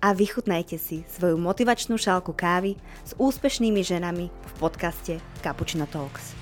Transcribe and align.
a 0.00 0.16
vychutnajte 0.16 0.80
si 0.80 1.04
svoju 1.12 1.36
motivačnú 1.36 2.00
šálku 2.00 2.32
kávy 2.32 2.74
s 3.04 3.12
úspešnými 3.20 3.84
ženami 3.84 4.32
v 4.32 4.52
podcaste 4.56 5.20
Cappuccino 5.44 5.84
Talks. 5.84 6.32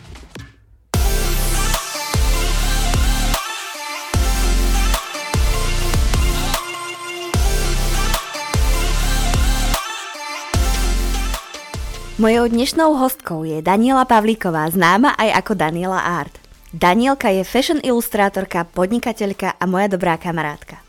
Mojou 12.19 12.51
dnešnou 12.51 12.99
hostkou 12.99 13.47
je 13.47 13.63
Daniela 13.63 14.03
Pavlíková, 14.03 14.67
známa 14.75 15.15
aj 15.15 15.39
ako 15.39 15.55
Daniela 15.55 16.03
Art. 16.03 16.35
Danielka 16.75 17.31
je 17.31 17.47
fashion 17.47 17.79
ilustrátorka, 17.79 18.67
podnikateľka 18.67 19.55
a 19.55 19.65
moja 19.71 19.87
dobrá 19.87 20.19
kamarátka. 20.19 20.88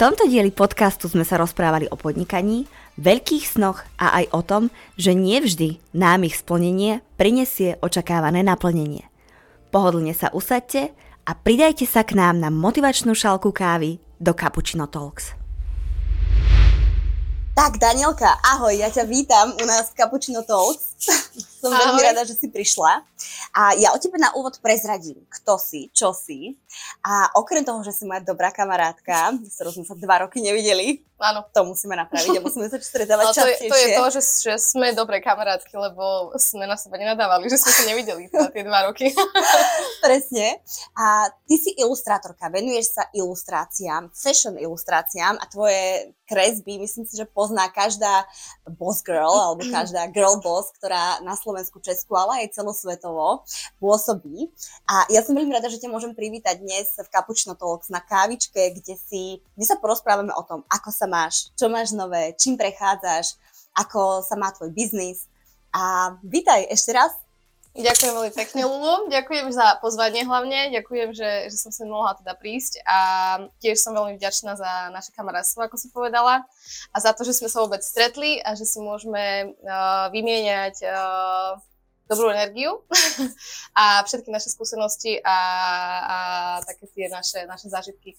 Tomto 0.00 0.24
dieli 0.32 0.48
podcastu 0.48 1.12
sme 1.12 1.28
sa 1.28 1.36
rozprávali 1.36 1.84
o 1.92 1.96
podnikaní, 2.00 2.64
veľkých 2.96 3.44
snoch 3.44 3.84
a 4.00 4.24
aj 4.24 4.32
o 4.32 4.40
tom, 4.40 4.62
že 4.96 5.12
nevždy 5.12 5.76
nám 5.92 6.24
ich 6.24 6.40
splnenie 6.40 7.04
prinesie 7.20 7.76
očakávané 7.84 8.40
naplnenie. 8.40 9.04
Pohodlne 9.68 10.16
sa 10.16 10.32
usadte 10.32 10.96
a 11.28 11.36
pridajte 11.36 11.84
sa 11.84 12.00
k 12.00 12.16
nám 12.16 12.40
na 12.40 12.48
motivačnú 12.48 13.12
šálku 13.12 13.52
kávy 13.52 14.00
do 14.16 14.32
Cappuccino 14.32 14.88
Talks. 14.88 15.36
Tak, 17.52 17.76
Danielka, 17.76 18.40
ahoj, 18.56 18.72
ja 18.72 18.88
ťa 18.88 19.04
vítam 19.04 19.52
u 19.52 19.64
nás 19.68 19.92
v 19.92 20.00
Cappuccino 20.00 20.40
Talks. 20.48 20.96
Som 21.60 21.76
ahoj. 21.76 21.92
veľmi 21.92 22.02
rada, 22.08 22.24
že 22.24 22.34
si 22.34 22.48
prišla. 22.48 23.04
A 23.52 23.76
ja 23.76 23.92
o 23.92 24.00
tebe 24.00 24.16
na 24.16 24.32
úvod 24.32 24.56
prezradím, 24.64 25.20
kto 25.28 25.60
si, 25.60 25.92
čo 25.92 26.16
si. 26.16 26.56
A 27.04 27.28
okrem 27.36 27.60
toho, 27.60 27.84
že 27.84 27.92
si 27.92 28.08
moja 28.08 28.24
dobrá 28.24 28.48
kamarátka, 28.48 29.36
s 29.44 29.60
ktorou 29.60 29.76
sme 29.76 29.84
sa 29.84 29.92
dva 29.92 30.24
roky 30.24 30.40
nevideli, 30.40 31.04
Áno. 31.20 31.44
To 31.52 31.68
musíme 31.68 31.92
napraviť 32.00 32.40
a 32.40 32.40
musíme 32.40 32.72
sa 32.72 32.80
stretávať 32.90 33.24
to. 33.36 33.44
Je, 33.44 33.56
to 33.68 33.76
je 33.76 33.88
to, 33.92 34.04
že, 34.16 34.22
že 34.48 34.54
sme 34.56 34.96
dobré 34.96 35.20
kamarátky, 35.20 35.76
lebo 35.76 36.32
sme 36.40 36.64
na 36.64 36.80
seba 36.80 36.96
nenadávali, 36.96 37.52
že 37.52 37.60
sme 37.60 37.72
sa 37.76 37.84
nevideli 37.84 38.32
na 38.32 38.48
tie 38.48 38.64
dva 38.64 38.88
roky. 38.88 39.12
Presne. 40.04 40.64
A 40.96 41.28
ty 41.44 41.60
si 41.60 41.76
ilustrátorka, 41.76 42.48
venuješ 42.48 42.96
sa 42.96 43.04
ilustráciám, 43.12 44.08
fashion 44.16 44.56
ilustráciám 44.56 45.36
a 45.36 45.44
tvoje 45.44 46.16
kresby, 46.24 46.80
myslím 46.80 47.04
si, 47.04 47.20
že 47.20 47.28
pozná 47.28 47.68
každá 47.68 48.24
boss 48.64 49.04
girl 49.04 49.36
alebo 49.36 49.60
každá 49.76 50.08
girl 50.08 50.40
boss, 50.40 50.72
ktorá 50.80 51.20
na 51.20 51.36
Slovensku, 51.36 51.49
Česku, 51.80 52.14
ale 52.14 52.44
aj 52.44 52.54
celosvetovo 52.54 53.42
pôsobí. 53.80 54.50
A 54.86 55.08
ja 55.10 55.24
som 55.24 55.34
veľmi 55.34 55.50
rada, 55.50 55.66
že 55.72 55.80
ťa 55.80 55.90
môžem 55.90 56.14
privítať 56.14 56.60
dnes 56.60 56.92
v 56.94 57.08
Cappuccino 57.10 57.56
Talks 57.56 57.88
na 57.88 57.98
kávičke, 58.04 58.76
kde, 58.76 58.94
si, 59.00 59.40
kde 59.56 59.66
sa 59.66 59.80
porozprávame 59.80 60.30
o 60.36 60.42
tom, 60.44 60.62
ako 60.68 60.90
sa 60.92 61.08
máš, 61.08 61.50
čo 61.56 61.66
máš 61.72 61.90
nové, 61.96 62.36
čím 62.36 62.60
prechádzaš, 62.60 63.34
ako 63.74 64.20
sa 64.20 64.34
má 64.36 64.52
tvoj 64.52 64.70
biznis. 64.74 65.26
A 65.70 66.14
vítaj 66.26 66.66
ešte 66.66 66.90
raz. 66.92 67.14
Ďakujem 67.70 68.12
veľmi 68.18 68.34
pekne, 68.34 68.66
Lulu. 68.66 69.06
Ďakujem 69.14 69.46
za 69.54 69.78
pozvanie 69.78 70.26
hlavne. 70.26 70.74
Ďakujem, 70.74 71.14
že, 71.14 71.54
že 71.54 71.56
som 71.56 71.70
sa 71.70 71.86
mohla 71.86 72.18
teda 72.18 72.34
prísť 72.34 72.82
a 72.82 72.98
tiež 73.62 73.78
som 73.78 73.94
veľmi 73.94 74.18
vďačná 74.18 74.58
za 74.58 74.90
naše 74.90 75.14
kamarátstvo, 75.14 75.62
ako 75.62 75.78
si 75.78 75.86
povedala 75.94 76.42
a 76.90 76.96
za 76.98 77.14
to, 77.14 77.22
že 77.22 77.38
sme 77.38 77.46
sa 77.46 77.62
vôbec 77.62 77.78
stretli 77.86 78.42
a 78.42 78.58
že 78.58 78.66
si 78.66 78.82
môžeme 78.82 79.54
uh, 79.54 80.10
vymieňať 80.10 80.82
uh, 80.82 81.62
dobrú 82.10 82.34
energiu 82.34 82.82
a 83.78 84.02
všetky 84.02 84.34
naše 84.34 84.50
skúsenosti 84.50 85.22
a, 85.22 85.38
a 86.02 86.18
také 86.66 86.90
tie 86.90 87.06
naše, 87.06 87.46
naše 87.46 87.70
zážitky 87.70 88.18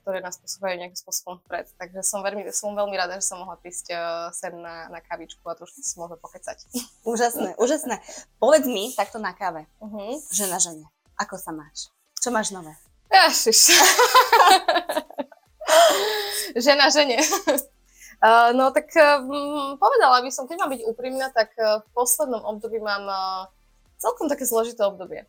ktoré 0.00 0.22
nás 0.24 0.38
posúvajú 0.40 0.78
nejakým 0.80 0.98
spôsobom 0.98 1.40
vpred. 1.44 1.68
Takže 1.76 2.00
som 2.06 2.24
veľmi, 2.24 2.48
som 2.54 2.72
veľmi 2.72 2.96
rada, 2.96 3.18
že 3.18 3.28
som 3.28 3.42
mohla 3.42 3.58
prísť 3.60 3.92
sem 4.32 4.54
na, 4.56 4.88
na 4.88 5.00
kavičku 5.04 5.42
a 5.46 5.58
trošku 5.58 5.82
si 5.82 5.96
môžeme 6.00 6.16
pokecať. 6.20 6.64
Úžasné, 7.10 7.56
úžasné. 7.60 8.00
Povedz 8.38 8.66
mi 8.66 8.92
takto 8.94 9.18
na 9.20 9.36
káve, 9.36 9.66
uh-huh. 9.82 10.16
žena 10.32 10.56
žene, 10.62 10.86
ako 11.18 11.36
sa 11.36 11.50
máš? 11.52 11.92
Čo 12.20 12.28
máš 12.32 12.52
nové? 12.52 12.76
Jašiš. 13.10 13.74
žena 16.66 16.90
žene. 16.90 17.18
Uh, 18.22 18.52
no 18.58 18.70
tak 18.70 18.92
uh, 18.94 19.24
povedala 19.80 20.22
by 20.22 20.30
som, 20.30 20.46
keď 20.46 20.56
mám 20.62 20.70
byť 20.70 20.82
úprimná, 20.86 21.26
tak 21.34 21.50
uh, 21.58 21.82
v 21.82 21.88
poslednom 21.96 22.42
období 22.44 22.78
mám 22.78 23.04
uh, 23.08 23.48
celkom 23.98 24.30
také 24.30 24.46
zložité 24.46 24.86
obdobie 24.86 25.26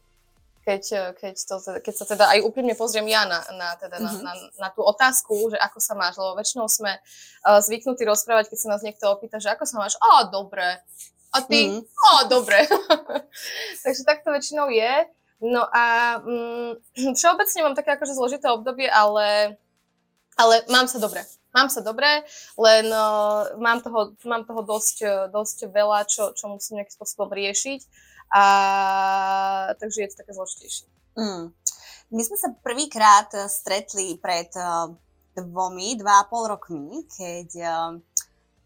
keď, 0.61 0.83
eh, 0.93 1.09
keď, 1.17 1.35
to, 1.37 1.55
keď 1.81 1.93
sa 1.93 2.05
teda 2.05 2.25
aj 2.37 2.39
úprimne 2.45 2.77
pozriem 2.77 3.09
ja 3.09 3.25
na, 3.25 3.41
na, 3.53 3.69
teda 3.77 3.97
mm-hmm. 3.97 4.21
na, 4.21 4.33
na, 4.33 4.67
na 4.67 4.69
tú 4.69 4.85
otázku, 4.85 5.33
že 5.51 5.57
ako 5.57 5.79
sa 5.81 5.93
máš, 5.97 6.21
lebo 6.21 6.37
väčšinou 6.37 6.69
sme 6.69 6.97
uh, 6.97 7.59
zvyknutí 7.59 8.05
rozprávať, 8.05 8.53
keď 8.53 8.57
sa 8.61 8.71
nás 8.71 8.81
niekto 8.85 9.09
opýta, 9.09 9.41
že 9.41 9.49
ako 9.49 9.65
sa 9.65 9.81
máš, 9.81 9.97
a 9.97 10.29
dobre, 10.29 10.79
a 11.31 11.37
ty, 11.41 11.71
mm-hmm. 11.71 11.81
a 11.81 12.11
dobre. 12.29 12.59
Takže 13.83 14.01
tak 14.05 14.21
to 14.21 14.29
väčšinou 14.35 14.69
je. 14.69 14.93
No 15.41 15.65
a 15.65 16.17
mm, 16.21 16.71
všeobecne 17.17 17.59
mám 17.65 17.75
také 17.75 17.97
akože 17.97 18.13
zložité 18.13 18.45
obdobie, 18.53 18.85
ale, 18.85 19.57
ale 20.37 20.55
mám 20.69 20.85
sa 20.85 21.01
dobre. 21.01 21.25
Mám 21.51 21.67
sa 21.67 21.83
dobre, 21.83 22.07
len 22.55 22.87
uh, 22.87 23.51
mám 23.59 23.83
toho, 23.83 24.15
mám 24.23 24.47
toho 24.47 24.63
dosť, 24.63 25.29
dosť 25.31 25.67
veľa, 25.67 26.07
čo, 26.07 26.31
čo 26.31 26.47
musím 26.47 26.79
nejakým 26.79 26.95
spôsobom 26.95 27.27
riešiť 27.27 27.81
a 28.31 28.43
takže 29.75 30.07
je 30.07 30.09
to 30.09 30.19
také 30.23 30.31
zložitejšie. 30.31 30.87
Mm. 31.19 31.51
My 32.11 32.21
sme 32.23 32.37
sa 32.39 32.55
prvýkrát 32.55 33.27
stretli 33.51 34.15
pred 34.15 34.47
uh, 34.55 34.91
dvomi, 35.35 35.99
dva 35.99 36.23
a 36.23 36.27
pol 36.27 36.47
rokmi, 36.47 37.03
keď 37.11 37.49
uh, 37.59 37.91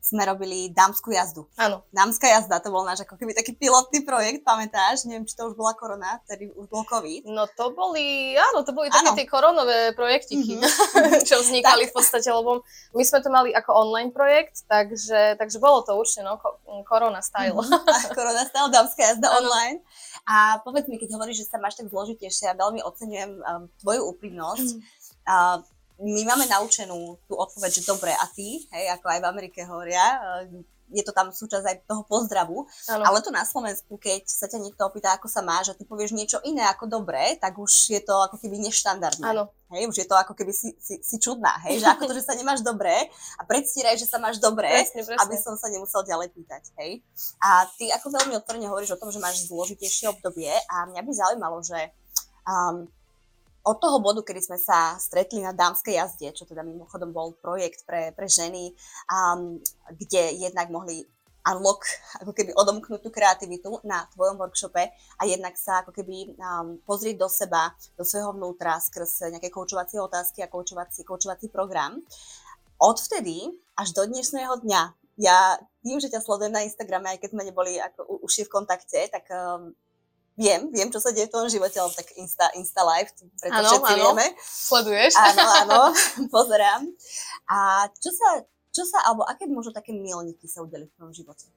sme 0.06 0.22
robili 0.22 0.70
dámskú 0.70 1.10
jazdu. 1.10 1.50
Áno. 1.58 1.82
Dámska 1.90 2.30
jazda, 2.30 2.62
to 2.62 2.70
bol 2.70 2.86
náš 2.86 3.02
ako 3.02 3.18
keby 3.18 3.34
taký 3.34 3.58
pilotný 3.58 4.06
projekt, 4.06 4.46
pamätáš? 4.46 5.10
Neviem, 5.10 5.26
či 5.26 5.34
to 5.34 5.50
už 5.50 5.58
bola 5.58 5.74
korona, 5.74 6.22
tedy 6.30 6.54
už 6.54 6.70
bol 6.70 6.86
COVID. 6.86 7.26
No 7.26 7.50
to 7.50 7.74
boli, 7.74 8.38
áno, 8.38 8.62
to 8.62 8.70
boli 8.70 8.94
také 8.94 9.18
tie 9.18 9.26
koronové 9.26 9.98
projektiky, 9.98 10.62
mm-hmm. 10.62 11.26
čo 11.30 11.42
vznikali 11.42 11.90
v 11.90 11.94
podstate, 11.98 12.30
lebo 12.30 12.62
my 12.94 13.02
sme 13.02 13.20
to 13.26 13.34
mali 13.34 13.50
ako 13.50 13.74
online 13.74 14.14
projekt, 14.14 14.70
takže, 14.70 15.42
takže 15.42 15.58
bolo 15.58 15.82
to 15.82 15.98
určite, 15.98 16.22
no, 16.22 16.38
korona 16.86 17.26
style. 17.26 17.58
Mm-hmm. 17.58 18.14
korona 18.22 18.46
style, 18.46 18.70
dámska 18.70 19.02
jazda 19.02 19.34
ano. 19.34 19.42
online. 19.42 19.82
A 20.30 20.62
povedz 20.62 20.86
mi, 20.86 21.02
keď 21.02 21.18
hovoríš, 21.18 21.50
že 21.50 21.50
sa 21.50 21.58
máš 21.58 21.82
tak 21.82 21.90
zložitejšie, 21.90 22.54
ja 22.54 22.54
veľmi 22.54 22.86
oceňujem 22.86 23.32
um, 23.42 23.66
tvoju 23.82 24.06
úprimnosť. 24.14 24.70
Mm. 24.78 24.82
Uh, 25.26 25.58
my 26.00 26.22
máme 26.28 26.46
naučenú 26.52 27.16
tú 27.28 27.34
odpoveď, 27.40 27.72
že 27.80 27.88
dobre, 27.88 28.12
a 28.12 28.26
ty, 28.32 28.68
hej, 28.68 28.86
ako 29.00 29.06
aj 29.08 29.20
v 29.24 29.30
Amerike 29.30 29.60
hovoria, 29.64 30.04
eh, 30.44 30.64
je 30.94 31.02
to 31.02 31.12
tam 31.16 31.34
súčasť 31.34 31.66
aj 31.66 31.78
toho 31.90 32.06
pozdravu, 32.06 32.70
ano. 32.94 33.04
ale 33.10 33.18
to 33.26 33.34
na 33.34 33.42
Slovensku, 33.42 33.98
keď 33.98 34.22
sa 34.30 34.46
ťa 34.46 34.62
niekto 34.62 34.86
opýta, 34.86 35.18
ako 35.18 35.26
sa 35.26 35.42
máš 35.42 35.74
a 35.74 35.78
ty 35.78 35.82
povieš 35.82 36.14
niečo 36.14 36.38
iné 36.46 36.62
ako 36.70 36.86
dobre, 36.86 37.42
tak 37.42 37.58
už 37.58 37.90
je 37.90 38.02
to 38.06 38.14
ako 38.14 38.38
keby 38.38 38.62
neštandardné. 38.70 39.26
Ano. 39.26 39.50
Hej, 39.74 39.90
už 39.90 39.98
je 39.98 40.08
to 40.08 40.14
ako 40.14 40.38
keby 40.38 40.54
si, 40.54 40.78
si, 40.78 41.02
si 41.02 41.18
čudná, 41.18 41.58
hej, 41.66 41.82
že 41.82 41.90
ako 41.90 42.06
to, 42.06 42.14
že 42.14 42.30
sa 42.30 42.38
nemáš 42.38 42.62
dobre 42.62 42.94
a 43.36 43.42
predstieraj, 43.50 43.98
že 43.98 44.06
sa 44.06 44.22
máš 44.22 44.38
dobre, 44.38 44.70
presne, 44.70 45.02
presne. 45.02 45.18
aby 45.26 45.36
som 45.42 45.58
sa 45.58 45.74
nemusel 45.74 46.06
ďalej 46.06 46.30
pýtať, 46.38 46.70
hej. 46.78 47.02
A 47.42 47.66
ty 47.74 47.90
ako 47.90 48.14
veľmi 48.14 48.38
otvorene 48.38 48.70
hovoríš 48.70 48.94
o 48.94 49.02
tom, 49.02 49.10
že 49.10 49.18
máš 49.18 49.50
zložitejšie 49.50 50.14
obdobie 50.14 50.54
a 50.54 50.86
mňa 50.86 51.02
by 51.02 51.12
zaujímalo, 51.18 51.66
že 51.66 51.92
um, 52.46 52.86
od 53.66 53.78
toho 53.82 53.98
bodu, 53.98 54.22
kedy 54.22 54.46
sme 54.46 54.62
sa 54.62 54.94
stretli 55.02 55.42
na 55.42 55.50
dámskej 55.50 55.98
jazde, 55.98 56.30
čo 56.38 56.46
teda 56.46 56.62
mimochodom 56.62 57.10
bol 57.10 57.34
projekt 57.34 57.82
pre, 57.90 58.14
pre 58.14 58.30
ženy, 58.30 58.78
um, 59.10 59.58
kde 59.90 60.38
jednak 60.38 60.70
mohli 60.70 61.02
unlock, 61.46 61.86
ako 62.22 62.34
keby 62.34 62.54
odomknúť 62.58 63.02
tú 63.06 63.10
kreativitu 63.14 63.82
na 63.86 64.06
tvojom 64.14 64.38
workshope 64.38 64.90
a 64.94 65.22
jednak 65.26 65.54
sa 65.58 65.86
ako 65.86 65.94
keby 65.94 66.38
um, 66.38 66.78
pozrieť 66.86 67.22
do 67.22 67.30
seba, 67.30 67.74
do 67.98 68.06
svojho 68.06 68.34
vnútra 68.34 68.78
skrz 68.82 69.30
nejaké 69.34 69.54
koučovacie 69.54 70.02
otázky 70.02 70.42
a 70.42 70.50
koučovací, 70.50 71.06
koučovací 71.06 71.50
program. 71.50 72.02
Odvtedy 72.82 73.50
až 73.78 73.94
do 73.94 74.06
dnešného 74.10 74.62
dňa 74.62 74.82
ja 75.16 75.56
tým, 75.80 75.98
že 76.04 76.12
ťa 76.12 76.20
sledujem 76.20 76.52
na 76.52 76.68
Instagrame, 76.68 77.08
aj 77.16 77.24
keď 77.24 77.30
sme 77.32 77.48
neboli 77.48 77.80
ako 77.80 78.20
uši 78.28 78.44
v 78.46 78.52
kontakte, 78.52 79.00
tak 79.08 79.24
um, 79.32 79.72
viem, 80.36 80.68
viem, 80.72 80.90
čo 80.92 81.00
sa 81.00 81.16
deje 81.16 81.32
v 81.32 81.34
tom 81.34 81.48
živote, 81.48 81.80
ale 81.80 81.92
tak 81.96 82.12
Insta, 82.20 82.52
Insta 82.60 82.84
Live, 82.84 83.12
preto 83.40 83.56
ano, 83.56 83.68
všetci 83.72 83.94
ano. 83.96 84.00
vieme. 84.04 84.26
Sleduješ. 84.44 85.14
Áno, 85.16 85.46
áno, 85.64 85.80
pozerám. 86.36 86.82
A 87.48 87.88
čo 87.96 88.12
sa, 88.12 88.44
Čo 88.76 88.84
sa, 88.84 89.08
alebo 89.08 89.24
aké 89.24 89.48
možno 89.48 89.72
také 89.72 89.96
milníky 89.96 90.52
sa 90.52 90.60
udeli 90.60 90.92
v 90.92 90.94
tvojom 91.00 91.16
živote? 91.16 91.48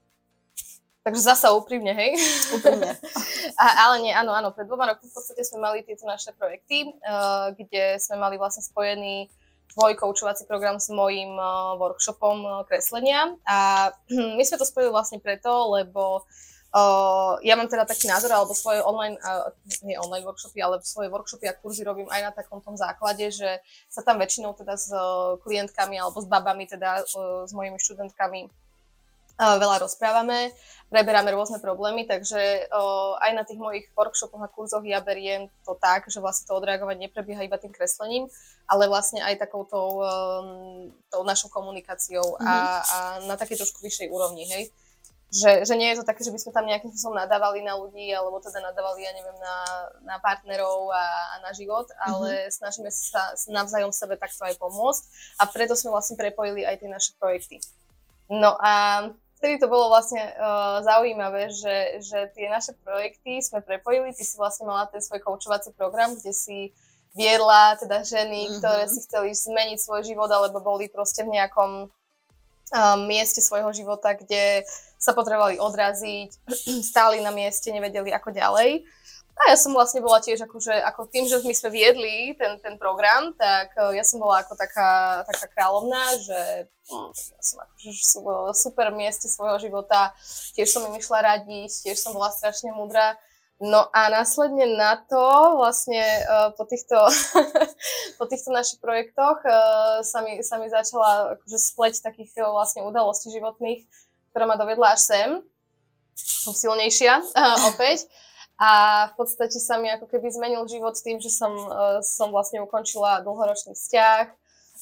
Takže 1.02 1.24
zasa 1.24 1.50
úprimne, 1.56 1.90
hej? 1.96 2.14
Úprimne. 2.54 2.94
A, 3.62 3.90
ale 3.90 4.06
nie, 4.06 4.12
áno, 4.14 4.30
áno. 4.30 4.54
Pred 4.54 4.70
dvoma 4.70 4.86
rokmi 4.86 5.08
v 5.08 5.14
podstate 5.18 5.42
sme 5.42 5.58
mali 5.64 5.82
tieto 5.82 6.06
naše 6.06 6.30
projekty, 6.36 6.94
uh, 7.02 7.50
kde 7.58 7.98
sme 7.98 8.22
mali 8.22 8.38
vlastne 8.38 8.62
spojený 8.62 9.26
tvoj 9.72 9.98
koučovací 9.98 10.46
program 10.46 10.78
s 10.78 10.92
mojím 10.94 11.34
uh, 11.34 11.74
workshopom 11.80 12.38
uh, 12.44 12.52
kreslenia. 12.68 13.34
A 13.48 13.90
my 14.38 14.42
sme 14.46 14.60
to 14.60 14.68
spojili 14.68 14.94
vlastne 14.94 15.18
preto, 15.18 15.74
lebo 15.74 16.22
Uh, 16.22 16.48
ja 17.40 17.54
mám 17.56 17.68
teda 17.68 17.88
taký 17.88 18.12
názor, 18.12 18.28
alebo 18.28 18.52
svoje 18.52 18.84
online, 18.84 19.16
uh, 19.24 19.48
nie 19.80 19.96
online 19.96 20.24
workshopy, 20.28 20.60
ale 20.60 20.84
svoje 20.84 21.08
workshopy 21.08 21.48
a 21.48 21.56
kurzy 21.56 21.80
robím 21.80 22.12
aj 22.12 22.28
na 22.28 22.32
takom 22.32 22.60
tom 22.60 22.76
základe, 22.76 23.32
že 23.32 23.64
sa 23.88 24.04
tam 24.04 24.20
väčšinou 24.20 24.52
teda 24.52 24.76
s 24.76 24.92
uh, 24.92 25.40
klientkami 25.40 25.96
alebo 25.96 26.20
s 26.20 26.28
babami, 26.28 26.68
teda 26.68 27.08
uh, 27.08 27.48
s 27.48 27.56
mojimi 27.56 27.80
študentkami 27.80 28.52
uh, 29.40 29.56
veľa 29.56 29.80
rozprávame, 29.80 30.52
preberáme 30.92 31.32
rôzne 31.32 31.56
problémy, 31.56 32.04
takže 32.04 32.68
uh, 32.68 33.16
aj 33.16 33.32
na 33.32 33.48
tých 33.48 33.56
mojich 33.56 33.88
workshopoch 33.96 34.44
a 34.44 34.52
kurzoch 34.52 34.84
ja 34.84 35.00
beriem 35.00 35.48
to 35.64 35.72
tak, 35.72 36.04
že 36.12 36.20
vlastne 36.20 36.52
to 36.52 36.52
odreagovanie 36.52 37.08
neprebieha 37.08 37.48
iba 37.48 37.56
tým 37.56 37.72
kreslením, 37.72 38.28
ale 38.68 38.92
vlastne 38.92 39.24
aj 39.24 39.40
takouto 39.40 40.04
um, 40.04 40.92
tou 41.08 41.24
našou 41.24 41.48
komunikáciou 41.48 42.36
mm-hmm. 42.36 42.44
a, 42.44 42.52
mhm. 42.52 42.84
a 42.92 42.96
na 43.24 43.34
takej 43.40 43.64
trošku 43.64 43.80
vyššej 43.80 44.12
úrovni, 44.12 44.44
hej 44.52 44.68
že, 45.28 45.68
že 45.68 45.74
nie 45.76 45.92
je 45.92 46.00
to 46.00 46.08
také, 46.08 46.24
že 46.24 46.32
by 46.32 46.40
sme 46.40 46.56
tam 46.56 46.64
nejakým 46.64 46.88
spôsobom 46.88 47.20
nadávali 47.20 47.60
na 47.60 47.76
ľudí, 47.76 48.08
alebo 48.16 48.40
teda 48.40 48.64
nadávali, 48.64 49.04
ja 49.04 49.12
neviem, 49.12 49.36
na, 49.36 49.56
na 50.00 50.16
partnerov 50.24 50.88
a, 50.88 51.04
a 51.04 51.34
na 51.44 51.52
život, 51.52 51.84
ale 52.00 52.48
mm-hmm. 52.48 52.54
snažíme 52.56 52.88
sa 52.88 53.36
navzájom 53.52 53.92
sebe 53.92 54.16
takto 54.16 54.48
aj 54.48 54.56
pomôcť 54.56 55.02
a 55.36 55.44
preto 55.44 55.76
sme 55.76 55.92
vlastne 55.92 56.16
prepojili 56.16 56.64
aj 56.64 56.80
tie 56.80 56.88
naše 56.88 57.12
projekty. 57.20 57.60
No 58.32 58.56
a 58.56 59.04
vtedy 59.36 59.60
to 59.60 59.68
bolo 59.68 59.92
vlastne 59.92 60.20
uh, 60.20 60.80
zaujímavé, 60.80 61.52
že, 61.52 62.00
že 62.00 62.32
tie 62.32 62.48
naše 62.48 62.72
projekty 62.80 63.44
sme 63.44 63.60
prepojili, 63.60 64.16
ty 64.16 64.24
si 64.24 64.40
vlastne 64.40 64.64
mala 64.64 64.88
ten 64.88 65.04
svoj 65.04 65.20
koučovací 65.20 65.76
program, 65.76 66.16
kde 66.16 66.32
si 66.32 66.72
viedla 67.12 67.76
teda 67.76 68.00
ženy, 68.00 68.48
mm-hmm. 68.48 68.58
ktoré 68.64 68.84
si 68.88 69.04
chceli 69.04 69.36
zmeniť 69.36 69.76
svoj 69.76 70.08
život, 70.08 70.32
alebo 70.32 70.64
boli 70.64 70.88
proste 70.88 71.20
v 71.20 71.36
nejakom 71.36 71.88
um, 71.88 73.00
mieste 73.04 73.44
svojho 73.44 73.68
života, 73.76 74.16
kde 74.16 74.64
sa 74.98 75.14
potrebovali 75.14 75.62
odraziť, 75.62 76.30
stáli 76.90 77.22
na 77.22 77.30
mieste, 77.30 77.70
nevedeli 77.70 78.10
ako 78.10 78.34
ďalej. 78.34 78.82
A 79.38 79.54
ja 79.54 79.56
som 79.56 79.70
vlastne 79.70 80.02
bola 80.02 80.18
tiež 80.18 80.42
akože, 80.50 80.74
ako 80.82 81.06
tým, 81.14 81.30
že 81.30 81.38
my 81.46 81.54
sme 81.54 81.70
viedli 81.70 82.34
ten, 82.34 82.58
ten 82.58 82.74
program, 82.74 83.30
tak 83.38 83.70
uh, 83.78 83.94
ja 83.94 84.02
som 84.02 84.18
bola 84.18 84.42
ako 84.42 84.58
taká, 84.58 85.22
taká 85.30 85.46
kráľovná, 85.54 86.18
že 86.18 86.66
hm, 86.90 87.10
ja 87.14 87.42
som 87.46 87.56
akože 87.62 88.02
super 88.58 88.90
mieste 88.90 89.30
svojho 89.30 89.62
života, 89.62 90.10
tiež 90.58 90.66
som 90.66 90.82
im 90.90 90.98
išla 90.98 91.22
radiť, 91.22 91.70
tiež 91.86 91.96
som 92.02 92.18
bola 92.18 92.34
strašne 92.34 92.74
múdra. 92.74 93.14
No 93.58 93.90
a 93.90 94.06
následne 94.10 94.70
na 94.74 94.98
to 95.06 95.22
vlastne 95.58 96.02
uh, 96.02 96.50
po, 96.54 96.66
týchto, 96.66 96.98
po 98.18 98.24
týchto 98.26 98.50
našich 98.50 98.82
projektoch 98.82 99.38
uh, 99.46 100.02
sa, 100.02 100.18
mi, 100.22 100.42
sa 100.42 100.58
mi 100.58 100.66
začala 100.66 101.38
akože 101.38 101.58
spleť 101.58 102.02
takých 102.02 102.42
vlastne 102.42 102.82
udalostí 102.82 103.30
životných, 103.30 103.86
ktorá 104.38 104.54
ma 104.54 104.54
dovedla 104.54 104.94
až 104.94 105.02
sem. 105.02 105.30
Som 106.14 106.54
silnejšia 106.54 107.18
opäť. 107.74 108.06
A 108.54 108.70
v 109.10 109.14
podstate 109.18 109.58
sa 109.58 109.82
mi 109.82 109.90
ako 109.90 110.06
keby 110.06 110.30
zmenil 110.30 110.62
život 110.70 110.94
tým, 110.94 111.18
že 111.18 111.26
som, 111.26 111.50
uh, 111.50 111.98
som 112.06 112.30
vlastne 112.30 112.62
ukončila 112.62 113.26
dlhoročný 113.26 113.74
vzťah. 113.74 114.24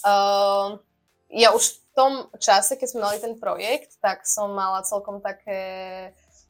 Uh, 0.04 0.76
ja 1.32 1.56
už 1.56 1.72
v 1.72 1.76
tom 1.96 2.12
čase, 2.36 2.76
keď 2.76 2.88
sme 2.92 3.04
mali 3.08 3.16
ten 3.16 3.40
projekt, 3.40 3.96
tak 4.04 4.28
som 4.28 4.52
mala 4.52 4.84
celkom 4.84 5.24
také 5.24 5.60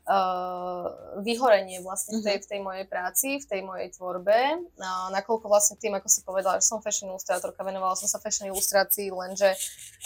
uh, 0.06 0.86
vyhorenie 1.22 1.78
vlastne 1.82 2.18
v 2.18 2.26
tej, 2.26 2.36
mhm. 2.38 2.42
v 2.42 2.50
tej 2.50 2.60
mojej 2.62 2.86
práci, 2.90 3.28
v 3.38 3.46
tej 3.46 3.60
mojej 3.62 3.90
tvorbe. 3.94 4.66
Uh, 4.82 5.06
nakoľko 5.14 5.46
vlastne 5.46 5.78
tým, 5.78 5.94
ako 5.94 6.10
si 6.10 6.26
povedala, 6.26 6.58
že 6.58 6.66
som 6.66 6.82
fashion 6.82 7.10
ilustrátorka, 7.10 7.62
venovala 7.62 7.94
som 7.94 8.10
sa 8.10 8.18
fashion 8.18 8.50
ilustrácii, 8.50 9.14
lenže 9.14 9.54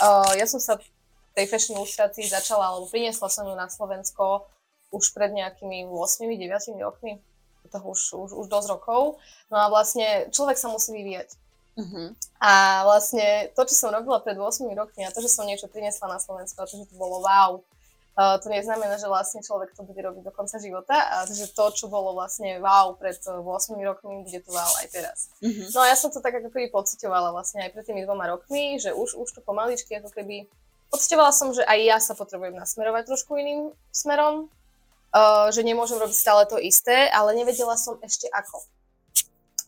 uh, 0.05 0.37
ja 0.37 0.45
som 0.45 0.61
sa 0.61 0.77
tej 1.35 1.47
fashion 1.47 1.79
ilustrácii 1.79 2.27
začala, 2.27 2.75
alebo 2.75 2.91
priniesla 2.91 3.29
som 3.31 3.47
ju 3.47 3.55
na 3.55 3.71
Slovensko 3.71 4.51
už 4.91 5.15
pred 5.15 5.31
nejakými 5.31 5.87
8-9 5.87 6.83
rokmi, 6.83 7.23
toho 7.71 7.87
už, 7.95 8.01
už, 8.19 8.31
už 8.35 8.47
dosť 8.51 8.69
rokov. 8.75 9.23
No 9.47 9.57
a 9.63 9.71
vlastne 9.71 10.27
človek 10.35 10.59
sa 10.59 10.67
musí 10.67 10.91
vyvíjať. 10.91 11.39
Uh-huh. 11.79 12.11
A 12.43 12.83
vlastne 12.83 13.55
to, 13.55 13.63
čo 13.63 13.75
som 13.79 13.95
robila 13.95 14.19
pred 14.19 14.35
8 14.35 14.67
rokmi 14.75 15.07
a 15.07 15.15
to, 15.15 15.23
že 15.23 15.31
som 15.31 15.47
niečo 15.47 15.71
priniesla 15.71 16.11
na 16.11 16.19
Slovensko 16.19 16.59
a 16.59 16.67
to, 16.67 16.75
že 16.83 16.91
to 16.91 16.99
bolo 16.99 17.23
wow, 17.23 17.63
Uh, 18.21 18.37
to 18.43 18.51
neznamená, 18.51 18.99
že 18.99 19.07
vlastne 19.07 19.39
človek 19.39 19.71
to 19.73 19.87
bude 19.87 19.97
robiť 19.97 20.27
do 20.27 20.35
konca 20.35 20.59
života 20.59 20.93
a 20.93 21.17
že 21.31 21.47
to, 21.57 21.71
čo 21.71 21.87
bolo 21.87 22.13
vlastne 22.13 22.59
wow 22.59 22.93
pred 22.99 23.17
8 23.17 23.41
rokmi, 23.81 24.27
bude 24.27 24.43
to 24.43 24.51
wow 24.51 24.67
aj 24.83 24.93
teraz. 24.93 25.19
Mm-hmm. 25.41 25.71
No 25.71 25.79
a 25.87 25.89
ja 25.89 25.97
som 25.97 26.11
to 26.11 26.19
tak 26.19 26.37
ako 26.37 26.51
keby 26.51 26.75
pocitovala 26.75 27.31
vlastne 27.31 27.63
aj 27.65 27.71
pred 27.71 27.87
tými 27.87 28.03
dvoma 28.03 28.29
rokmi, 28.29 28.83
že 28.83 28.91
už, 28.93 29.15
už 29.15 29.29
to 29.31 29.41
pomaličky 29.41 29.95
ako 29.97 30.11
keby 30.11 30.51
pocitovala 30.91 31.33
som, 31.33 31.55
že 31.55 31.63
aj 31.65 31.79
ja 31.81 31.99
sa 32.03 32.13
potrebujem 32.19 32.59
nasmerovať 32.59 33.07
trošku 33.07 33.39
iným 33.39 33.71
smerom, 33.95 34.51
uh, 35.15 35.49
že 35.55 35.63
nemôžem 35.63 35.97
robiť 35.97 36.17
stále 36.19 36.43
to 36.51 36.59
isté, 36.59 37.09
ale 37.15 37.39
nevedela 37.39 37.79
som 37.79 37.97
ešte 38.03 38.27
ako. 38.35 38.67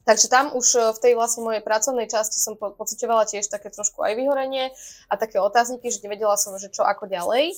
Takže 0.02 0.26
tam 0.26 0.50
už 0.50 0.98
v 0.98 0.98
tej 0.98 1.12
vlastne 1.14 1.46
mojej 1.46 1.62
pracovnej 1.62 2.10
časti 2.10 2.34
som 2.42 2.58
po- 2.58 2.74
pocitovala 2.74 3.22
tiež 3.22 3.46
také 3.46 3.70
trošku 3.70 4.02
aj 4.02 4.18
vyhorenie 4.18 4.74
a 5.06 5.14
také 5.14 5.38
otázniky, 5.38 5.94
že 5.94 6.02
nevedela 6.02 6.34
som, 6.34 6.58
že 6.58 6.74
čo 6.74 6.82
ako 6.82 7.06
ďalej. 7.06 7.54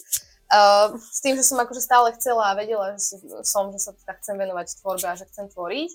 Uh, 0.52 1.00
s 1.00 1.24
tým, 1.24 1.40
že 1.40 1.42
som 1.42 1.56
akože 1.56 1.80
stále 1.80 2.12
chcela 2.20 2.52
a 2.52 2.56
vedela, 2.56 3.00
že 3.00 3.16
som, 3.48 3.72
že 3.72 3.80
sa 3.80 3.96
teda 3.96 4.12
chcem 4.20 4.36
venovať 4.36 4.76
tvorbe 4.76 5.08
a 5.08 5.16
že 5.16 5.24
chcem 5.32 5.48
tvoriť. 5.48 5.90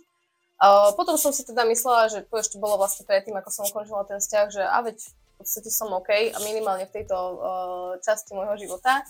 Uh, 0.59 0.91
potom 0.97 1.15
som 1.15 1.29
si 1.29 1.45
teda 1.45 1.63
myslela, 1.69 2.09
že 2.09 2.25
to 2.25 2.35
ešte 2.35 2.57
bolo 2.57 2.81
vlastne 2.81 3.05
predtým, 3.05 3.37
ako 3.37 3.49
som 3.53 3.63
ukončila 3.69 4.03
ten 4.09 4.17
vzťah, 4.17 4.45
že 4.49 4.63
a 4.65 4.77
veď 4.83 4.97
podstate 5.39 5.71
som 5.71 5.89
OK 5.95 6.11
a 6.11 6.37
minimálne 6.43 6.85
v 6.85 6.95
tejto 7.01 7.15
uh, 7.15 7.91
časti 8.03 8.35
môjho 8.35 8.59
života. 8.59 9.01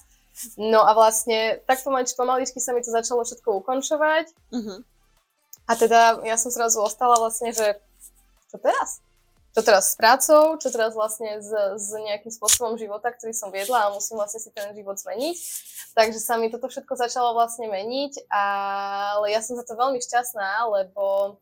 No 0.56 0.86
a 0.86 0.96
vlastne 0.96 1.60
tak 1.68 1.82
pomaličky, 1.84 2.16
pomaličky 2.16 2.60
sa 2.62 2.72
mi 2.72 2.86
to 2.86 2.94
začalo 2.94 3.26
všetko 3.26 3.60
ukončovať. 3.66 4.32
Uh-huh. 4.54 4.80
A 5.68 5.72
teda 5.76 6.22
ja 6.24 6.38
som 6.40 6.54
zrazu 6.54 6.80
ostala 6.80 7.18
vlastne, 7.20 7.52
že 7.52 7.82
čo 8.48 8.58
teraz? 8.62 9.04
čo 9.50 9.66
teraz 9.66 9.94
s 9.94 9.96
prácou, 9.98 10.56
čo 10.62 10.70
teraz 10.70 10.94
vlastne 10.94 11.42
s, 11.42 11.50
s 11.52 11.88
nejakým 11.92 12.30
spôsobom 12.30 12.78
života, 12.78 13.10
ktorý 13.10 13.34
som 13.34 13.50
viedla 13.50 13.90
a 13.90 13.94
musím 13.94 14.22
vlastne 14.22 14.40
si 14.40 14.54
ten 14.54 14.70
život 14.78 14.96
zmeniť. 15.02 15.38
Takže 15.98 16.20
sa 16.22 16.38
mi 16.38 16.54
toto 16.54 16.70
všetko 16.70 16.94
začalo 16.94 17.34
vlastne 17.34 17.66
meniť, 17.66 18.30
ale 18.30 19.34
ja 19.34 19.42
som 19.42 19.58
za 19.58 19.66
to 19.66 19.74
veľmi 19.74 19.98
šťastná, 19.98 20.70
lebo, 20.70 21.36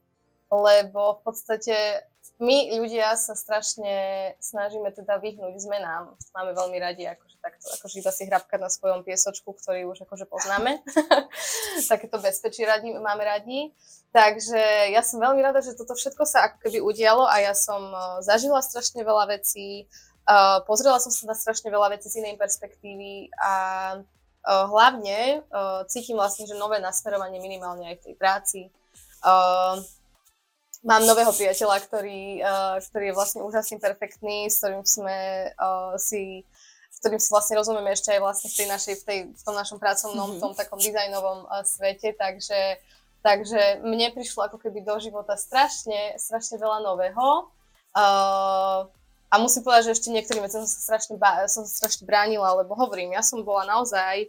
lebo 0.48 1.20
v 1.20 1.22
podstate 1.28 2.08
my 2.38 2.78
ľudia 2.78 3.18
sa 3.18 3.34
strašne 3.34 3.90
snažíme 4.38 4.94
teda 4.94 5.18
vyhnúť 5.18 5.58
zmenám. 5.58 6.14
Máme 6.38 6.54
veľmi 6.54 6.78
radi 6.78 7.10
akože 7.10 7.38
takto, 7.42 7.66
akože 7.82 7.96
iba 7.98 8.12
si 8.14 8.24
hrabkať 8.30 8.60
na 8.62 8.70
svojom 8.70 9.02
piesočku, 9.02 9.58
ktorý 9.58 9.90
už 9.90 10.06
akože 10.06 10.30
poznáme. 10.30 10.78
Takéto 11.92 12.22
bezpečí 12.22 12.62
radi, 12.62 12.94
máme 12.94 13.26
radi. 13.26 13.74
Takže 14.14 14.94
ja 14.94 15.02
som 15.02 15.18
veľmi 15.18 15.42
rada, 15.42 15.66
že 15.66 15.74
toto 15.74 15.98
všetko 15.98 16.24
sa 16.30 16.50
ako 16.50 16.70
keby 16.70 16.78
udialo 16.78 17.26
a 17.26 17.42
ja 17.42 17.54
som 17.58 17.90
e, 17.90 18.00
zažila 18.22 18.62
strašne 18.62 19.02
veľa 19.02 19.34
vecí, 19.34 19.90
uh, 20.28 20.60
pozrela 20.68 21.00
som 21.00 21.12
sa 21.12 21.32
na 21.32 21.36
strašne 21.36 21.72
veľa 21.72 21.96
vecí 21.96 22.12
z 22.12 22.22
inej 22.22 22.36
perspektívy 22.36 23.32
a 23.40 23.54
uh, 23.98 24.66
hlavne 24.70 25.42
uh, 25.48 25.84
cítim 25.88 26.20
vlastne, 26.20 26.46
že 26.46 26.60
nové 26.60 26.78
nasmerovanie 26.84 27.40
minimálne 27.40 27.88
aj 27.90 27.96
v 28.00 28.04
tej 28.12 28.16
práci. 28.20 28.60
Uh, 29.24 29.82
mám 30.88 31.04
nového 31.04 31.36
priateľa, 31.36 31.84
ktorý, 31.84 32.40
uh, 32.40 32.80
ktorý 32.80 33.12
je 33.12 33.18
vlastne 33.18 33.40
úžasne 33.44 33.78
perfektný, 33.78 34.48
s 34.48 34.64
ktorým 34.64 34.88
sme 34.88 35.52
uh, 35.60 35.94
si 36.00 36.48
s 36.98 37.06
ktorým 37.06 37.22
si 37.22 37.30
vlastne 37.30 37.62
rozumieme 37.62 37.94
ešte 37.94 38.10
aj 38.10 38.26
vlastne 38.26 38.50
v, 38.50 38.56
tej 38.58 38.68
našej, 38.74 38.96
v, 38.98 39.04
tej, 39.06 39.20
v 39.30 39.42
tom 39.46 39.54
našom 39.54 39.78
pracovnom, 39.78 40.34
mm-hmm. 40.34 40.42
tom 40.42 40.58
takom 40.58 40.82
dizajnovom 40.82 41.46
uh, 41.46 41.62
svete, 41.62 42.18
takže, 42.18 42.82
takže 43.22 43.86
mne 43.86 44.18
prišlo 44.18 44.50
ako 44.50 44.58
keby 44.58 44.82
do 44.82 44.98
života 44.98 45.38
strašne, 45.38 46.18
strašne 46.18 46.58
veľa 46.58 46.82
nového. 46.82 47.54
Uh, 47.94 48.90
a 49.30 49.36
musím 49.38 49.62
povedať, 49.62 49.92
že 49.92 50.02
ešte 50.02 50.10
niektorým 50.10 50.42
veciam 50.42 50.66
som 50.66 50.72
sa 50.74 50.98
strašne, 50.98 51.22
som 51.52 51.70
sa 51.70 51.74
strašne 51.86 52.10
bránila, 52.10 52.58
lebo 52.58 52.74
hovorím, 52.74 53.14
ja 53.14 53.22
som 53.22 53.46
bola 53.46 53.68
naozaj 53.68 54.26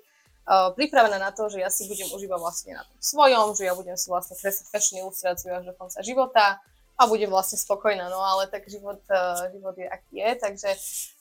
uh, 0.49 0.73
pripravená 0.73 1.21
na 1.21 1.31
to, 1.31 1.53
že 1.53 1.61
ja 1.61 1.69
si 1.69 1.85
budem 1.85 2.09
užívať 2.09 2.41
vlastne 2.41 2.73
na 2.81 2.83
tom 2.89 2.97
svojom, 2.97 3.53
že 3.53 3.69
ja 3.69 3.77
budem 3.77 3.95
si 4.01 4.09
vlastne 4.09 4.35
kresať 4.41 4.73
fashion 4.73 5.05
ilustráciu 5.05 5.53
až 5.53 5.69
do 5.69 5.75
konca 5.77 6.01
života 6.01 6.57
a 6.99 7.03
budem 7.07 7.31
vlastne 7.31 7.61
spokojná, 7.61 8.11
no 8.11 8.19
ale 8.19 8.51
tak 8.51 8.67
život, 8.67 8.99
uh, 9.13 9.47
život 9.53 9.77
je 9.77 9.87
aký 9.87 10.19
je, 10.19 10.31
takže 10.41 10.71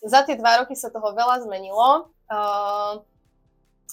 za 0.01 0.25
tie 0.25 0.39
dva 0.39 0.63
roky 0.63 0.73
sa 0.73 0.89
toho 0.89 1.11
veľa 1.11 1.43
zmenilo. 1.45 2.09
Uh, 2.31 3.03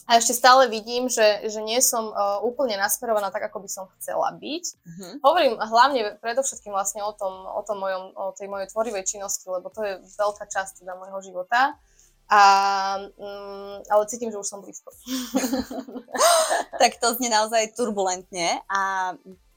a 0.04 0.20
ešte 0.20 0.36
stále 0.36 0.68
vidím, 0.68 1.08
že, 1.08 1.48
že 1.48 1.64
nie 1.64 1.80
som 1.80 2.12
uh, 2.12 2.36
úplne 2.44 2.76
nasmerovaná 2.76 3.32
tak, 3.32 3.48
ako 3.48 3.64
by 3.64 3.68
som 3.70 3.84
chcela 3.96 4.36
byť. 4.36 4.64
Uh-huh. 4.84 5.12
Hovorím 5.24 5.56
hlavne 5.56 6.20
predovšetkým 6.20 6.76
vlastne 6.76 7.00
o 7.00 7.14
tom, 7.16 7.32
o, 7.32 7.60
tom 7.64 7.80
mojom, 7.80 8.12
o 8.12 8.24
tej 8.36 8.52
mojej 8.52 8.68
tvorivej 8.68 9.08
činnosti, 9.08 9.48
lebo 9.48 9.72
to 9.72 9.80
je 9.80 10.02
veľká 10.18 10.44
časť 10.44 10.84
teda 10.84 10.98
môjho 11.00 11.24
života. 11.24 11.78
A, 12.30 12.40
um, 13.20 13.78
ale 13.84 14.08
cítim, 14.08 14.32
že 14.32 14.40
už 14.40 14.48
som 14.48 14.64
blízko. 14.64 14.88
tak 16.80 16.96
to 16.96 17.12
znie 17.20 17.28
naozaj 17.28 17.76
turbulentne 17.76 18.64
a 18.64 19.12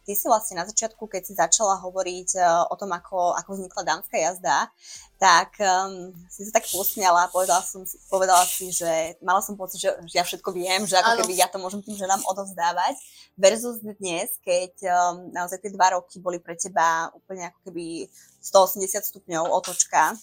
ty 0.08 0.16
si 0.16 0.24
vlastne 0.24 0.56
na 0.56 0.64
začiatku, 0.64 1.04
keď 1.04 1.22
si 1.28 1.34
začala 1.36 1.76
hovoriť 1.84 2.40
uh, 2.40 2.72
o 2.72 2.76
tom, 2.80 2.96
ako, 2.96 3.36
ako 3.36 3.50
vznikla 3.60 3.84
dánska 3.84 4.16
jazda, 4.16 4.72
tak 5.20 5.60
um, 5.60 6.16
si 6.32 6.48
sa 6.48 6.56
tak 6.56 6.64
posmiala 6.72 7.28
a 7.28 7.32
povedala, 7.32 7.60
som, 7.60 7.84
povedala 8.08 8.48
si, 8.48 8.72
že 8.72 9.20
mala 9.20 9.44
som 9.44 9.60
pocit, 9.60 9.84
že, 9.84 9.92
že 10.08 10.16
ja 10.16 10.24
všetko 10.24 10.56
viem, 10.56 10.88
že 10.88 10.96
ako 10.96 11.12
ano. 11.12 11.20
keby 11.20 11.34
ja 11.36 11.52
to 11.52 11.60
môžem 11.60 11.84
tým 11.84 12.00
ženám 12.00 12.24
odovzdávať. 12.24 12.96
Versus 13.36 13.84
dnes, 13.84 14.32
keď 14.48 14.74
um, 14.88 15.28
naozaj 15.36 15.60
tie 15.60 15.76
dva 15.76 16.00
roky 16.00 16.24
boli 16.24 16.40
pre 16.40 16.56
teba 16.56 17.12
úplne 17.12 17.52
ako 17.52 17.60
keby 17.68 18.08
180 18.40 19.04
stupňov 19.04 19.44
otočka, 19.52 20.16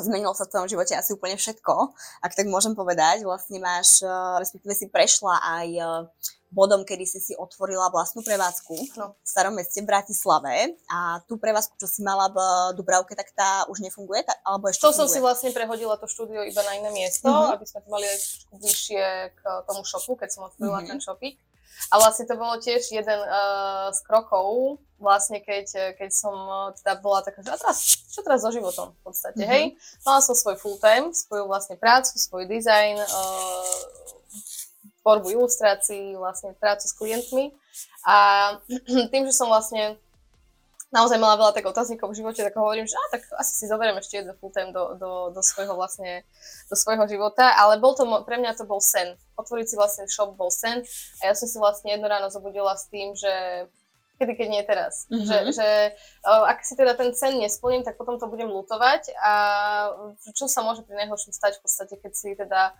zmenilo 0.00 0.36
sa 0.36 0.44
v 0.44 0.52
tvojom 0.52 0.68
živote 0.68 0.92
asi 0.92 1.16
úplne 1.16 1.40
všetko, 1.40 1.74
ak 2.20 2.32
tak 2.36 2.46
môžem 2.48 2.76
povedať. 2.76 3.24
Vlastne 3.24 3.60
máš, 3.60 4.04
uh, 4.04 4.36
respektíve 4.40 4.76
si 4.76 4.86
prešla 4.92 5.40
aj 5.40 5.68
uh, 5.80 5.88
bodom, 6.50 6.86
kedy 6.86 7.04
si 7.04 7.18
si 7.18 7.32
otvorila 7.34 7.90
vlastnú 7.90 8.22
prevádzku 8.22 8.96
no. 8.96 9.18
v 9.18 9.28
starom 9.28 9.54
meste 9.58 9.82
v 9.82 9.90
Bratislave 9.90 10.78
a 10.86 11.20
tú 11.26 11.36
prevádzku, 11.36 11.74
čo 11.76 11.88
si 11.90 12.00
mala 12.06 12.30
v 12.30 12.38
Dubravke, 12.78 13.18
tak 13.18 13.34
tá 13.34 13.66
už 13.66 13.82
nefunguje? 13.82 14.22
Tá, 14.22 14.38
alebo 14.46 14.70
ešte 14.70 14.86
to 14.86 14.94
funguje? 14.94 15.00
som 15.02 15.08
si 15.10 15.18
vlastne 15.18 15.50
prehodila 15.50 15.98
to 15.98 16.06
štúdio 16.06 16.46
iba 16.46 16.62
na 16.62 16.78
iné 16.78 16.90
miesto, 16.94 17.28
mm-hmm. 17.28 17.54
aby 17.58 17.64
sme 17.66 17.80
to 17.82 17.88
mali 17.90 18.06
aj 18.06 18.18
bližšie 18.54 19.04
k 19.34 19.40
tomu 19.66 19.82
shopu, 19.82 20.14
keď 20.14 20.28
som 20.30 20.46
otvorila 20.46 20.80
mm-hmm. 20.80 20.90
ten 20.96 20.98
shopík. 21.02 21.36
A 21.92 22.00
vlastne 22.02 22.26
to 22.26 22.34
bolo 22.34 22.58
tiež 22.58 22.88
jeden 22.90 23.20
uh, 23.20 23.92
z 23.92 24.00
krokov, 24.04 24.80
vlastne 24.96 25.44
keď, 25.44 25.96
keď 26.00 26.10
som 26.10 26.34
teda 26.80 26.98
bola 27.04 27.20
taká, 27.20 27.44
že 27.44 27.52
a 27.52 27.60
teraz, 27.60 27.78
čo 28.08 28.24
teraz 28.24 28.40
so 28.40 28.50
životom 28.50 28.96
v 28.96 29.00
podstate, 29.04 29.44
mm-hmm. 29.44 29.52
hej? 29.52 29.64
Mala 30.08 30.24
som 30.24 30.32
svoj 30.32 30.56
full 30.56 30.80
time, 30.80 31.12
svoju 31.12 31.44
vlastne 31.44 31.76
prácu, 31.76 32.16
svoj 32.16 32.48
dizajn, 32.48 32.96
uh, 32.96 34.06
tvorbu 35.06 35.38
ilustrácií, 35.38 36.18
vlastne 36.18 36.56
prácu 36.58 36.90
s 36.90 36.96
klientmi. 36.98 37.54
A 38.02 38.16
tým, 39.14 39.22
že 39.30 39.34
som 39.36 39.46
vlastne 39.46 40.00
naozaj 40.96 41.20
mala 41.20 41.36
veľa 41.36 41.52
tak 41.52 41.68
otáznikov 41.68 42.16
v 42.16 42.24
živote, 42.24 42.40
tak 42.40 42.56
hovorím, 42.56 42.88
že 42.88 42.96
á, 42.96 43.04
tak 43.12 43.22
asi 43.36 43.52
si 43.52 43.64
zoberiem 43.68 44.00
ešte 44.00 44.24
jeden 44.24 44.32
full 44.40 44.48
time 44.48 44.72
do, 44.72 44.96
do, 44.96 45.36
do, 45.36 45.40
svojho 45.44 45.76
vlastne, 45.76 46.24
do 46.72 46.76
svojho 46.76 47.04
života, 47.04 47.52
ale 47.52 47.76
bol 47.76 47.92
to, 47.92 48.08
pre 48.24 48.40
mňa 48.40 48.56
to 48.56 48.64
bol 48.64 48.80
sen. 48.80 49.20
Otvoriť 49.36 49.66
si 49.68 49.76
vlastne 49.76 50.08
shop 50.08 50.40
bol 50.40 50.48
sen 50.48 50.80
a 51.20 51.28
ja 51.28 51.34
som 51.36 51.44
si 51.44 51.60
vlastne 51.60 51.92
jedno 51.92 52.08
ráno 52.08 52.32
zobudila 52.32 52.72
s 52.72 52.88
tým, 52.88 53.12
že 53.12 53.28
kedy, 54.16 54.32
keď 54.32 54.48
nie 54.48 54.62
teraz. 54.64 55.04
Mm-hmm. 55.12 55.28
Že, 55.28 55.38
že 55.52 55.68
ak 56.24 56.64
si 56.64 56.72
teda 56.72 56.96
ten 56.96 57.12
sen 57.12 57.36
nesplním, 57.36 57.84
tak 57.84 58.00
potom 58.00 58.16
to 58.16 58.24
budem 58.32 58.48
lutovať 58.48 59.12
a 59.20 59.32
čo 60.32 60.48
sa 60.48 60.64
môže 60.64 60.88
pri 60.88 61.04
najhoršom 61.04 61.36
stať 61.36 61.60
v 61.60 61.62
podstate, 61.68 61.94
keď 62.00 62.12
si 62.16 62.32
teda 62.32 62.72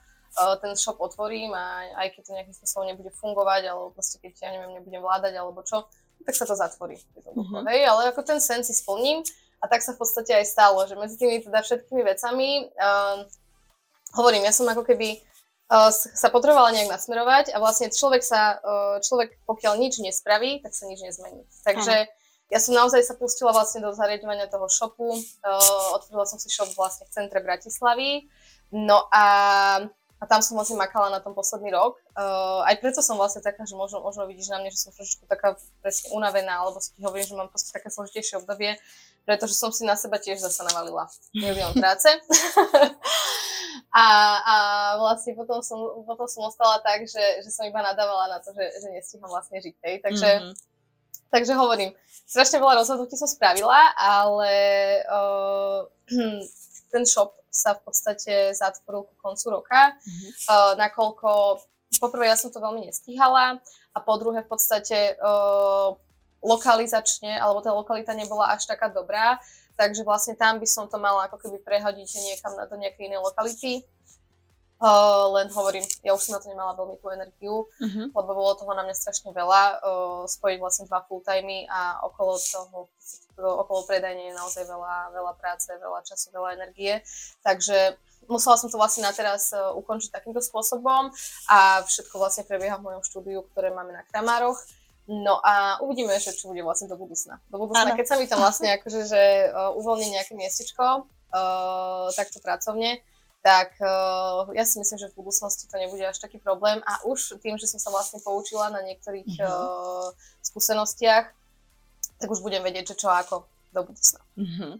ten 0.64 0.72
shop 0.76 0.96
otvorím 1.00 1.52
a 1.52 1.92
aj 2.00 2.16
keď 2.16 2.22
to 2.24 2.36
nejakým 2.36 2.56
spôsobom 2.56 2.88
nebude 2.88 3.12
fungovať, 3.12 3.72
alebo 3.72 3.92
proste 3.92 4.16
keď 4.20 4.32
ja 4.36 4.48
neviem, 4.52 4.80
nebudem 4.80 5.00
vládať 5.04 5.32
alebo 5.36 5.60
čo, 5.60 5.84
tak 6.26 6.34
sa 6.34 6.44
to 6.44 6.58
zatvorí. 6.58 6.98
Mm-hmm. 7.14 7.62
Hej, 7.70 7.80
ale 7.86 8.10
ako 8.10 8.26
ten 8.26 8.42
sen 8.42 8.66
si 8.66 8.74
splním 8.74 9.22
a 9.62 9.70
tak 9.70 9.80
sa 9.80 9.94
v 9.94 10.02
podstate 10.02 10.34
aj 10.34 10.46
stalo, 10.50 10.82
že 10.84 10.98
medzi 10.98 11.16
tými 11.16 11.40
teda 11.40 11.62
všetkými 11.62 12.02
vecami 12.02 12.68
uh, 12.76 13.24
hovorím, 14.18 14.44
ja 14.44 14.52
som 14.52 14.66
ako 14.66 14.82
keby 14.82 15.22
uh, 15.70 15.88
sa 15.94 16.28
potrebovala 16.28 16.74
nejak 16.74 16.90
nasmerovať 16.90 17.54
a 17.54 17.62
vlastne 17.62 17.88
človek 17.94 18.26
sa, 18.26 18.58
uh, 18.58 18.98
človek 19.00 19.38
pokiaľ 19.46 19.78
nič 19.78 20.02
nespraví, 20.02 20.60
tak 20.60 20.74
sa 20.74 20.90
nič 20.90 21.00
nezmení. 21.00 21.46
Takže 21.62 22.10
ja 22.46 22.58
som 22.62 22.78
naozaj 22.78 23.02
sa 23.02 23.14
pustila 23.18 23.50
vlastne 23.50 23.82
do 23.82 23.90
zariadovania 23.94 24.50
toho 24.50 24.66
shopu, 24.66 25.14
uh, 25.14 25.88
otvorila 25.94 26.26
som 26.26 26.42
si 26.42 26.50
shop 26.50 26.74
vlastne 26.74 27.06
v 27.06 27.14
centre 27.14 27.38
Bratislavy, 27.38 28.26
no 28.74 29.06
a 29.14 29.24
a 30.26 30.34
tam 30.34 30.42
som 30.42 30.58
vlastne 30.58 30.74
makala 30.74 31.06
na 31.06 31.22
tom 31.22 31.38
posledný 31.38 31.70
rok. 31.70 32.02
Uh, 32.18 32.66
aj 32.66 32.82
preto 32.82 32.98
som 32.98 33.14
vlastne 33.14 33.38
taká, 33.38 33.62
že 33.62 33.78
možno, 33.78 34.02
možno 34.02 34.26
vidíš 34.26 34.50
na 34.50 34.58
mne, 34.58 34.74
že 34.74 34.82
som 34.82 34.90
trošičku 34.90 35.30
taká 35.30 35.54
presne 35.78 36.10
unavená, 36.18 36.66
alebo 36.66 36.82
si 36.82 36.90
hovorím, 36.98 37.30
že 37.30 37.38
mám 37.38 37.46
proste 37.46 37.70
také 37.70 37.94
zložitejšie 37.94 38.42
obdobie, 38.42 38.74
pretože 39.22 39.54
som 39.54 39.70
si 39.70 39.86
na 39.86 39.94
seba 39.94 40.18
tiež 40.18 40.42
zase 40.42 40.66
navalila 40.66 41.06
milión 41.30 41.70
práce. 41.78 42.10
a, 43.94 44.06
a 44.42 44.56
vlastne 44.98 45.38
potom 45.38 45.62
som, 45.62 45.78
potom 46.02 46.26
som 46.26 46.50
ostala 46.50 46.82
tak, 46.82 47.06
že, 47.06 47.46
že 47.46 47.50
som 47.54 47.62
iba 47.62 47.78
nadávala 47.78 48.26
na 48.34 48.38
to, 48.42 48.50
že, 48.50 48.66
že 48.82 48.88
nestíham 48.90 49.30
vlastne 49.30 49.62
žiť. 49.62 49.74
Hej. 49.86 49.94
Takže, 50.02 50.30
mm-hmm. 50.42 50.54
takže 51.30 51.52
hovorím, 51.54 51.94
strašne 52.26 52.58
veľa 52.58 52.82
rozhodnutí 52.82 53.14
som 53.14 53.30
spravila, 53.30 53.94
ale 53.94 54.50
uh, 55.06 55.86
ten 56.92 57.04
shop 57.06 57.34
sa 57.50 57.72
v 57.72 57.88
podstate 57.88 58.52
zatvoril 58.52 59.08
ku 59.08 59.14
koncu 59.20 59.60
roka, 59.60 59.96
mm-hmm. 59.96 60.30
uh, 60.52 60.72
nakoľko 60.76 61.60
poprvé 62.02 62.28
ja 62.28 62.36
som 62.36 62.52
to 62.52 62.60
veľmi 62.60 62.84
nestíhala 62.84 63.56
a 63.94 63.98
po 64.04 64.20
druhé 64.20 64.44
v 64.44 64.50
podstate 64.50 65.16
uh, 65.16 65.96
lokalizačne, 66.44 67.40
alebo 67.40 67.64
tá 67.64 67.72
lokalita 67.72 68.12
nebola 68.12 68.52
až 68.52 68.68
taká 68.68 68.92
dobrá, 68.92 69.40
takže 69.74 70.04
vlastne 70.04 70.36
tam 70.36 70.60
by 70.60 70.68
som 70.68 70.84
to 70.86 71.00
mala 71.00 71.26
ako 71.26 71.40
keby 71.40 71.58
prehodiť 71.64 72.08
niekam 72.22 72.52
na, 72.54 72.68
do 72.68 72.76
nejakej 72.76 73.08
inej 73.08 73.24
lokality. 73.24 73.72
Uh, 74.76 75.32
len 75.40 75.48
hovorím, 75.56 75.80
ja 76.04 76.12
už 76.12 76.20
som 76.20 76.36
na 76.36 76.40
to 76.44 76.52
nemala 76.52 76.76
veľmi 76.76 77.00
tú 77.00 77.08
energiu, 77.08 77.64
uh-huh. 77.64 78.12
lebo 78.12 78.30
bolo 78.36 78.60
toho 78.60 78.76
na 78.76 78.84
mňa 78.84 78.92
strašne 78.92 79.32
veľa, 79.32 79.80
uh, 79.80 80.22
spojiť 80.28 80.58
vlastne 80.60 80.84
dva 80.84 81.00
full 81.08 81.24
timey 81.24 81.64
a 81.64 82.04
okolo 82.04 82.36
toho 82.36 82.84
okolo 83.36 83.84
predajne 83.84 84.32
je 84.32 84.34
naozaj 84.34 84.64
veľa, 84.64 85.12
veľa 85.12 85.32
práce, 85.36 85.68
veľa 85.68 86.00
času, 86.02 86.32
veľa 86.32 86.56
energie. 86.56 87.04
Takže 87.44 87.96
musela 88.28 88.56
som 88.58 88.68
to 88.70 88.80
vlastne 88.80 89.06
na 89.06 89.12
teraz 89.14 89.52
e, 89.52 89.58
ukončiť 89.58 90.10
takýmto 90.10 90.42
spôsobom 90.42 91.12
a 91.50 91.58
všetko 91.84 92.14
vlastne 92.18 92.44
prebieha 92.48 92.80
v 92.80 92.86
mojom 92.90 93.02
štúdiu, 93.06 93.46
ktoré 93.52 93.70
máme 93.70 93.94
na 93.94 94.02
Kramároch. 94.08 94.58
No 95.06 95.38
a 95.38 95.78
uvidíme, 95.86 96.18
že 96.18 96.34
čo 96.34 96.50
bude 96.50 96.66
vlastne 96.66 96.90
do 96.90 96.98
budúcna. 96.98 97.38
Do 97.46 97.62
budúcna, 97.62 97.94
keď 97.94 98.06
sa 98.10 98.16
mi 98.18 98.26
tam 98.26 98.42
vlastne 98.42 98.74
akože, 98.74 99.00
že 99.06 99.22
uh, 99.54 99.70
uvoľní 99.78 100.18
nejaké 100.18 100.34
miestečko, 100.34 101.06
uh, 101.06 102.10
takto 102.18 102.42
pracovne, 102.42 102.98
tak 103.38 103.78
uh, 103.78 104.50
ja 104.50 104.66
si 104.66 104.82
myslím, 104.82 104.98
že 104.98 105.14
v 105.14 105.22
budúcnosti 105.22 105.70
to 105.70 105.78
nebude 105.78 106.02
až 106.02 106.18
taký 106.18 106.42
problém 106.42 106.82
a 106.82 106.98
už 107.06 107.38
tým, 107.38 107.54
že 107.54 107.70
som 107.70 107.78
sa 107.78 107.94
vlastne 107.94 108.18
poučila 108.18 108.66
na 108.74 108.82
niektorých 108.82 109.38
mm-hmm. 109.38 109.46
uh, 109.46 110.10
skúsenostiach, 110.42 111.30
tak 112.16 112.28
už 112.32 112.40
budem 112.40 112.64
vedieť, 112.64 112.94
že 112.94 113.06
čo 113.06 113.08
ako 113.12 113.44
do 113.76 113.80
budúcna. 113.84 114.20
Mm-hmm. 114.40 114.72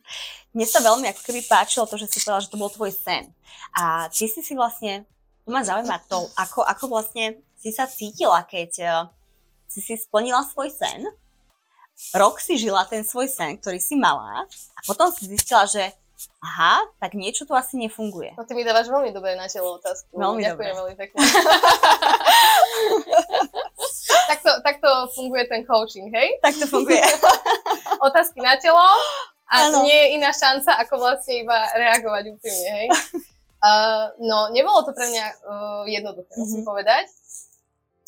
Mne 0.56 0.66
sa 0.66 0.80
veľmi 0.80 1.06
ako 1.12 1.20
keby 1.20 1.40
páčilo 1.44 1.84
to, 1.84 2.00
že 2.00 2.08
si 2.08 2.24
povedala, 2.24 2.44
že 2.44 2.52
to 2.52 2.60
bol 2.60 2.72
tvoj 2.72 2.92
sen. 2.96 3.28
A 3.76 4.08
ty 4.08 4.24
si 4.24 4.40
si 4.40 4.56
vlastne, 4.56 5.04
tu 5.44 5.52
ma 5.52 5.60
zaujíma 5.60 6.00
to, 6.08 6.24
ako, 6.40 6.64
ako 6.64 6.84
vlastne 6.88 7.36
si 7.60 7.68
sa 7.74 7.84
cítila, 7.84 8.40
keď 8.48 8.70
uh, 8.88 9.04
si 9.68 9.84
si 9.84 9.94
splnila 10.00 10.40
svoj 10.48 10.72
sen, 10.72 11.04
rok 12.16 12.40
si 12.40 12.56
žila 12.56 12.88
ten 12.88 13.04
svoj 13.04 13.28
sen, 13.28 13.60
ktorý 13.60 13.80
si 13.80 13.96
mala 13.96 14.44
a 14.48 14.80
potom 14.88 15.12
si 15.12 15.28
zistila, 15.28 15.68
že 15.68 15.92
aha, 16.40 16.88
tak 17.00 17.12
niečo 17.12 17.44
tu 17.44 17.52
asi 17.52 17.76
nefunguje. 17.76 18.32
No 18.36 18.44
ty 18.48 18.56
mi 18.56 18.64
dávaš 18.64 18.88
veľmi 18.88 19.12
dobré 19.12 19.36
na 19.36 19.48
telo 19.48 19.76
otázku. 19.76 20.16
Veľmi 20.16 20.44
Ďakujem 20.44 20.74
veľmi 20.76 20.96
pekne. 20.96 21.18
takto, 24.26 24.50
takto 24.62 24.88
funguje 25.14 25.46
ten 25.48 25.62
coaching, 25.64 26.10
hej? 26.12 26.38
Tak 26.42 26.54
to 26.58 26.66
funguje. 26.66 27.02
Otázky 28.06 28.42
na 28.42 28.58
telo 28.60 28.82
a 29.46 29.70
ano. 29.70 29.86
nie 29.86 29.94
je 29.94 30.06
iná 30.18 30.34
šanca, 30.34 30.74
ako 30.82 30.98
vlastne 30.98 31.46
iba 31.46 31.58
reagovať 31.74 32.24
úprimne, 32.34 32.70
hej? 32.82 32.88
Uh, 33.62 34.12
no, 34.20 34.50
nebolo 34.50 34.82
to 34.84 34.92
pre 34.92 35.06
mňa 35.06 35.26
uh, 35.26 35.84
jednoduché, 35.88 36.28
mm-hmm. 36.34 36.42
musím 36.44 36.62
povedať. 36.66 37.06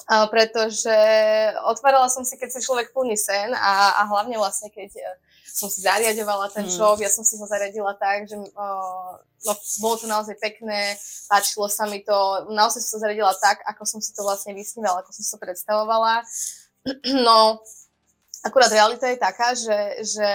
Uh, 0.09 0.25
pretože 0.33 0.99
otvárala 1.69 2.09
som 2.09 2.25
si, 2.25 2.35
keď 2.41 2.49
si 2.53 2.65
človek 2.65 2.97
plní 2.97 3.17
sen 3.17 3.53
a, 3.55 4.01
a 4.01 4.03
hlavne 4.09 4.41
vlastne, 4.41 4.73
keď 4.73 4.93
som 5.49 5.69
si 5.73 5.81
zariadovala 5.81 6.53
ten 6.53 6.69
mm. 6.69 7.01
ja 7.01 7.11
som 7.11 7.25
si 7.25 7.35
ho 7.41 7.47
zariadila 7.49 7.97
tak, 7.97 8.29
že 8.29 8.37
uh, 8.37 9.13
no, 9.19 9.53
bolo 9.81 9.95
to 9.97 10.07
naozaj 10.07 10.37
pekné, 10.39 10.95
páčilo 11.27 11.67
sa 11.67 11.89
mi 11.89 12.05
to, 12.05 12.49
naozaj 12.53 12.85
som 12.85 13.01
sa 13.01 13.09
zariadila 13.09 13.33
tak, 13.41 13.65
ako 13.65 13.83
som 13.89 14.01
si 14.05 14.13
to 14.13 14.23
vlastne 14.23 14.53
vysnívala, 14.53 15.01
ako 15.01 15.11
som 15.17 15.23
si 15.25 15.31
to 15.33 15.41
predstavovala. 15.41 16.23
No, 17.05 17.61
akurát 18.41 18.73
realita 18.73 19.11
je 19.13 19.19
taká, 19.21 19.53
že, 19.53 20.09
že 20.09 20.31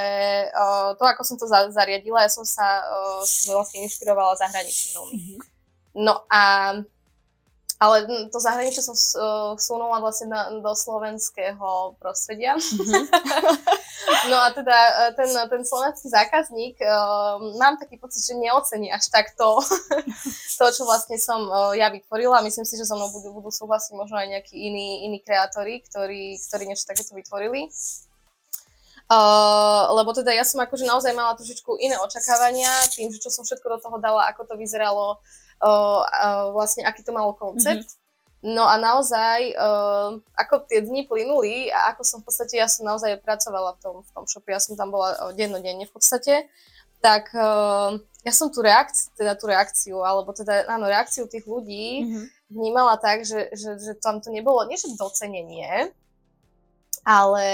uh, 0.53 0.93
to, 0.93 1.01
ako 1.01 1.23
som 1.25 1.37
to 1.39 1.49
za, 1.49 1.71
zariadila, 1.73 2.21
ja 2.21 2.29
som 2.29 2.45
sa 2.45 2.83
uh, 2.83 3.25
vlastne 3.49 3.81
inšpirovala 3.87 4.37
zahraničím 4.37 5.01
veľmi. 5.01 5.15
Mm-hmm. 5.17 5.39
No 6.03 6.25
a 6.29 6.41
ale 7.83 8.07
to 8.31 8.39
zahraničie 8.39 8.79
som 8.79 8.95
vsunula 9.59 9.99
vlastne 9.99 10.31
na, 10.31 10.47
do 10.55 10.71
slovenského 10.71 11.99
prostredia. 11.99 12.55
Mm-hmm. 12.55 13.03
no 14.31 14.37
a 14.39 14.47
teda 14.55 14.71
e, 14.71 14.91
ten, 15.19 15.27
ten 15.27 15.61
slovenský 15.67 16.07
zákazník, 16.07 16.79
uh, 16.79 17.43
mám 17.59 17.75
taký 17.75 17.99
pocit, 17.99 18.23
že 18.23 18.39
neocení 18.39 18.87
až 18.87 19.11
tak 19.11 19.35
to, 19.35 19.59
to, 20.59 20.65
čo 20.71 20.87
vlastne 20.87 21.19
som 21.19 21.43
uh, 21.51 21.75
ja 21.75 21.91
vytvorila. 21.91 22.39
Myslím 22.47 22.63
si, 22.63 22.79
že 22.79 22.87
so 22.87 22.95
mnou 22.95 23.11
budú, 23.11 23.35
budú 23.35 23.51
súhlasiť 23.51 23.91
možno 23.99 24.15
aj 24.15 24.31
nejakí 24.39 24.55
iní, 24.55 25.03
iní 25.03 25.19
kreatóri, 25.19 25.83
ktorí, 25.83 26.39
ktorí 26.39 26.63
niečo 26.63 26.87
takéto 26.87 27.11
vytvorili. 27.11 27.67
Uh, 29.11 29.91
lebo 29.99 30.15
teda 30.15 30.31
ja 30.31 30.47
som 30.47 30.63
akože 30.63 30.87
naozaj 30.87 31.11
mala 31.11 31.35
trošičku 31.35 31.75
iné 31.83 31.99
očakávania, 31.99 32.71
tým, 32.95 33.11
že 33.11 33.19
čo 33.19 33.27
som 33.27 33.43
všetko 33.43 33.67
do 33.75 33.79
toho 33.83 33.97
dala, 33.99 34.31
ako 34.31 34.47
to 34.47 34.55
vyzeralo, 34.55 35.19
uh, 35.19 35.42
uh, 35.61 36.49
vlastne 36.55 36.87
aký 36.87 37.03
to 37.03 37.11
malo 37.13 37.35
koncept. 37.35 37.85
Mm-hmm. 37.85 38.01
No 38.43 38.67
a 38.67 38.75
naozaj, 38.75 39.55
uh, 39.55 40.19
ako 40.35 40.67
tie 40.67 40.83
dni 40.83 41.07
plynuli 41.07 41.71
a 41.71 41.95
ako 41.95 42.03
som 42.03 42.19
v 42.19 42.27
podstate, 42.27 42.59
ja 42.59 42.67
som 42.67 42.83
naozaj 42.83 43.23
pracovala 43.23 43.75
v 43.75 43.79
tom, 43.79 43.95
v 44.03 44.09
tom 44.11 44.25
shope, 44.27 44.51
ja 44.51 44.59
som 44.59 44.75
tam 44.75 44.91
bola 44.91 45.31
dennodenne 45.31 45.87
v 45.87 45.93
podstate, 45.95 46.51
tak 46.99 47.31
uh, 47.31 47.95
ja 48.23 48.31
som 48.35 48.51
tú 48.51 48.59
reakciu, 48.59 49.15
teda 49.15 49.39
tú 49.39 49.47
reakciu, 49.47 50.03
alebo 50.03 50.35
teda, 50.35 50.67
áno, 50.67 50.91
reakciu 50.91 51.27
tých 51.31 51.47
ľudí 51.47 52.03
mm-hmm. 52.03 52.25
vnímala 52.51 52.99
tak, 52.99 53.23
že, 53.23 53.47
že, 53.55 53.79
že 53.79 53.95
tam 53.99 54.19
to 54.19 54.27
nebolo, 54.27 54.67
nie 54.67 54.75
že 54.75 54.91
docenenie, 54.99 55.91
ale 57.07 57.47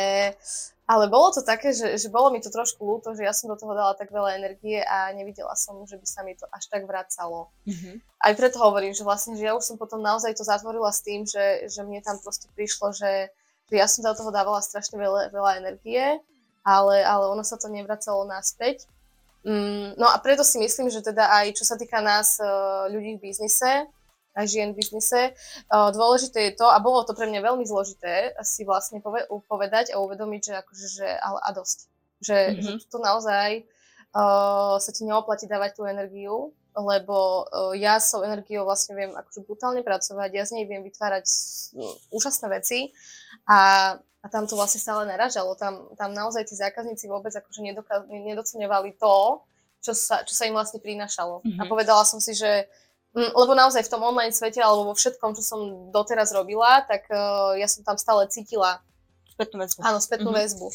ale 0.90 1.06
bolo 1.06 1.30
to 1.30 1.46
také, 1.46 1.70
že, 1.70 2.02
že 2.02 2.10
bolo 2.10 2.34
mi 2.34 2.42
to 2.42 2.50
trošku 2.50 2.82
ľúto, 2.82 3.14
že 3.14 3.22
ja 3.22 3.30
som 3.30 3.46
do 3.46 3.54
toho 3.54 3.78
dala 3.78 3.94
tak 3.94 4.10
veľa 4.10 4.42
energie 4.42 4.82
a 4.82 5.14
nevidela 5.14 5.54
som, 5.54 5.86
že 5.86 6.02
by 6.02 6.08
sa 6.10 6.26
mi 6.26 6.34
to 6.34 6.50
až 6.50 6.66
tak 6.66 6.90
vracalo. 6.90 7.54
Mm-hmm. 7.70 8.02
Aj 8.26 8.34
preto 8.34 8.58
hovorím, 8.58 8.98
že 8.98 9.06
vlastne, 9.06 9.38
že 9.38 9.46
ja 9.46 9.54
už 9.54 9.62
som 9.62 9.78
potom 9.78 10.02
naozaj 10.02 10.34
to 10.34 10.42
zatvorila 10.42 10.90
s 10.90 11.06
tým, 11.06 11.30
že, 11.30 11.70
že 11.70 11.86
mne 11.86 12.02
tam 12.02 12.18
proste 12.18 12.50
prišlo, 12.58 12.90
že, 12.98 13.30
že 13.70 13.76
ja 13.78 13.86
som 13.86 14.02
do 14.02 14.18
toho 14.18 14.34
dávala 14.34 14.66
strašne 14.66 14.98
veľa, 14.98 15.30
veľa 15.30 15.62
energie, 15.62 16.18
ale, 16.66 17.06
ale 17.06 17.26
ono 17.38 17.46
sa 17.46 17.62
to 17.62 17.70
nevracalo 17.70 18.26
naspäť. 18.26 18.90
Mm, 19.46 19.94
no 19.94 20.10
a 20.10 20.18
preto 20.18 20.42
si 20.42 20.58
myslím, 20.58 20.90
že 20.90 21.06
teda 21.06 21.30
aj 21.38 21.54
čo 21.54 21.70
sa 21.70 21.78
týka 21.78 22.02
nás, 22.02 22.42
eh, 22.42 22.50
ľudí 22.90 23.22
v 23.22 23.30
biznise, 23.30 23.86
a 24.40 24.48
žien 24.48 24.72
v 24.72 24.80
biznise. 24.80 25.36
Dôležité 25.68 26.48
je 26.48 26.64
to, 26.64 26.72
a 26.72 26.80
bolo 26.80 27.04
to 27.04 27.12
pre 27.12 27.28
mňa 27.28 27.44
veľmi 27.44 27.68
zložité 27.68 28.32
si 28.48 28.64
vlastne 28.64 29.04
povedať 29.52 29.92
a 29.92 30.00
uvedomiť, 30.00 30.42
že 30.48 30.54
akože, 30.64 30.88
že 30.88 31.08
ale 31.20 31.40
a 31.44 31.50
dosť. 31.52 31.78
Že, 32.20 32.38
mm-hmm. 32.40 32.78
že 32.80 32.88
to 32.92 32.98
naozaj 33.00 33.50
uh, 34.16 34.76
sa 34.76 34.92
ti 34.92 35.08
neoplatí 35.08 35.48
dávať 35.48 35.80
tú 35.80 35.88
energiu, 35.88 36.52
lebo 36.76 37.48
uh, 37.48 37.72
ja 37.76 37.96
s 37.96 38.12
tou 38.12 38.28
energiou 38.28 38.68
vlastne 38.68 38.96
viem 38.96 39.12
akože 39.16 39.48
brutálne 39.48 39.84
pracovať, 39.88 40.30
ja 40.36 40.44
z 40.44 40.60
nej 40.60 40.66
viem 40.68 40.84
vytvárať 40.84 41.24
uh, 41.24 41.96
úžasné 42.12 42.52
veci 42.52 42.92
a, 43.48 43.96
a 43.96 44.26
tam 44.28 44.52
to 44.52 44.60
vlastne 44.60 44.84
stále 44.84 45.08
naražalo. 45.08 45.56
Tam, 45.56 45.96
tam 45.96 46.12
naozaj 46.12 46.48
tí 46.52 46.60
zákazníci 46.60 47.08
vôbec 47.08 47.32
akože 47.32 47.64
nedoka- 47.64 48.04
nedocenovali 48.12 49.00
to, 49.00 49.48
čo 49.80 49.96
sa, 49.96 50.28
čo 50.28 50.36
sa 50.36 50.44
im 50.44 50.56
vlastne 50.60 50.84
prinašalo. 50.84 51.40
Mm-hmm. 51.40 51.60
A 51.60 51.64
mhm. 51.64 51.70
povedala 51.72 52.04
som 52.04 52.20
si, 52.20 52.36
že 52.36 52.68
lebo 53.18 53.58
naozaj 53.58 53.86
v 53.86 53.92
tom 53.92 54.06
online 54.06 54.36
svete 54.36 54.62
alebo 54.62 54.94
vo 54.94 54.96
všetkom, 54.96 55.34
čo 55.34 55.42
som 55.42 55.60
doteraz 55.90 56.30
robila, 56.30 56.86
tak 56.86 57.10
uh, 57.10 57.58
ja 57.58 57.66
som 57.66 57.82
tam 57.82 57.98
stále 57.98 58.30
cítila 58.30 58.86
spätnú 59.34 59.58
väzbu. 59.64 59.80
Áno, 59.82 59.98
spätnú 59.98 60.30
mm-hmm. 60.30 60.46
väzbu. 60.46 60.68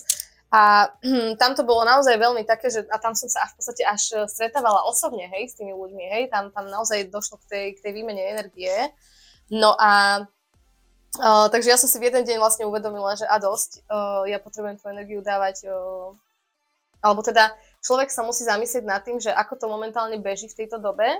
A 0.55 0.87
hm, 1.03 1.35
tam 1.35 1.59
to 1.59 1.67
bolo 1.67 1.83
naozaj 1.83 2.15
veľmi 2.15 2.47
také, 2.47 2.71
že 2.71 2.87
a 2.87 2.97
tam 3.03 3.11
som 3.19 3.27
sa 3.27 3.43
v 3.51 3.59
podstate 3.59 3.83
až 3.83 4.31
stretávala 4.31 4.87
osobne, 4.87 5.27
hej, 5.27 5.51
s 5.51 5.59
tými 5.59 5.75
ľuďmi, 5.75 6.05
hej, 6.15 6.25
tam, 6.31 6.55
tam 6.55 6.71
naozaj 6.71 7.11
došlo 7.11 7.43
k 7.43 7.45
tej, 7.51 7.67
k 7.75 7.83
tej 7.83 7.93
výmene 7.99 8.23
energie. 8.23 8.71
No 9.51 9.75
a 9.75 10.23
uh, 11.19 11.47
takže 11.51 11.75
ja 11.75 11.79
som 11.79 11.91
si 11.91 11.99
v 11.99 12.07
jeden 12.07 12.23
deň 12.23 12.39
vlastne 12.39 12.71
uvedomila, 12.71 13.19
že 13.19 13.27
a 13.27 13.43
dosť, 13.43 13.83
uh, 13.91 14.23
ja 14.31 14.39
potrebujem 14.39 14.79
tú 14.79 14.87
energiu 14.95 15.27
dávať, 15.27 15.67
uh, 15.67 16.15
alebo 17.03 17.27
teda 17.27 17.51
človek 17.83 18.15
sa 18.15 18.23
musí 18.23 18.47
zamyslieť 18.47 18.87
nad 18.87 19.03
tým, 19.03 19.19
že 19.19 19.35
ako 19.35 19.59
to 19.59 19.67
momentálne 19.67 20.17
beží 20.23 20.47
v 20.47 20.65
tejto 20.65 20.79
dobe, 20.79 21.19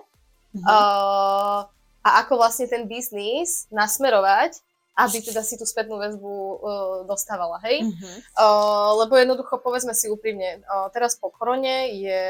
Mm-hmm. 0.55 0.65
Uh, 0.65 1.67
a 2.07 2.09
ako 2.23 2.39
vlastne 2.39 2.71
ten 2.71 2.87
biznis 2.87 3.67
nasmerovať, 3.75 4.63
aby 4.95 5.19
teda 5.19 5.43
si 5.43 5.59
tú 5.59 5.67
spätnú 5.67 5.99
väzbu 5.99 6.31
uh, 6.31 6.57
dostávala, 7.11 7.59
hej? 7.67 7.83
Mm-hmm. 7.83 8.17
Uh, 8.39 9.03
lebo 9.03 9.19
jednoducho, 9.19 9.59
povedzme 9.59 9.91
si 9.91 10.07
úprimne, 10.07 10.63
uh, 10.71 10.87
teraz 10.95 11.19
po 11.19 11.35
korone 11.35 11.91
je 11.99 12.23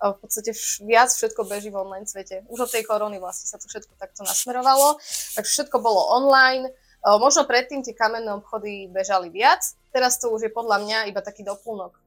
v 0.00 0.16
podstate 0.16 0.56
viac 0.80 1.12
všetko 1.12 1.44
beží 1.44 1.68
v 1.68 1.76
online 1.76 2.08
svete. 2.08 2.48
Už 2.48 2.64
od 2.64 2.72
tej 2.72 2.88
korony 2.88 3.20
vlastne 3.20 3.52
sa 3.52 3.60
to 3.60 3.68
všetko 3.68 4.00
takto 4.00 4.24
nasmerovalo, 4.24 4.96
takže 5.36 5.50
všetko 5.60 5.76
bolo 5.76 6.00
online. 6.16 6.72
Možno 7.04 7.44
predtým 7.44 7.84
tie 7.84 7.92
kamenné 7.92 8.32
obchody 8.32 8.88
bežali 8.88 9.28
viac, 9.28 9.60
teraz 9.92 10.16
to 10.16 10.32
už 10.32 10.48
je 10.48 10.52
podľa 10.56 10.88
mňa 10.88 10.98
iba 11.12 11.20
taký 11.20 11.44
doplnok 11.44 12.00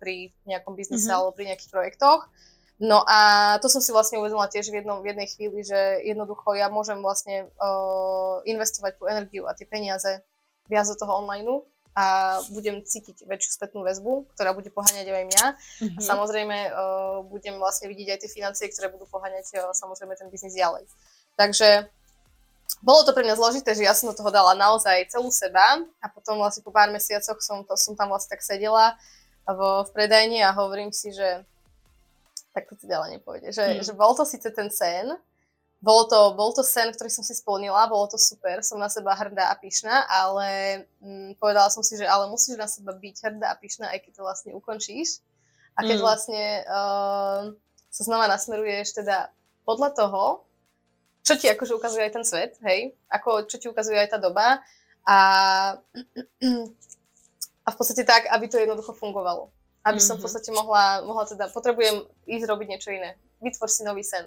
pri 0.00 0.32
nejakom 0.48 0.72
biznise 0.80 1.04
mm-hmm. 1.04 1.16
alebo 1.20 1.36
pri 1.36 1.44
nejakých 1.52 1.72
projektoch. 1.76 2.24
No 2.76 3.00
a 3.08 3.56
to 3.64 3.72
som 3.72 3.80
si 3.80 3.88
vlastne 3.88 4.20
uvedomila 4.20 4.52
tiež 4.52 4.68
v, 4.68 4.84
jednom, 4.84 5.00
v 5.00 5.08
jednej 5.16 5.28
chvíli, 5.32 5.64
že 5.64 6.04
jednoducho 6.04 6.52
ja 6.52 6.68
môžem 6.68 7.00
vlastne 7.00 7.48
uh, 7.56 8.44
investovať 8.44 9.00
tú 9.00 9.08
energiu 9.08 9.48
a 9.48 9.56
tie 9.56 9.64
peniaze 9.64 10.20
viac 10.68 10.84
do 10.84 10.96
toho 10.96 11.24
online 11.24 11.64
a 11.96 12.36
budem 12.52 12.84
cítiť 12.84 13.24
väčšiu 13.24 13.56
spätnú 13.56 13.80
väzbu, 13.80 14.28
ktorá 14.36 14.52
bude 14.52 14.68
poháňať 14.68 15.08
aj 15.08 15.24
mňa. 15.24 15.44
Mm-hmm. 15.48 15.96
A 15.96 16.00
mhm. 16.00 16.04
samozrejme 16.04 16.56
uh, 16.68 17.24
budem 17.24 17.56
vlastne 17.56 17.88
vidieť 17.88 18.12
aj 18.12 18.20
tie 18.20 18.30
financie, 18.36 18.68
ktoré 18.68 18.92
budú 18.92 19.08
poháňať 19.08 19.56
uh, 19.56 19.72
samozrejme 19.72 20.12
ten 20.12 20.28
biznis 20.28 20.52
ďalej. 20.52 20.84
Takže 21.40 21.88
bolo 22.84 23.08
to 23.08 23.16
pre 23.16 23.24
mňa 23.24 23.40
zložité, 23.40 23.72
že 23.72 23.88
ja 23.88 23.96
som 23.96 24.12
do 24.12 24.16
toho 24.18 24.28
dala 24.28 24.52
naozaj 24.52 25.08
celú 25.08 25.32
seba 25.32 25.80
a 26.02 26.06
potom 26.12 26.36
vlastne 26.36 26.60
po 26.60 26.74
pár 26.74 26.92
mesiacoch 26.92 27.40
som, 27.40 27.64
to, 27.64 27.72
som 27.78 27.96
tam 27.96 28.12
vlastne 28.12 28.36
tak 28.36 28.44
sedela 28.44 29.00
v, 29.48 29.60
v 29.86 29.90
predajni 29.96 30.44
a 30.44 30.52
hovorím 30.52 30.92
si, 30.92 31.14
že 31.14 31.46
tak 32.56 32.72
to 32.72 32.88
ďalej 32.88 33.20
nepôjde. 33.20 33.52
Že, 33.52 33.64
mm. 33.68 33.80
že 33.84 33.92
bol 33.92 34.16
to 34.16 34.24
síce 34.24 34.48
ten 34.48 34.72
sen, 34.72 35.12
bol 35.84 36.08
to, 36.08 36.32
bol 36.32 36.56
to 36.56 36.64
sen, 36.64 36.88
ktorý 36.88 37.12
som 37.12 37.20
si 37.20 37.36
splnila, 37.36 37.84
bolo 37.92 38.08
to 38.08 38.16
super, 38.16 38.64
som 38.64 38.80
na 38.80 38.88
seba 38.88 39.12
hrdá 39.12 39.52
a 39.52 39.60
pyšná, 39.60 40.08
ale 40.08 40.48
mm, 41.04 41.36
povedala 41.36 41.68
som 41.68 41.84
si, 41.84 42.00
že 42.00 42.08
ale 42.08 42.32
musíš 42.32 42.56
na 42.56 42.64
seba 42.64 42.96
byť 42.96 43.16
hrdá 43.20 43.52
a 43.52 43.60
pyšná, 43.60 43.92
aj 43.92 44.08
keď 44.08 44.12
to 44.16 44.22
vlastne 44.24 44.50
ukončíš. 44.56 45.20
A 45.76 45.84
keď 45.84 46.00
mm. 46.00 46.04
vlastne 46.08 46.44
uh, 46.64 47.52
sa 47.92 48.02
znova 48.08 48.24
nasmeruješ 48.24 49.04
teda 49.04 49.28
podľa 49.68 49.92
toho, 49.92 50.48
čo 51.20 51.36
ti 51.36 51.52
akože 51.52 51.76
ukazuje 51.76 52.08
aj 52.08 52.14
ten 52.16 52.24
svet, 52.24 52.52
hej, 52.64 52.96
ako 53.12 53.44
čo 53.44 53.60
ti 53.60 53.68
ukazuje 53.68 54.00
aj 54.00 54.16
tá 54.16 54.18
doba 54.22 54.64
a, 55.04 55.18
a 57.66 57.68
v 57.68 57.76
podstate 57.76 58.08
tak, 58.08 58.32
aby 58.32 58.48
to 58.48 58.56
jednoducho 58.56 58.96
fungovalo 58.96 59.52
aby 59.86 60.00
som 60.02 60.18
v 60.18 60.20
mhm. 60.20 60.24
podstate 60.26 60.50
mohla, 60.50 61.06
mohla 61.06 61.24
teda, 61.30 61.46
potrebujem 61.54 62.02
ísť 62.26 62.44
robiť 62.50 62.66
niečo 62.66 62.90
iné. 62.90 63.14
Vytvor 63.38 63.70
si 63.70 63.86
nový 63.86 64.02
sen. 64.02 64.26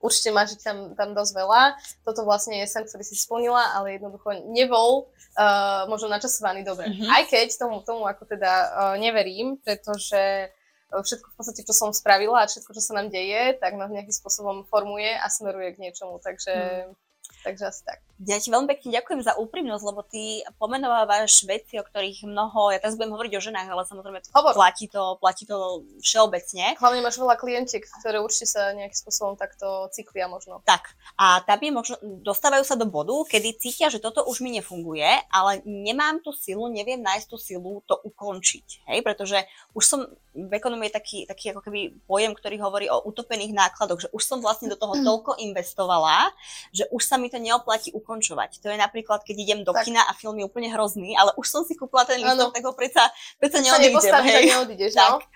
Určite 0.00 0.32
máš 0.32 0.56
tam, 0.64 0.96
tam 0.96 1.12
dosť 1.12 1.32
veľa. 1.36 1.76
Toto 2.08 2.24
vlastne 2.24 2.56
je 2.64 2.66
sen, 2.66 2.88
ktorý 2.88 3.04
si 3.04 3.14
splnila, 3.14 3.76
ale 3.76 4.00
jednoducho 4.00 4.32
nebol 4.48 5.12
uh, 5.36 5.84
možno 5.92 6.08
načasovaný 6.08 6.64
dobre. 6.64 6.88
Mm-hmm. 6.88 7.08
Aj 7.12 7.22
keď 7.28 7.52
tomu, 7.60 7.84
tomu 7.84 8.08
ako 8.08 8.24
teda 8.24 8.52
uh, 8.52 8.96
neverím, 8.96 9.60
pretože 9.60 10.48
všetko 10.90 11.26
v 11.30 11.36
podstate, 11.38 11.60
čo 11.62 11.74
som 11.76 11.94
spravila 11.94 12.42
a 12.42 12.50
všetko, 12.50 12.74
čo 12.74 12.82
sa 12.82 12.98
nám 12.98 13.14
deje, 13.14 13.54
tak 13.62 13.78
nás 13.78 13.94
nejakým 13.94 14.10
spôsobom 14.14 14.66
formuje 14.66 15.14
a 15.14 15.30
smeruje 15.30 15.78
k 15.78 15.82
niečomu. 15.86 16.18
Takže 16.18 16.90
mm. 16.90 17.09
Takže 17.40 17.64
asi 17.72 17.82
tak. 17.84 17.98
Ja 18.20 18.36
ti 18.36 18.52
veľmi 18.52 18.68
pekne 18.68 19.00
ďakujem 19.00 19.24
za 19.24 19.32
úprimnosť, 19.40 19.84
lebo 19.88 20.04
ty 20.04 20.44
pomenovávaš 20.60 21.40
veci, 21.48 21.80
o 21.80 21.84
ktorých 21.84 22.28
mnoho, 22.28 22.68
ja 22.68 22.76
teraz 22.76 23.00
budem 23.00 23.16
hovoriť 23.16 23.32
o 23.32 23.44
ženách, 23.48 23.68
ale 23.72 23.82
samozrejme 23.88 24.20
to 24.20 24.28
platí 24.52 24.92
to, 24.92 25.16
platí 25.16 25.48
to 25.48 25.88
všeobecne. 26.04 26.76
Hlavne 26.76 27.00
máš 27.00 27.16
veľa 27.16 27.40
klientiek, 27.40 27.80
ktoré 27.80 28.20
určite 28.20 28.52
sa 28.52 28.76
nejakým 28.76 29.00
spôsobom 29.00 29.40
takto 29.40 29.88
cyklia 29.96 30.28
možno. 30.28 30.60
Tak. 30.68 30.92
A 31.16 31.40
tam 31.48 31.64
je 31.64 31.72
možno, 31.72 31.96
dostávajú 32.20 32.60
sa 32.60 32.76
do 32.76 32.84
bodu, 32.84 33.16
kedy 33.24 33.56
cítia, 33.56 33.88
že 33.88 34.04
toto 34.04 34.20
už 34.28 34.44
mi 34.44 34.52
nefunguje, 34.52 35.08
ale 35.32 35.64
nemám 35.64 36.20
tú 36.20 36.36
silu, 36.36 36.68
neviem 36.68 37.00
nájsť 37.00 37.24
tú 37.24 37.40
silu 37.40 37.80
to 37.88 37.96
ukončiť. 38.04 38.84
Hej? 38.92 39.00
Pretože 39.00 39.48
už 39.72 39.84
som 39.88 40.04
v 40.30 40.52
ekonomii 40.52 40.92
je 40.92 40.94
taký, 40.94 41.18
taký 41.26 41.50
ako 41.50 41.64
keby 41.66 41.96
pojem, 42.06 42.36
ktorý 42.36 42.56
hovorí 42.62 42.86
o 42.86 43.02
utopených 43.02 43.50
nákladoch, 43.50 44.06
že 44.06 44.08
už 44.14 44.22
som 44.22 44.38
vlastne 44.38 44.70
do 44.70 44.78
toho 44.78 44.94
toľko 45.08 45.40
investovala, 45.40 46.30
že 46.70 46.84
už 46.92 47.02
sa 47.02 47.16
mi 47.16 47.29
to 47.30 47.38
neoplatí 47.38 47.94
ukončovať. 47.94 48.58
To 48.60 48.68
je 48.68 48.76
napríklad, 48.76 49.22
keď 49.22 49.36
idem 49.38 49.60
do 49.62 49.70
tak. 49.70 49.86
kina 49.86 50.02
a 50.02 50.12
film 50.18 50.36
je 50.42 50.44
úplne 50.44 50.68
hrozný, 50.74 51.14
ale 51.14 51.30
už 51.38 51.46
som 51.46 51.62
si 51.62 51.78
kúpila 51.78 52.02
ten 52.02 52.18
listok, 52.18 52.50
tak 52.50 52.66
ho 52.66 52.74
predsa, 52.74 53.08
predsa 53.38 53.62
neodídem. 53.62 53.96
Hej. 54.26 54.44
neodídeš, 54.50 54.92
no? 54.98 55.22
Tak. 55.22 55.30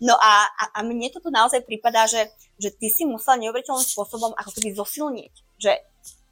No 0.00 0.14
a, 0.16 0.48
a, 0.48 0.64
a 0.76 0.78
mne 0.80 1.12
toto 1.12 1.28
naozaj 1.28 1.66
prípada, 1.66 2.08
že, 2.08 2.32
že 2.56 2.72
ty 2.72 2.88
si 2.88 3.04
musela 3.04 3.36
neuveriteľným 3.36 3.84
spôsobom 3.84 4.32
ako 4.32 4.50
keby 4.56 4.72
zosilniť. 4.72 5.34
Že 5.60 5.72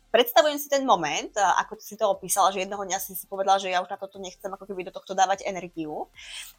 predstavujem 0.09 0.57
si 0.57 0.73
ten 0.73 0.89
moment, 0.89 1.33
ako 1.37 1.77
si 1.77 1.93
to 1.93 2.09
opísala, 2.09 2.49
že 2.49 2.65
jedného 2.65 2.81
dňa 2.81 2.99
si 2.99 3.13
si 3.13 3.29
povedala, 3.29 3.61
že 3.61 3.69
ja 3.69 3.85
už 3.85 3.93
na 3.93 4.01
toto 4.01 4.17
nechcem 4.17 4.49
ako 4.49 4.65
keby 4.65 4.89
do 4.89 4.93
tohto 4.97 5.13
dávať 5.13 5.45
energiu. 5.45 6.09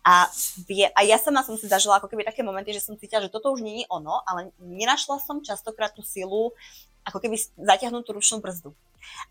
A, 0.06 0.30
vie, 0.70 0.86
a 0.94 1.02
ja 1.02 1.18
sama 1.18 1.42
som 1.42 1.58
si 1.58 1.66
zažila 1.66 1.98
ako 1.98 2.14
keby 2.14 2.26
také 2.30 2.46
momenty, 2.46 2.78
že 2.78 2.86
som 2.86 2.94
cítila, 2.94 3.26
že 3.26 3.34
toto 3.34 3.50
už 3.50 3.66
je 3.66 3.90
ono, 3.90 4.22
ale 4.30 4.54
nenašla 4.62 5.18
som 5.22 5.42
častokrát 5.42 5.94
tú 5.98 6.06
silu 6.06 6.54
ako 7.10 7.20
keby 7.20 7.36
zatiahnuť 7.58 8.04
tú 8.06 8.12
ručnú 8.14 8.38
brzdu. 8.40 8.72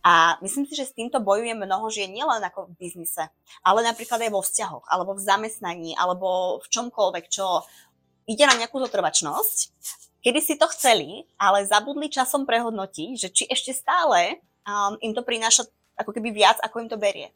A 0.03 0.37
myslím 0.43 0.67
si, 0.67 0.75
že 0.75 0.91
s 0.91 0.97
týmto 0.97 1.23
bojuje 1.23 1.55
mnoho 1.55 1.87
žien 1.89 2.11
nielen 2.11 2.43
ako 2.43 2.69
v 2.69 2.77
biznise, 2.77 3.31
ale 3.63 3.87
napríklad 3.87 4.19
aj 4.19 4.31
vo 4.35 4.43
vzťahoch, 4.43 4.85
alebo 4.91 5.15
v 5.15 5.23
zamestnaní, 5.23 5.93
alebo 5.95 6.59
v 6.59 6.67
čomkoľvek, 6.67 7.25
čo 7.31 7.63
ide 8.27 8.45
na 8.45 8.59
nejakú 8.59 8.77
zotrvačnosť 8.83 9.59
kedy 10.23 10.41
si 10.43 10.55
to 10.59 10.67
chceli, 10.75 11.25
ale 11.39 11.67
zabudli 11.67 12.11
časom 12.11 12.45
prehodnotiť, 12.45 13.11
že 13.17 13.29
či 13.31 13.45
ešte 13.47 13.73
stále 13.73 14.43
um, 14.67 14.99
im 15.01 15.15
to 15.15 15.23
prináša 15.23 15.67
ako 15.99 16.15
keby 16.15 16.35
viac, 16.35 16.59
ako 16.63 16.85
im 16.85 16.91
to 16.91 16.99
berie. 16.99 17.33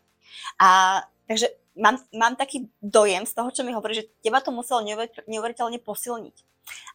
A 0.59 1.01
takže 1.27 1.51
mám, 1.79 1.99
mám 2.15 2.35
taký 2.37 2.71
dojem 2.83 3.27
z 3.27 3.33
toho, 3.35 3.49
čo 3.49 3.63
mi 3.65 3.75
hovorí, 3.75 4.03
že 4.03 4.09
teba 4.23 4.43
to 4.43 4.55
muselo 4.55 4.83
neuveriteľne 5.27 5.81
posilniť. 5.83 6.37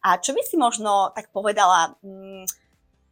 A 0.05 0.15
čo 0.21 0.31
by 0.31 0.41
si 0.47 0.55
možno 0.55 1.12
tak 1.12 1.31
povedala, 1.31 1.97
um, 2.03 2.45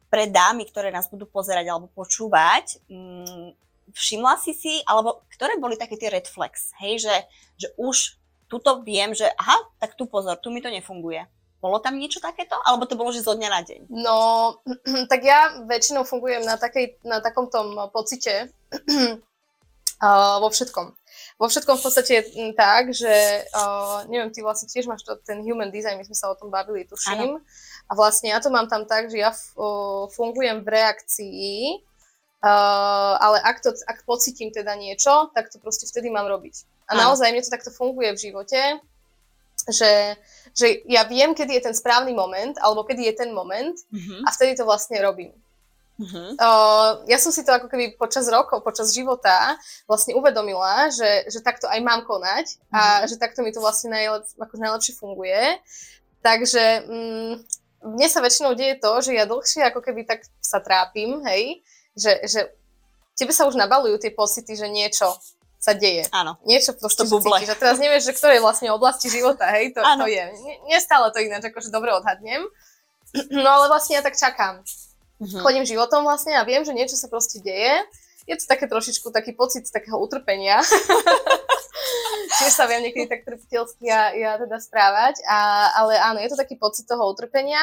pre 0.06 0.30
dámy, 0.30 0.66
ktoré 0.68 0.94
nás 0.94 1.10
budú 1.10 1.26
pozerať 1.26 1.66
alebo 1.66 1.90
počúvať, 1.90 2.78
mm, 2.86 3.52
všimla 3.94 4.34
si 4.42 4.52
si, 4.54 4.74
alebo 4.86 5.22
ktoré 5.30 5.58
boli 5.58 5.78
také 5.78 5.94
tie 5.98 6.10
red 6.10 6.26
flags, 6.26 6.74
hej, 6.82 7.02
že, 7.02 7.14
že 7.58 7.68
už 7.78 8.18
tuto 8.46 8.82
viem, 8.82 9.14
že 9.14 9.26
aha, 9.38 9.58
tak 9.82 9.94
tu 9.98 10.06
pozor, 10.06 10.38
tu 10.38 10.50
mi 10.54 10.62
to 10.62 10.70
nefunguje. 10.70 11.26
Bolo 11.56 11.82
tam 11.82 11.98
niečo 11.98 12.22
takéto? 12.22 12.54
Alebo 12.62 12.86
to 12.86 12.94
bolo, 12.94 13.10
že 13.10 13.26
zo 13.26 13.34
dňa 13.34 13.48
na 13.50 13.60
deň? 13.64 13.80
No, 13.90 14.18
tak 15.10 15.24
ja 15.26 15.64
väčšinou 15.66 16.06
fungujem 16.06 16.46
na, 16.46 16.54
takej, 16.60 17.00
na 17.02 17.18
takom 17.18 17.50
tom 17.50 17.74
pocite 17.90 18.52
uh, 20.04 20.36
vo 20.38 20.48
všetkom. 20.52 20.86
Vo 21.36 21.46
všetkom 21.52 21.76
v 21.76 21.84
podstate 21.84 22.12
je 22.24 22.52
tak, 22.56 22.92
že 22.96 23.12
uh, 23.52 24.04
neviem, 24.08 24.32
ty 24.32 24.40
vlastne 24.40 24.68
tiež 24.68 24.88
máš 24.88 25.04
to, 25.04 25.16
ten 25.20 25.44
human 25.44 25.68
design, 25.68 26.00
my 26.00 26.04
sme 26.04 26.16
sa 26.16 26.32
o 26.32 26.38
tom 26.38 26.48
bavili, 26.48 26.88
tuším. 26.88 27.40
Ano. 27.40 27.44
A 27.86 27.92
vlastne 27.94 28.34
ja 28.34 28.42
to 28.42 28.50
mám 28.50 28.66
tam 28.66 28.82
tak, 28.82 29.10
že 29.10 29.22
ja 29.22 29.30
uh, 29.30 30.10
fungujem 30.10 30.66
v 30.66 30.68
reakcii, 30.74 31.54
uh, 32.42 33.14
ale 33.22 33.38
ak, 33.46 33.62
to, 33.62 33.70
ak 33.86 34.02
pocitím 34.02 34.50
teda 34.50 34.74
niečo, 34.74 35.30
tak 35.30 35.54
to 35.54 35.62
proste 35.62 35.86
vtedy 35.86 36.10
mám 36.10 36.26
robiť. 36.26 36.66
A 36.90 36.98
ano. 36.98 37.10
naozaj 37.10 37.30
mne 37.30 37.42
to 37.46 37.54
takto 37.54 37.70
funguje 37.70 38.14
v 38.14 38.22
živote, 38.30 38.60
že, 39.70 40.14
že 40.54 40.66
ja 40.86 41.06
viem, 41.06 41.34
kedy 41.34 41.58
je 41.58 41.66
ten 41.70 41.74
správny 41.74 42.14
moment, 42.14 42.54
alebo 42.62 42.86
kedy 42.86 43.10
je 43.10 43.14
ten 43.18 43.30
moment 43.34 43.74
uh-huh. 43.90 44.22
a 44.22 44.28
vtedy 44.30 44.54
to 44.54 44.66
vlastne 44.66 44.98
robím. 45.02 45.34
Uh-huh. 45.96 46.36
Uh, 46.36 46.90
ja 47.08 47.16
som 47.16 47.32
si 47.32 47.40
to 47.40 47.56
ako 47.56 47.72
keby 47.72 47.96
počas 47.96 48.28
rokov, 48.28 48.60
počas 48.60 48.92
života 48.92 49.56
vlastne 49.88 50.12
uvedomila, 50.12 50.92
že, 50.92 51.24
že 51.32 51.40
takto 51.40 51.66
aj 51.66 51.80
mám 51.82 52.04
konať 52.04 52.46
uh-huh. 52.46 52.76
a 52.76 52.80
mhm. 53.02 53.06
že 53.10 53.16
takto 53.18 53.40
mi 53.42 53.50
to 53.50 53.58
vlastne 53.58 53.90
najlep, 53.90 54.26
ako 54.38 54.54
najlepšie 54.60 54.94
funguje. 54.94 55.58
Takže 56.22 56.64
mm, 56.90 57.32
mne 57.86 58.06
sa 58.10 58.18
väčšinou 58.18 58.58
deje 58.58 58.82
to, 58.82 58.90
že 59.00 59.14
ja 59.14 59.24
dlhšie 59.24 59.62
ako 59.70 59.80
keby 59.80 60.02
tak 60.02 60.26
sa 60.42 60.58
trápim, 60.58 61.22
hej, 61.26 61.62
že, 61.94 62.12
že 62.26 62.40
tebe 63.14 63.32
sa 63.32 63.46
už 63.46 63.54
nabalujú 63.54 64.02
tie 64.02 64.12
pocity, 64.12 64.52
že 64.58 64.66
niečo 64.66 65.14
sa 65.56 65.72
deje. 65.72 66.04
Áno. 66.12 66.36
Niečo 66.44 66.76
proste 66.76 67.08
to 67.08 67.18
cítiš. 67.18 67.48
A 67.50 67.56
teraz 67.56 67.80
nevieš, 67.80 68.12
že 68.12 68.16
ktorej 68.18 68.44
vlastne 68.44 68.70
oblasti 68.70 69.08
života, 69.08 69.48
hej, 69.56 69.72
to, 69.72 69.80
to 69.80 70.06
je. 70.06 70.24
Nestále 70.68 71.08
to 71.10 71.18
ináč 71.22 71.48
akože 71.48 71.72
dobre 71.72 71.90
odhadnem. 71.96 72.44
No 73.32 73.48
ale 73.48 73.72
vlastne 73.72 73.96
ja 73.96 74.02
tak 74.04 74.18
čakám. 74.18 74.60
Uh-huh. 75.16 75.40
Chodím 75.40 75.64
životom 75.64 76.04
vlastne 76.04 76.36
a 76.36 76.44
viem, 76.44 76.60
že 76.60 76.76
niečo 76.76 76.94
sa 76.94 77.08
proste 77.08 77.40
deje. 77.40 77.80
Je 78.28 78.36
to 78.36 78.44
také 78.44 78.68
trošičku 78.68 79.08
taký 79.08 79.32
pocit 79.32 79.64
takého 79.70 79.96
utrpenia. 79.96 80.60
Čiže 82.36 82.52
sa 82.52 82.68
viem 82.68 82.84
niekedy 82.84 83.08
tak 83.08 83.24
trpiteľsky 83.24 83.88
ja, 83.88 84.12
ja 84.12 84.36
teda 84.36 84.60
správať, 84.60 85.24
a, 85.24 85.70
ale 85.80 85.96
áno, 85.96 86.18
je 86.20 86.30
to 86.32 86.40
taký 86.40 86.60
pocit 86.60 86.84
toho 86.84 87.04
utrpenia. 87.08 87.60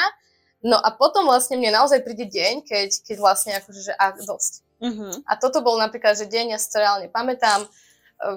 No 0.64 0.80
a 0.80 0.96
potom 0.96 1.28
vlastne 1.28 1.60
mne 1.60 1.76
naozaj 1.76 2.02
príde 2.08 2.26
deň, 2.32 2.64
keď, 2.64 2.90
keď 3.04 3.18
vlastne 3.20 3.52
akože, 3.60 3.82
že 3.92 3.94
ak 3.94 4.24
dosť. 4.24 4.54
Uh-huh. 4.84 5.14
A 5.28 5.36
toto 5.36 5.60
bol 5.60 5.76
napríklad, 5.76 6.16
že 6.16 6.26
deň, 6.26 6.56
ja 6.56 6.60
si 6.60 6.72
to 6.72 6.80
reálne 6.80 7.12
pamätám, 7.12 7.68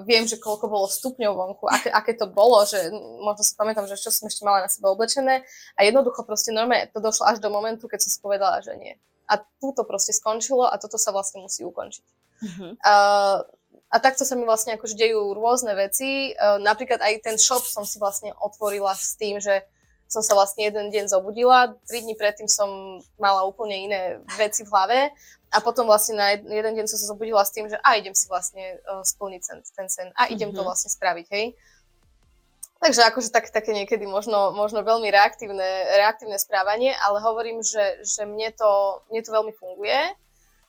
viem, 0.03 0.27
že 0.27 0.35
koľko 0.35 0.67
bolo 0.67 0.87
stupňov 0.91 1.33
vonku, 1.33 1.65
aké, 1.71 1.89
aké 1.91 2.11
to 2.19 2.27
bolo, 2.27 2.59
že 2.67 2.91
možno 3.23 3.43
si 3.43 3.53
pamätám, 3.55 3.87
že 3.87 3.95
čo 3.95 4.11
som 4.11 4.27
ešte 4.27 4.43
mala 4.43 4.67
na 4.67 4.69
sebe 4.69 4.91
oblečené 4.91 5.47
a 5.75 5.79
jednoducho 5.87 6.27
proste 6.27 6.51
normálne 6.51 6.91
to 6.91 6.99
došlo 6.99 7.23
až 7.23 7.39
do 7.39 7.47
momentu, 7.47 7.87
keď 7.87 8.03
som 8.03 8.11
si 8.11 8.19
povedala, 8.19 8.59
že 8.59 8.75
nie. 8.75 8.99
A 9.27 9.39
tu 9.39 9.71
to 9.75 9.83
proste 9.83 10.15
skončilo 10.15 10.67
a 10.67 10.75
toto 10.79 10.99
sa 10.99 11.11
vlastne 11.15 11.43
musí 11.43 11.63
ukončiť. 11.63 12.05
Uh-huh. 12.37 12.71
Uh, 12.83 13.37
a 13.87 13.95
takto 14.03 14.27
sa 14.27 14.35
mi 14.35 14.43
vlastne 14.43 14.75
akože 14.75 14.99
dejú 14.99 15.31
rôzne 15.31 15.71
veci. 15.71 16.35
Uh, 16.35 16.59
napríklad 16.59 16.99
aj 16.99 17.23
ten 17.23 17.35
shop 17.39 17.63
som 17.63 17.87
si 17.87 17.95
vlastne 17.99 18.35
otvorila 18.43 18.91
s 18.91 19.15
tým, 19.15 19.39
že 19.39 19.63
som 20.07 20.23
sa 20.23 20.35
vlastne 20.39 20.63
jeden 20.63 20.87
deň 20.87 21.11
zobudila, 21.11 21.75
tri 21.83 21.99
dní 21.99 22.15
predtým 22.15 22.47
som 22.47 22.99
mala 23.19 23.43
úplne 23.43 23.75
iné 23.75 24.01
veci 24.39 24.63
v 24.63 24.71
hlave 24.71 24.99
a 25.51 25.57
potom 25.59 25.83
vlastne 25.87 26.15
na 26.15 26.35
jeden 26.35 26.73
deň 26.79 26.87
som 26.87 26.99
sa 26.99 27.11
zobudila 27.11 27.43
s 27.43 27.51
tým, 27.51 27.67
že 27.67 27.75
a 27.83 27.99
idem 27.99 28.15
si 28.15 28.27
vlastne 28.31 28.79
uh, 28.87 29.03
splniť 29.03 29.41
ten, 29.43 29.59
ten 29.63 29.87
sen 29.91 30.07
a 30.15 30.31
idem 30.31 30.51
mm-hmm. 30.51 30.55
to 30.55 30.61
mhm. 30.63 30.67
vlastne 30.67 30.89
spraviť, 30.91 31.27
hej. 31.31 31.45
Takže 32.77 33.09
akože 33.09 33.33
tak, 33.33 33.49
také 33.49 33.73
niekedy 33.73 34.05
možno, 34.05 34.53
možno 34.53 34.85
veľmi 34.85 35.09
reaktívne, 35.09 35.65
reaktívne 35.97 36.37
správanie, 36.37 36.93
ale 36.93 37.17
hovorím, 37.25 37.65
že, 37.65 38.05
že 38.05 38.21
mne, 38.21 38.53
to, 38.53 39.01
mne 39.09 39.21
to 39.25 39.33
veľmi 39.33 39.53
funguje. 39.57 39.97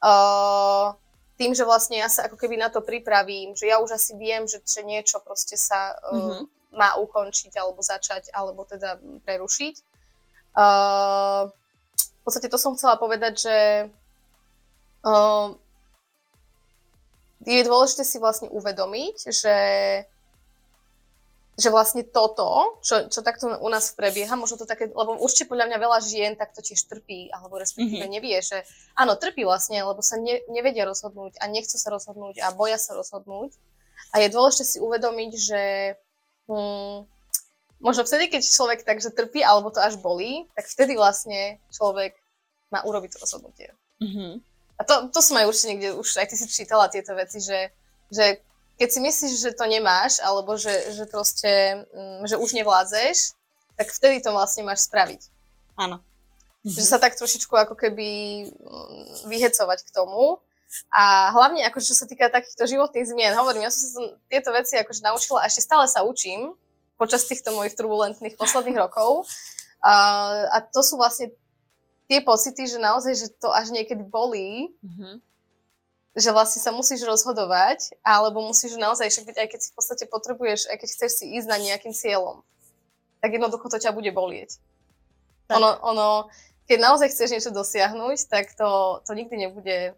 Uh, 0.00 0.96
tým, 1.38 1.54
že 1.54 1.62
vlastne 1.62 2.02
ja 2.02 2.10
sa 2.10 2.26
ako 2.26 2.34
keby 2.34 2.58
na 2.58 2.68
to 2.68 2.82
pripravím, 2.82 3.54
že 3.54 3.70
ja 3.70 3.78
už 3.78 3.94
asi 3.94 4.18
viem, 4.18 4.44
že, 4.44 4.58
že 4.66 4.82
niečo 4.82 5.22
proste 5.22 5.54
sa 5.54 5.94
uh, 5.94 6.12
mm-hmm 6.12 6.58
má 6.72 6.96
ukončiť 7.00 7.56
alebo 7.56 7.80
začať, 7.80 8.28
alebo 8.32 8.64
teda 8.68 9.00
prerušiť. 9.24 9.74
Uh, 10.52 11.48
v 11.96 12.22
podstate 12.24 12.50
to 12.50 12.60
som 12.60 12.76
chcela 12.76 13.00
povedať, 13.00 13.34
že 13.40 13.56
uh, 15.06 15.48
je 17.46 17.62
dôležité 17.64 18.04
si 18.04 18.20
vlastne 18.20 18.52
uvedomiť, 18.52 19.32
že, 19.32 19.58
že 21.58 21.74
vlastne 21.74 22.06
toto, 22.06 22.78
čo, 22.86 23.10
čo 23.10 23.18
takto 23.26 23.50
u 23.50 23.66
nás 23.66 23.90
prebieha, 23.90 24.38
možno 24.38 24.62
to 24.62 24.66
také, 24.70 24.86
lebo 24.94 25.18
určite 25.18 25.50
podľa 25.50 25.66
mňa 25.66 25.78
veľa 25.82 25.98
žien 26.06 26.32
takto 26.38 26.62
tiež 26.62 26.86
trpí, 26.86 27.34
alebo 27.34 27.58
respektíve 27.58 28.06
mm-hmm. 28.06 28.14
nevie, 28.14 28.38
že 28.38 28.62
áno, 28.94 29.18
trpí 29.18 29.42
vlastne, 29.42 29.82
lebo 29.82 29.98
sa 29.98 30.22
ne, 30.22 30.38
nevedia 30.46 30.86
rozhodnúť 30.86 31.42
a 31.42 31.50
nechcú 31.50 31.74
sa 31.74 31.90
rozhodnúť 31.90 32.38
a 32.46 32.54
boja 32.54 32.78
sa 32.78 32.94
rozhodnúť. 32.94 33.58
A 34.14 34.22
je 34.22 34.30
dôležité 34.30 34.64
si 34.64 34.78
uvedomiť, 34.78 35.30
že 35.34 35.62
hmm, 36.46 36.96
možno 37.82 38.06
vtedy, 38.06 38.30
keď 38.30 38.42
človek 38.46 38.86
takže 38.86 39.10
trpí, 39.10 39.42
alebo 39.42 39.74
to 39.74 39.82
až 39.82 39.98
bolí, 39.98 40.46
tak 40.54 40.70
vtedy 40.70 40.94
vlastne 40.94 41.58
človek 41.74 42.14
má 42.70 42.86
urobiť 42.86 43.18
to 43.18 43.22
rozhodnutie. 43.26 43.74
Mm-hmm. 43.98 44.32
A 44.78 44.82
to, 44.86 45.10
to 45.10 45.18
som 45.18 45.42
aj 45.42 45.50
určite 45.50 45.74
niekde, 45.74 45.90
už 45.98 46.22
aj 46.22 46.30
ty 46.30 46.38
si 46.38 46.46
čítala 46.46 46.86
tieto 46.86 47.18
veci, 47.18 47.42
že, 47.42 47.74
že 48.14 48.46
keď 48.78 48.88
si 48.88 49.00
myslíš, 49.02 49.32
že 49.42 49.50
to 49.58 49.66
nemáš, 49.66 50.22
alebo 50.22 50.54
že, 50.54 50.94
že 50.94 51.04
proste, 51.10 51.82
mm, 51.90 52.30
že 52.30 52.38
už 52.38 52.54
nevládzeš, 52.54 53.34
tak 53.74 53.90
vtedy 53.90 54.22
to 54.22 54.30
vlastne 54.30 54.62
máš 54.62 54.86
spraviť. 54.86 55.20
Áno. 55.74 55.98
Že 56.62 56.82
sa 56.86 56.98
tak 57.02 57.18
trošičku 57.18 57.50
ako 57.54 57.74
keby 57.74 58.08
mm, 58.46 59.26
vyhecovať 59.26 59.78
k 59.82 59.94
tomu. 59.94 60.38
A 60.92 61.32
hlavne, 61.32 61.64
akože, 61.66 61.90
čo 61.90 61.96
sa 61.96 62.06
týka 62.06 62.28
takýchto 62.28 62.68
životných 62.68 63.08
zmien, 63.08 63.32
hovorím, 63.34 63.66
ja 63.66 63.72
som 63.72 63.82
sa 63.88 64.00
tieto 64.28 64.52
veci 64.52 64.76
akože 64.76 65.00
naučila 65.00 65.42
a 65.42 65.48
ešte 65.48 65.64
stále 65.64 65.88
sa 65.88 66.04
učím 66.04 66.52
počas 67.00 67.24
týchto 67.24 67.56
mojich 67.56 67.72
turbulentných 67.72 68.36
posledných 68.36 68.76
rokov. 68.76 69.24
A, 69.80 69.94
a 70.50 70.56
to 70.60 70.84
sú 70.84 71.00
vlastne 71.00 71.32
tie 72.10 72.20
pocity, 72.20 72.66
že 72.68 72.78
naozaj, 72.82 73.14
že 73.14 73.26
to 73.38 73.48
až 73.48 73.70
niekedy 73.70 74.02
bolí, 74.04 74.74
mm-hmm. 74.82 75.14
Že 76.16 76.32
vlastne 76.32 76.60
sa 76.62 76.72
musíš 76.72 77.04
rozhodovať, 77.04 77.92
alebo 78.00 78.44
musíš 78.44 78.80
naozaj, 78.80 79.12
však 79.12 79.36
aj 79.36 79.48
keď 79.52 79.60
si 79.60 79.68
v 79.70 79.76
podstate 79.76 80.04
potrebuješ, 80.08 80.72
aj 80.72 80.76
keď 80.80 80.88
chceš 80.88 81.12
si 81.22 81.24
ísť 81.36 81.48
na 81.48 81.58
nejakým 81.60 81.92
cieľom, 81.92 82.42
tak 83.20 83.34
jednoducho 83.34 83.68
to 83.68 83.78
ťa 83.78 83.92
bude 83.92 84.10
bolieť. 84.14 84.58
Ono, 85.48 85.80
ono, 85.80 86.08
keď 86.68 86.78
naozaj 86.80 87.08
chceš 87.08 87.28
niečo 87.32 87.50
dosiahnuť, 87.52 88.28
tak 88.28 88.52
to, 88.52 89.00
to 89.04 89.12
nikdy 89.16 89.48
nebude 89.48 89.96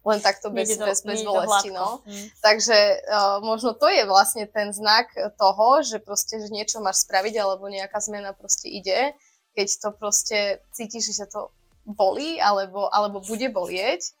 len 0.00 0.18
takto 0.24 0.48
bez, 0.48 0.80
do, 0.80 0.88
bez, 0.88 1.04
bez 1.04 1.20
bolesti. 1.22 1.70
No. 1.70 2.00
Mm. 2.08 2.26
Takže 2.40 2.78
uh, 3.04 3.38
možno 3.44 3.76
to 3.76 3.86
je 3.86 4.08
vlastne 4.08 4.48
ten 4.48 4.72
znak 4.72 5.12
toho, 5.36 5.84
že 5.84 6.00
proste, 6.00 6.40
že 6.40 6.48
niečo 6.48 6.80
máš 6.80 7.04
spraviť 7.04 7.36
alebo 7.36 7.68
nejaká 7.68 8.00
zmena 8.00 8.32
proste 8.32 8.72
ide, 8.72 9.12
keď 9.52 9.68
to 9.68 9.88
proste 9.92 10.38
cítiš, 10.72 11.12
že 11.12 11.14
sa 11.20 11.26
to 11.28 11.52
bolí 11.84 12.40
alebo, 12.40 12.88
alebo 12.88 13.20
bude 13.20 13.52
bolieť. 13.52 14.16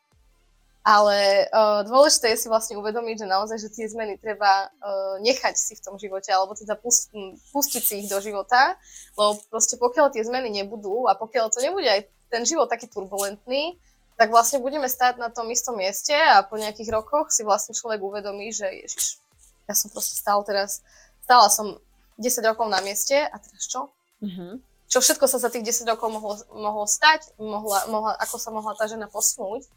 Ale 0.90 1.46
uh, 1.54 1.86
dôležité 1.86 2.34
je 2.34 2.42
si 2.42 2.48
vlastne 2.50 2.74
uvedomiť, 2.74 3.22
že 3.22 3.30
naozaj, 3.30 3.62
že 3.62 3.70
tie 3.70 3.86
zmeny 3.86 4.18
treba 4.18 4.66
uh, 4.66 5.22
nechať 5.22 5.54
si 5.54 5.78
v 5.78 5.84
tom 5.86 5.94
živote, 5.94 6.34
alebo 6.34 6.58
teda 6.58 6.74
pust, 6.74 7.14
pustiť 7.54 7.78
si 7.78 7.94
ich 8.02 8.08
do 8.10 8.18
života, 8.18 8.74
lebo 9.14 9.38
proste 9.46 9.78
pokiaľ 9.78 10.10
tie 10.10 10.26
zmeny 10.26 10.50
nebudú 10.50 11.06
a 11.06 11.14
pokiaľ 11.14 11.54
to 11.54 11.62
nebude 11.62 11.86
aj 11.86 12.10
ten 12.26 12.42
život 12.42 12.66
taký 12.66 12.90
turbulentný, 12.90 13.78
tak 14.18 14.34
vlastne 14.34 14.58
budeme 14.58 14.90
stáť 14.90 15.22
na 15.22 15.30
tom 15.30 15.46
istom 15.54 15.78
mieste 15.78 16.12
a 16.12 16.42
po 16.42 16.58
nejakých 16.58 16.90
rokoch 16.90 17.30
si 17.30 17.46
vlastne 17.46 17.70
človek 17.70 18.02
uvedomí, 18.02 18.50
že 18.50 18.66
ježiš, 18.66 19.22
ja 19.70 19.78
som 19.78 19.94
proste 19.94 20.18
stál 20.18 20.42
teraz, 20.42 20.82
stála 21.22 21.46
som 21.54 21.78
10 22.18 22.50
rokov 22.50 22.66
na 22.66 22.82
mieste 22.82 23.14
a 23.14 23.36
teraz 23.38 23.62
čo? 23.70 23.94
Mm-hmm. 24.26 24.58
Čo 24.90 24.98
všetko 24.98 25.24
sa 25.30 25.38
za 25.38 25.54
tých 25.54 25.70
10 25.70 25.86
rokov 25.86 26.10
mohlo, 26.10 26.34
mohlo 26.50 26.84
stať, 26.90 27.30
mohla, 27.38 27.86
mohla, 27.86 28.18
ako 28.18 28.36
sa 28.42 28.50
mohla 28.50 28.74
tá 28.74 28.90
žena 28.90 29.06
posunúť 29.06 29.70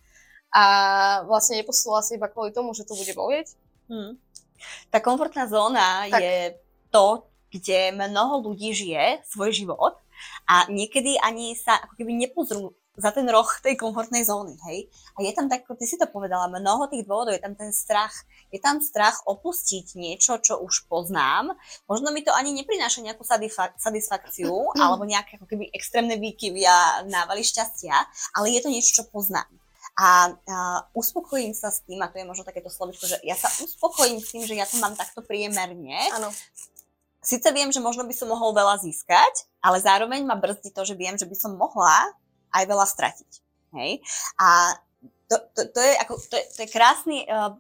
a 0.54 0.64
vlastne 1.26 1.58
neposunula 1.58 2.06
sa 2.06 2.14
iba 2.14 2.30
kvôli 2.30 2.54
tomu, 2.54 2.78
že 2.78 2.86
tu 2.86 2.94
bude 2.94 3.10
bolieť. 3.18 3.58
Mm. 3.90 4.22
Tá 4.94 5.02
komfortná 5.02 5.50
zóna 5.50 6.08
tak. 6.08 6.22
je 6.22 6.38
to, 6.94 7.26
kde 7.50 7.94
mnoho 7.98 8.46
ľudí 8.46 8.72
žije 8.72 9.26
svoj 9.26 9.52
život 9.52 9.98
a 10.46 10.70
niekedy 10.70 11.18
ani 11.20 11.58
sa 11.58 11.82
ako 11.82 11.94
keby 11.98 12.14
nepozrú 12.16 12.74
za 12.94 13.10
ten 13.10 13.26
roh 13.26 13.50
tej 13.66 13.74
komfortnej 13.74 14.22
zóny, 14.22 14.54
hej. 14.70 14.86
A 15.18 15.26
je 15.26 15.34
tam 15.34 15.50
tak, 15.50 15.66
ty 15.66 15.86
si 15.90 15.98
to 15.98 16.06
povedala, 16.06 16.46
mnoho 16.46 16.86
tých 16.86 17.10
dôvodov, 17.10 17.34
je 17.34 17.42
tam 17.42 17.58
ten 17.58 17.74
strach. 17.74 18.14
Je 18.54 18.62
tam 18.62 18.86
strach 18.86 19.18
opustiť 19.26 19.98
niečo, 19.98 20.38
čo 20.38 20.62
už 20.62 20.86
poznám. 20.86 21.58
Možno 21.90 22.14
mi 22.14 22.22
to 22.22 22.30
ani 22.30 22.54
neprináša 22.54 23.02
nejakú 23.02 23.26
satisfakciu, 23.82 24.54
alebo 24.82 25.10
nejaké 25.10 25.42
ako 25.42 25.50
keby 25.50 25.74
extrémne 25.74 26.22
výkyvy 26.22 26.70
a 26.70 27.02
návaly 27.10 27.42
šťastia, 27.42 27.98
ale 28.38 28.54
je 28.54 28.62
to 28.62 28.70
niečo, 28.70 29.02
čo 29.02 29.10
poznám. 29.10 29.50
A, 29.94 30.34
a 30.34 30.58
uspokojím 30.98 31.54
sa 31.54 31.70
s 31.70 31.86
tým, 31.86 32.02
a 32.02 32.10
to 32.10 32.18
je 32.18 32.26
možno 32.26 32.42
takéto 32.42 32.70
slovičko, 32.70 33.06
že 33.06 33.18
ja 33.22 33.38
sa 33.38 33.46
uspokojím 33.62 34.18
s 34.18 34.34
tým, 34.34 34.42
že 34.42 34.58
ja 34.58 34.66
to 34.66 34.82
mám 34.82 34.98
takto 34.98 35.22
priemerne. 35.22 36.10
Áno. 36.18 36.34
Sice 37.24 37.54
viem, 37.54 37.70
že 37.70 37.80
možno 37.80 38.04
by 38.04 38.12
som 38.12 38.28
mohol 38.28 38.52
veľa 38.58 38.82
získať, 38.82 39.48
ale 39.62 39.78
zároveň 39.80 40.26
ma 40.26 40.36
brzdí 40.36 40.74
to, 40.74 40.82
že 40.84 40.98
viem, 40.98 41.16
že 41.16 41.30
by 41.30 41.36
som 41.38 41.56
mohla 41.56 42.12
aj 42.52 42.64
veľa 42.66 42.86
stratiť. 42.90 43.32
Hej? 43.78 44.02
A 44.42 44.76
to, 45.30 45.36
to, 45.56 45.62
to, 45.72 45.80
je, 45.80 45.94
ako, 46.02 46.14
to, 46.30 46.36
je, 46.36 46.46
to 46.52 46.60
je 46.66 46.70
krásny, 46.74 47.18
uh, 47.30 47.54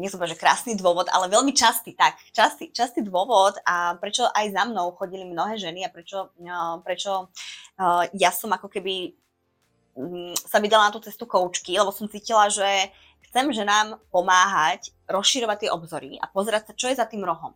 nie 0.00 0.08
som 0.08 0.22
že 0.24 0.38
krásny 0.38 0.76
dôvod, 0.76 1.12
ale 1.12 1.28
veľmi 1.28 1.52
častý, 1.52 1.92
tak, 1.92 2.16
častý, 2.32 2.72
častý 2.72 3.04
dôvod 3.04 3.60
a 3.68 3.96
prečo 4.00 4.24
aj 4.32 4.54
za 4.54 4.64
mnou 4.64 4.96
chodili 4.96 5.28
mnohé 5.28 5.60
ženy 5.60 5.84
a 5.84 5.92
prečo, 5.92 6.32
uh, 6.36 6.80
prečo 6.80 7.28
uh, 7.28 8.04
ja 8.16 8.32
som 8.32 8.48
ako 8.52 8.68
keby 8.72 9.12
sa 10.46 10.58
vydala 10.62 10.88
na 10.88 10.94
tú 10.94 11.02
cestu 11.02 11.26
koučky, 11.26 11.76
lebo 11.76 11.90
som 11.90 12.10
cítila, 12.10 12.50
že 12.50 12.66
chcem 13.30 13.50
ženám 13.54 14.02
pomáhať 14.10 14.90
rozširovať 15.06 15.66
tie 15.66 15.70
obzory 15.70 16.10
a 16.18 16.26
pozerať 16.30 16.70
sa, 16.70 16.78
čo 16.78 16.86
je 16.90 16.98
za 16.98 17.06
tým 17.06 17.22
rohom. 17.22 17.54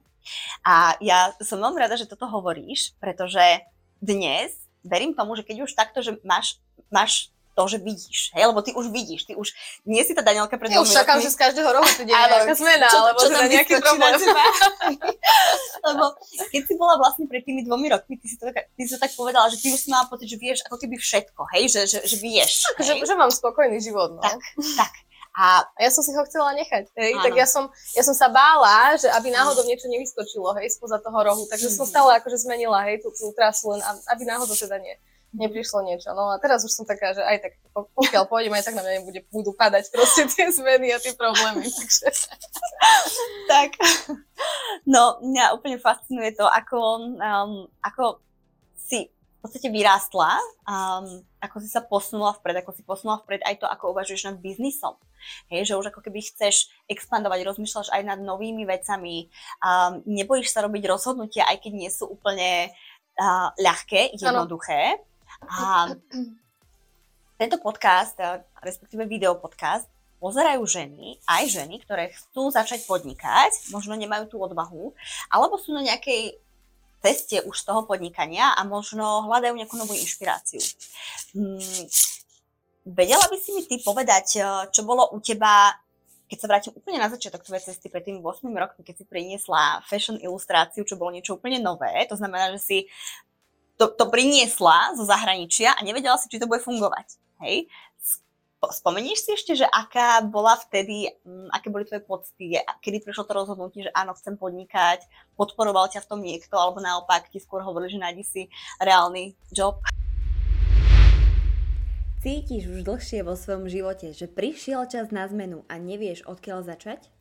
A 0.64 0.96
ja 1.04 1.34
som 1.42 1.60
veľmi 1.60 1.76
rada, 1.76 1.98
že 1.98 2.08
toto 2.08 2.30
hovoríš, 2.30 2.96
pretože 2.96 3.42
dnes 4.00 4.54
verím 4.84 5.16
tomu, 5.16 5.34
že 5.34 5.44
keď 5.44 5.64
už 5.64 5.72
takto, 5.76 6.00
že 6.04 6.20
máš, 6.22 6.60
máš 6.88 7.33
to, 7.54 7.62
že 7.70 7.78
vidíš, 7.78 8.34
hej, 8.34 8.50
lebo 8.50 8.60
ty 8.60 8.74
už 8.74 8.90
vidíš, 8.90 9.30
ty 9.30 9.32
už 9.38 9.54
nie 9.86 10.02
si 10.02 10.10
tá 10.10 10.26
Danielka 10.26 10.58
pred 10.58 10.74
Ja 10.74 10.82
už 10.82 10.90
čakám, 10.90 11.22
že 11.22 11.30
z 11.30 11.38
každého 11.38 11.70
rohu 11.70 11.86
tu 11.94 12.02
deje 12.02 12.18
nejaká 12.18 12.54
zmena, 12.58 12.90
čo, 12.90 12.98
alebo 12.98 13.18
čo 13.22 13.28
teda 13.30 13.46
nejaký 13.46 13.74
problém. 13.78 14.12
lebo 15.88 16.04
keď 16.50 16.62
si 16.66 16.74
bola 16.74 16.94
vlastne 16.98 17.24
pred 17.30 17.46
tými 17.46 17.62
dvomi 17.62 17.94
rokmi, 17.94 18.18
ty 18.18 18.26
si 18.26 18.36
to, 18.36 18.50
ty 18.50 18.82
si 18.82 18.90
to 18.92 18.98
tak 18.98 19.14
povedala, 19.14 19.46
že 19.46 19.62
ty 19.62 19.70
už 19.70 19.78
si 19.78 19.88
mala 19.88 20.10
pocit, 20.10 20.26
že 20.26 20.36
vieš 20.36 20.66
ako 20.66 20.76
keby 20.82 20.98
všetko, 20.98 21.40
hej, 21.54 21.64
že, 21.70 21.80
že, 21.86 21.98
že 22.02 22.16
vieš. 22.18 22.66
Tak, 22.74 22.82
že, 22.82 22.92
že 22.98 23.14
mám 23.14 23.30
spokojný 23.30 23.78
život, 23.78 24.18
no. 24.18 24.22
Tak, 24.22 24.38
tak. 24.74 24.92
A 25.34 25.66
ja 25.82 25.90
som 25.90 26.06
si 26.06 26.14
ho 26.14 26.22
chcela 26.30 26.54
nechať, 26.54 26.94
hej, 26.94 27.18
tak 27.18 27.34
ja 27.34 27.42
som, 27.42 27.66
ja 27.98 28.06
som 28.06 28.14
sa 28.14 28.30
bála, 28.30 28.94
že 28.94 29.10
aby 29.10 29.34
náhodou 29.34 29.66
niečo 29.66 29.90
nevyskočilo, 29.90 30.54
hej, 30.62 30.70
spoza 30.78 31.02
toho 31.02 31.18
rohu, 31.18 31.42
takže 31.50 31.74
som 31.74 31.82
stále 31.90 32.22
akože 32.22 32.46
zmenila, 32.46 32.86
hej, 32.86 33.02
tú, 33.02 33.10
tú 33.10 33.34
trasu, 33.34 33.74
len 33.74 33.82
aby 34.14 34.22
náhodou 34.22 34.54
teda 34.54 34.78
nie, 34.78 34.94
neprišlo 35.34 35.82
niečo. 35.82 36.14
No 36.14 36.32
a 36.32 36.38
teraz 36.38 36.62
už 36.62 36.72
som 36.72 36.86
taká, 36.86 37.12
že 37.12 37.22
aj 37.22 37.38
tak, 37.42 37.52
pokiaľ 37.74 38.24
pôjdem, 38.30 38.54
aj 38.54 38.70
tak 38.70 38.78
na 38.78 38.86
mňa 38.86 39.02
bude, 39.02 39.20
budú 39.28 39.50
padať 39.52 39.90
proste 39.90 40.30
tie 40.30 40.48
zmeny 40.54 40.94
a 40.94 41.02
tie 41.02 41.12
problémy, 41.12 41.66
takže... 41.78 42.08
tak, 43.50 43.76
no 44.86 45.18
mňa 45.20 45.52
úplne 45.58 45.82
fascinuje 45.82 46.32
to, 46.38 46.46
ako, 46.46 46.78
um, 47.18 47.66
ako 47.82 48.22
si 48.78 49.14
podstate 49.44 49.68
vyrástla, 49.68 50.40
um, 50.64 51.20
ako 51.44 51.60
si 51.60 51.68
sa 51.68 51.84
posunula 51.84 52.32
vpred, 52.40 52.64
ako 52.64 52.72
si 52.72 52.80
posunula 52.80 53.20
vpred 53.20 53.44
aj 53.44 53.60
to, 53.60 53.68
ako 53.68 53.92
uvažuješ 53.92 54.32
nad 54.32 54.40
biznisom. 54.40 54.96
Hej, 55.52 55.68
že 55.68 55.76
už 55.76 55.92
ako 55.92 56.00
keby 56.00 56.24
chceš 56.24 56.72
expandovať, 56.88 57.44
rozmýšľaš 57.44 57.92
aj 57.92 58.02
nad 58.08 58.20
novými 58.24 58.64
vecami, 58.64 59.28
um, 59.60 60.00
nebojíš 60.08 60.48
sa 60.48 60.64
robiť 60.64 60.88
rozhodnutia, 60.88 61.44
aj 61.44 61.60
keď 61.60 61.72
nie 61.76 61.92
sú 61.92 62.08
úplne 62.08 62.72
uh, 63.20 63.52
ľahké, 63.60 64.16
jednoduché. 64.16 64.96
A 65.42 65.90
tento 67.34 67.56
podcast, 67.58 68.14
respektíve 68.62 69.08
videopodcast, 69.10 69.90
pozerajú 70.22 70.64
ženy, 70.64 71.20
aj 71.28 71.44
ženy, 71.52 71.84
ktoré 71.84 72.14
chcú 72.16 72.48
začať 72.48 72.88
podnikať, 72.88 73.68
možno 73.74 73.92
nemajú 73.92 74.32
tú 74.32 74.36
odvahu, 74.40 74.96
alebo 75.28 75.60
sú 75.60 75.76
na 75.76 75.84
nejakej 75.84 76.40
ceste 77.04 77.44
už 77.44 77.68
toho 77.68 77.84
podnikania 77.84 78.56
a 78.56 78.64
možno 78.64 79.28
hľadajú 79.28 79.52
nejakú 79.52 79.76
novú 79.76 79.92
inšpiráciu. 79.92 80.64
Hmm, 81.36 81.60
vedela 82.88 83.28
by 83.28 83.36
si 83.36 83.52
mi 83.52 83.68
ty 83.68 83.76
povedať, 83.84 84.40
eh, 84.40 84.44
čo 84.72 84.88
bolo 84.88 85.12
u 85.12 85.20
teba, 85.20 85.76
keď 86.24 86.38
sa 86.40 86.48
vrátim 86.48 86.72
úplne 86.72 87.04
na 87.04 87.12
začiatok 87.12 87.44
tvojej 87.44 87.68
cesty 87.68 87.92
pred 87.92 88.08
tými 88.08 88.24
8 88.24 88.56
rokmi, 88.56 88.80
keď 88.80 88.94
si 88.96 89.04
priniesla 89.04 89.84
fashion 89.84 90.16
ilustráciu, 90.16 90.88
čo 90.88 90.96
bolo 90.96 91.12
niečo 91.12 91.36
úplne 91.36 91.60
nové, 91.60 91.92
to 92.08 92.16
znamená, 92.16 92.48
že 92.56 92.60
si 92.64 92.78
to, 93.74 93.90
to 93.90 94.04
priniesla 94.06 94.94
zo 94.94 95.02
zahraničia 95.02 95.74
a 95.74 95.80
nevedela 95.82 96.14
si, 96.18 96.30
či 96.30 96.38
to 96.38 96.46
bude 96.46 96.62
fungovať. 96.62 97.18
Hej? 97.42 97.66
Spomenieš 98.64 99.28
si 99.28 99.30
ešte, 99.36 99.52
že 99.60 99.66
aká 99.68 100.24
bola 100.24 100.56
vtedy, 100.56 101.12
mm, 101.26 101.52
aké 101.52 101.68
boli 101.68 101.84
tvoje 101.84 102.00
pocity, 102.00 102.56
kedy 102.80 103.04
prišlo 103.04 103.28
to 103.28 103.36
rozhodnutie, 103.36 103.84
že 103.84 103.92
áno, 103.92 104.16
chcem 104.16 104.40
podnikať, 104.40 105.04
podporoval 105.36 105.92
ťa 105.92 106.00
v 106.00 106.08
tom 106.08 106.20
niekto, 106.24 106.56
alebo 106.56 106.80
naopak 106.80 107.28
ti 107.28 107.36
skôr 107.44 107.60
hovorili, 107.60 107.92
že 107.92 108.00
nájdi 108.00 108.24
si 108.24 108.42
reálny 108.80 109.36
job? 109.52 109.84
Cítiš 112.24 112.72
už 112.72 112.88
dlhšie 112.88 113.20
vo 113.20 113.36
svojom 113.36 113.68
živote, 113.68 114.16
že 114.16 114.24
prišiel 114.24 114.88
čas 114.88 115.12
na 115.12 115.28
zmenu 115.28 115.68
a 115.68 115.76
nevieš 115.76 116.24
odkiaľ 116.24 116.64
začať? 116.64 117.12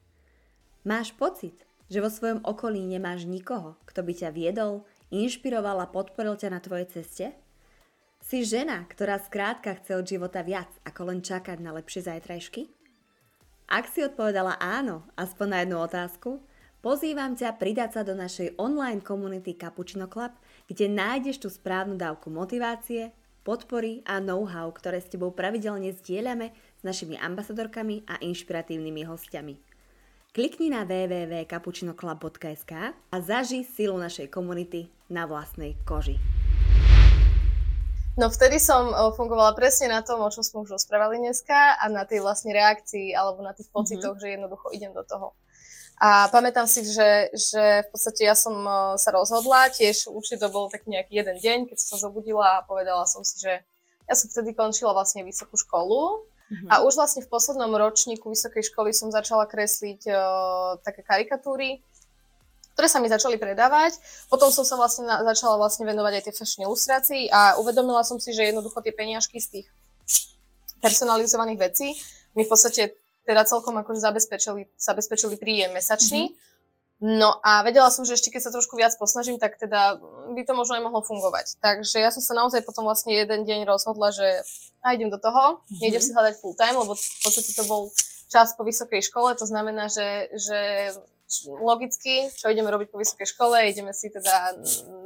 Máš 0.88 1.12
pocit, 1.12 1.60
že 1.92 2.00
vo 2.00 2.08
svojom 2.08 2.40
okolí 2.48 2.80
nemáš 2.88 3.28
nikoho, 3.28 3.76
kto 3.84 4.00
by 4.00 4.14
ťa 4.16 4.30
viedol, 4.32 4.88
inšpiroval 5.14 5.86
a 5.86 5.92
podporil 5.94 6.34
ťa 6.34 6.50
na 6.50 6.60
tvojej 6.60 6.90
ceste? 6.90 7.26
Si 8.24 8.42
žena, 8.42 8.88
ktorá 8.90 9.22
skrátka 9.22 9.78
chce 9.78 10.00
od 10.00 10.06
života 10.10 10.42
viac, 10.42 10.72
ako 10.88 11.14
len 11.14 11.20
čakať 11.22 11.62
na 11.62 11.76
lepšie 11.76 12.08
zajtrajšky? 12.08 12.72
Ak 13.70 13.92
si 13.92 14.02
odpovedala 14.02 14.58
áno, 14.58 15.06
aspoň 15.20 15.48
na 15.48 15.58
jednu 15.62 15.78
otázku, 15.84 16.30
pozývam 16.80 17.36
ťa 17.36 17.60
pridať 17.60 18.00
sa 18.00 18.02
do 18.02 18.16
našej 18.16 18.56
online 18.58 19.04
komunity 19.04 19.54
Cappuccino 19.54 20.08
Club, 20.08 20.34
kde 20.72 20.88
nájdeš 20.88 21.44
tú 21.44 21.50
správnu 21.52 22.00
dávku 22.00 22.32
motivácie, 22.32 23.12
podpory 23.44 24.00
a 24.08 24.24
know-how, 24.24 24.72
ktoré 24.72 25.04
s 25.04 25.12
tebou 25.12 25.36
pravidelne 25.36 25.92
zdieľame 25.92 26.56
s 26.80 26.82
našimi 26.82 27.20
ambasadorkami 27.20 28.08
a 28.08 28.20
inšpiratívnymi 28.24 29.04
hostiami. 29.04 29.73
Klikni 30.34 30.74
na 30.74 30.82
www.cappuccinoclub.sk 30.82 32.74
a 32.90 33.18
zaži 33.22 33.62
silu 33.62 34.02
našej 34.02 34.34
komunity 34.34 34.90
na 35.06 35.30
vlastnej 35.30 35.78
koži. 35.86 36.18
No 38.18 38.34
vtedy 38.34 38.58
som 38.58 38.90
uh, 38.90 39.14
fungovala 39.14 39.54
presne 39.54 39.94
na 39.94 40.02
tom, 40.02 40.26
o 40.26 40.34
čom 40.34 40.42
sme 40.42 40.66
už 40.66 40.74
rozprávali 40.82 41.22
dneska 41.22 41.78
a 41.78 41.86
na 41.86 42.02
tej 42.10 42.26
vlastne 42.26 42.50
reakcii 42.50 43.14
alebo 43.14 43.46
na 43.46 43.54
tých 43.54 43.70
pocitoch, 43.70 44.18
mm-hmm. 44.18 44.26
že 44.26 44.34
jednoducho 44.34 44.74
idem 44.74 44.90
do 44.90 45.06
toho. 45.06 45.38
A 46.02 46.26
pamätám 46.34 46.66
si, 46.66 46.82
že, 46.82 47.30
že 47.38 47.86
v 47.86 47.94
podstate 47.94 48.26
ja 48.26 48.34
som 48.34 48.58
uh, 48.66 48.98
sa 48.98 49.14
rozhodla, 49.14 49.70
tiež 49.70 50.10
určite 50.10 50.42
to 50.42 50.50
bol 50.50 50.66
taký 50.66 50.98
nejaký 50.98 51.14
jeden 51.14 51.38
deň, 51.38 51.70
keď 51.70 51.78
som 51.78 51.94
sa 51.94 52.10
zobudila 52.10 52.58
a 52.58 52.66
povedala 52.66 53.06
som 53.06 53.22
si, 53.22 53.38
že 53.38 53.62
ja 54.10 54.18
som 54.18 54.34
vtedy 54.34 54.58
končila 54.58 54.98
vlastne 54.98 55.22
vysokú 55.22 55.62
školu 55.62 56.26
mm-hmm. 56.54 56.70
a 56.70 56.86
už 56.86 56.94
vlastne 56.94 57.26
v 57.26 57.32
poslednom 57.34 57.74
ročníku 57.74 58.30
vysokej 58.30 58.70
školy 58.70 58.94
som 58.94 59.10
začala 59.10 59.50
kresliť 59.50 60.06
uh, 60.06 60.78
také 60.86 61.02
karikatúry 61.02 61.82
ktoré 62.74 62.90
sa 62.90 62.98
mi 62.98 63.06
začali 63.06 63.38
predávať. 63.38 64.02
Potom 64.28 64.50
som 64.50 64.66
sa 64.66 64.74
vlastne 64.74 65.06
na, 65.06 65.22
začala 65.22 65.62
vlastne 65.62 65.86
venovať 65.86 66.14
aj 66.20 66.24
tie 66.26 66.34
fashion 66.34 66.66
ilustrácii 66.66 67.30
a 67.30 67.62
uvedomila 67.62 68.02
som 68.02 68.18
si, 68.18 68.34
že 68.34 68.50
jednoducho 68.50 68.82
tie 68.82 68.94
peniažky 68.94 69.38
z 69.38 69.62
tých 69.62 69.68
personalizovaných 70.82 71.60
vecí 71.62 71.94
mi 72.34 72.44
v 72.44 72.50
podstate 72.50 72.98
teda 73.24 73.48
celkom 73.48 73.78
akože 73.80 74.04
zabezpečili, 74.04 74.68
zabezpečili 74.76 75.38
príjem 75.38 75.72
mesačný. 75.72 76.34
Mm-hmm. 76.34 76.52
No 77.04 77.36
a 77.44 77.68
vedela 77.68 77.92
som, 77.92 78.08
že 78.08 78.16
ešte 78.16 78.32
keď 78.32 78.48
sa 78.48 78.56
trošku 78.56 78.80
viac 78.80 78.96
posnažím, 78.96 79.36
tak 79.36 79.60
teda 79.60 80.00
by 80.32 80.42
to 80.48 80.56
možno 80.56 80.80
aj 80.80 80.88
mohlo 80.88 81.04
fungovať. 81.04 81.60
Takže 81.60 82.00
ja 82.00 82.08
som 82.16 82.24
sa 82.24 82.32
naozaj 82.32 82.64
potom 82.64 82.88
vlastne 82.88 83.12
jeden 83.12 83.44
deň 83.44 83.68
rozhodla, 83.68 84.16
že 84.16 84.40
a 84.80 84.96
idem 84.96 85.12
do 85.12 85.20
toho, 85.20 85.60
mm-hmm. 85.60 85.80
nejdem 85.84 86.00
si 86.00 86.16
hľadať 86.16 86.40
full 86.40 86.56
time, 86.56 86.80
lebo 86.80 86.96
v 86.96 87.20
podstate 87.28 87.52
to 87.60 87.68
bol 87.68 87.92
čas 88.32 88.56
po 88.56 88.64
vysokej 88.64 89.04
škole, 89.04 89.36
to 89.36 89.44
znamená, 89.44 89.92
že, 89.92 90.32
že 90.32 90.60
logicky, 91.60 92.32
čo 92.40 92.48
ideme 92.48 92.72
robiť 92.72 92.88
po 92.88 93.04
vysokej 93.04 93.28
škole, 93.36 93.68
ideme 93.68 93.92
si 93.92 94.08
teda 94.08 94.56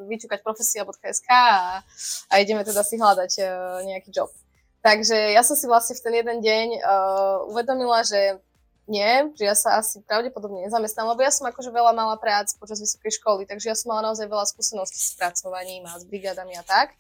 vyčúkať 0.06 0.46
profesia.sk 0.46 1.30
a, 1.34 1.82
a 2.30 2.34
ideme 2.38 2.62
teda 2.62 2.86
si 2.86 3.02
hľadať 3.02 3.32
uh, 3.42 3.48
nejaký 3.90 4.14
job. 4.14 4.30
Takže 4.86 5.34
ja 5.34 5.42
som 5.42 5.58
si 5.58 5.66
vlastne 5.66 5.98
v 5.98 6.04
ten 6.06 6.14
jeden 6.14 6.38
deň 6.46 6.68
uh, 6.78 7.50
uvedomila, 7.50 8.06
že 8.06 8.38
nie, 8.88 9.32
že 9.36 9.44
ja 9.44 9.56
sa 9.56 9.84
asi 9.84 10.00
pravdepodobne 10.08 10.64
nezamestnám, 10.64 11.12
lebo 11.12 11.20
ja 11.20 11.32
som 11.32 11.44
akože 11.48 11.70
veľa 11.70 11.92
mala 11.92 12.16
prác 12.16 12.56
počas 12.56 12.80
vysokej 12.80 13.20
školy, 13.20 13.44
takže 13.44 13.68
ja 13.68 13.76
som 13.76 13.92
mala 13.92 14.12
naozaj 14.12 14.32
veľa 14.32 14.48
skúseností 14.48 14.96
s 14.96 15.20
pracovaním 15.20 15.84
a 15.88 16.00
s 16.00 16.08
brigádami 16.08 16.56
a 16.56 16.64
tak. 16.64 16.96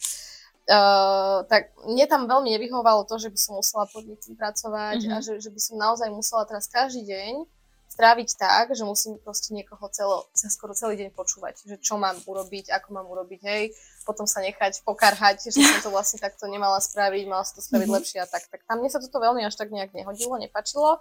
Uh, 0.67 1.47
tak 1.47 1.71
mne 1.87 2.03
tam 2.11 2.27
veľmi 2.27 2.51
nevyhovalo 2.59 3.07
to, 3.07 3.15
že 3.15 3.31
by 3.31 3.39
som 3.39 3.55
musela 3.55 3.87
pod 3.87 4.03
pracovať 4.35 4.99
mm-hmm. 4.99 5.15
a 5.15 5.23
že, 5.23 5.39
že 5.39 5.47
by 5.47 5.59
som 5.63 5.75
naozaj 5.79 6.11
musela 6.11 6.43
teraz 6.43 6.67
každý 6.67 7.07
deň 7.07 7.47
stráviť 7.87 8.29
tak, 8.35 8.75
že 8.75 8.83
musím 8.83 9.15
proste 9.23 9.55
niekoho 9.55 9.87
celo, 9.89 10.27
skoro 10.35 10.75
celý 10.75 10.99
deň 10.99 11.15
počúvať, 11.15 11.65
že 11.65 11.75
čo 11.79 11.95
mám 11.95 12.19
urobiť, 12.27 12.69
ako 12.69 12.93
mám 12.93 13.07
urobiť, 13.07 13.41
hej. 13.47 13.63
potom 14.03 14.27
sa 14.27 14.43
nechať 14.43 14.83
pokarhať, 14.83 15.49
že 15.49 15.63
som 15.63 15.79
to 15.81 15.89
vlastne 15.89 16.19
takto 16.19 16.45
nemala 16.51 16.77
spraviť, 16.83 17.23
mala 17.25 17.47
sa 17.47 17.55
to 17.55 17.63
spraviť 17.63 17.87
mm-hmm. 17.87 17.97
lepšie 18.03 18.19
a 18.21 18.27
tak. 18.27 18.43
Tak 18.51 18.67
tam 18.67 18.83
mne 18.83 18.91
sa 18.91 18.99
toto 18.99 19.17
veľmi 19.23 19.41
až 19.47 19.55
tak 19.55 19.71
nejak 19.71 19.95
nehodilo, 19.95 20.35
nepačilo. 20.35 20.99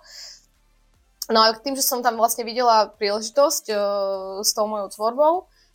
No 1.27 1.43
a 1.43 1.55
tým, 1.59 1.75
že 1.75 1.83
som 1.83 2.03
tam 2.07 2.19
vlastne 2.19 2.47
videla 2.47 2.87
príležitosť 2.95 3.65
uh, 3.75 3.79
s 4.47 4.55
tou 4.55 4.71
mojou 4.71 4.89
tvorbou, 4.95 5.33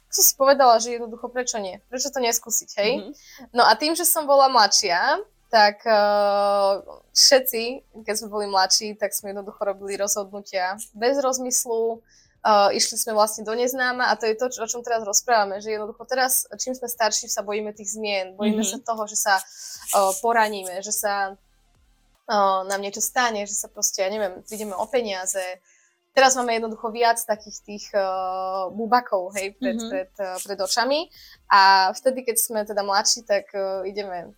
tak 0.08 0.14
som 0.16 0.24
si 0.24 0.34
povedala, 0.36 0.80
že 0.80 0.96
jednoducho 0.96 1.28
prečo 1.28 1.60
nie? 1.60 1.80
Prečo 1.92 2.12
to 2.12 2.24
neskúsiť, 2.24 2.70
hej? 2.80 2.92
Mm-hmm. 3.00 3.14
No 3.56 3.68
a 3.68 3.76
tým, 3.76 3.96
že 3.96 4.08
som 4.08 4.24
bola 4.24 4.48
mladšia, 4.48 5.20
tak 5.52 5.84
uh, 5.84 6.80
všetci, 7.12 7.84
keď 8.08 8.16
sme 8.16 8.28
boli 8.32 8.48
mladší, 8.48 8.96
tak 8.96 9.12
sme 9.12 9.36
jednoducho 9.36 9.60
robili 9.60 10.00
rozhodnutia 10.00 10.80
bez 10.96 11.20
rozmyslu, 11.20 12.00
Uh, 12.42 12.74
išli 12.74 12.98
sme 12.98 13.14
vlastne 13.14 13.46
do 13.46 13.54
neznáma 13.54 14.10
a 14.10 14.18
to 14.18 14.26
je 14.26 14.34
to, 14.34 14.50
o 14.50 14.66
čom 14.66 14.82
teraz 14.82 15.06
rozprávame, 15.06 15.62
že 15.62 15.78
jednoducho 15.78 16.02
teraz, 16.10 16.50
čím 16.58 16.74
sme 16.74 16.90
starší, 16.90 17.30
sa 17.30 17.46
bojíme 17.46 17.70
tých 17.70 17.94
zmien, 17.94 18.34
bojíme 18.34 18.66
mm-hmm. 18.66 18.82
sa 18.82 18.90
toho, 18.90 19.06
že 19.06 19.14
sa 19.14 19.38
uh, 19.38 20.10
poraníme, 20.26 20.82
že 20.82 20.90
sa 20.90 21.38
uh, 22.32 22.64
nám 22.64 22.80
niečo 22.80 23.04
stane, 23.04 23.44
že 23.44 23.52
sa 23.52 23.68
proste, 23.68 24.00
ja 24.00 24.08
neviem, 24.08 24.40
prídeme 24.48 24.72
o 24.72 24.88
peniaze. 24.88 25.60
Teraz 26.16 26.36
máme 26.36 26.56
jednoducho 26.56 26.92
viac 26.92 27.20
takých 27.20 27.58
tých 27.64 27.86
uh, 27.96 28.72
bubakov, 28.72 29.36
hej, 29.36 29.56
pred, 29.60 29.76
mm-hmm. 29.76 29.92
pred, 29.92 30.12
uh, 30.20 30.40
pred 30.40 30.60
očami 30.60 31.08
a 31.52 31.92
vtedy, 31.96 32.24
keď 32.24 32.36
sme 32.40 32.60
teda 32.64 32.84
mladší, 32.84 33.28
tak 33.28 33.52
uh, 33.56 33.84
ideme 33.88 34.32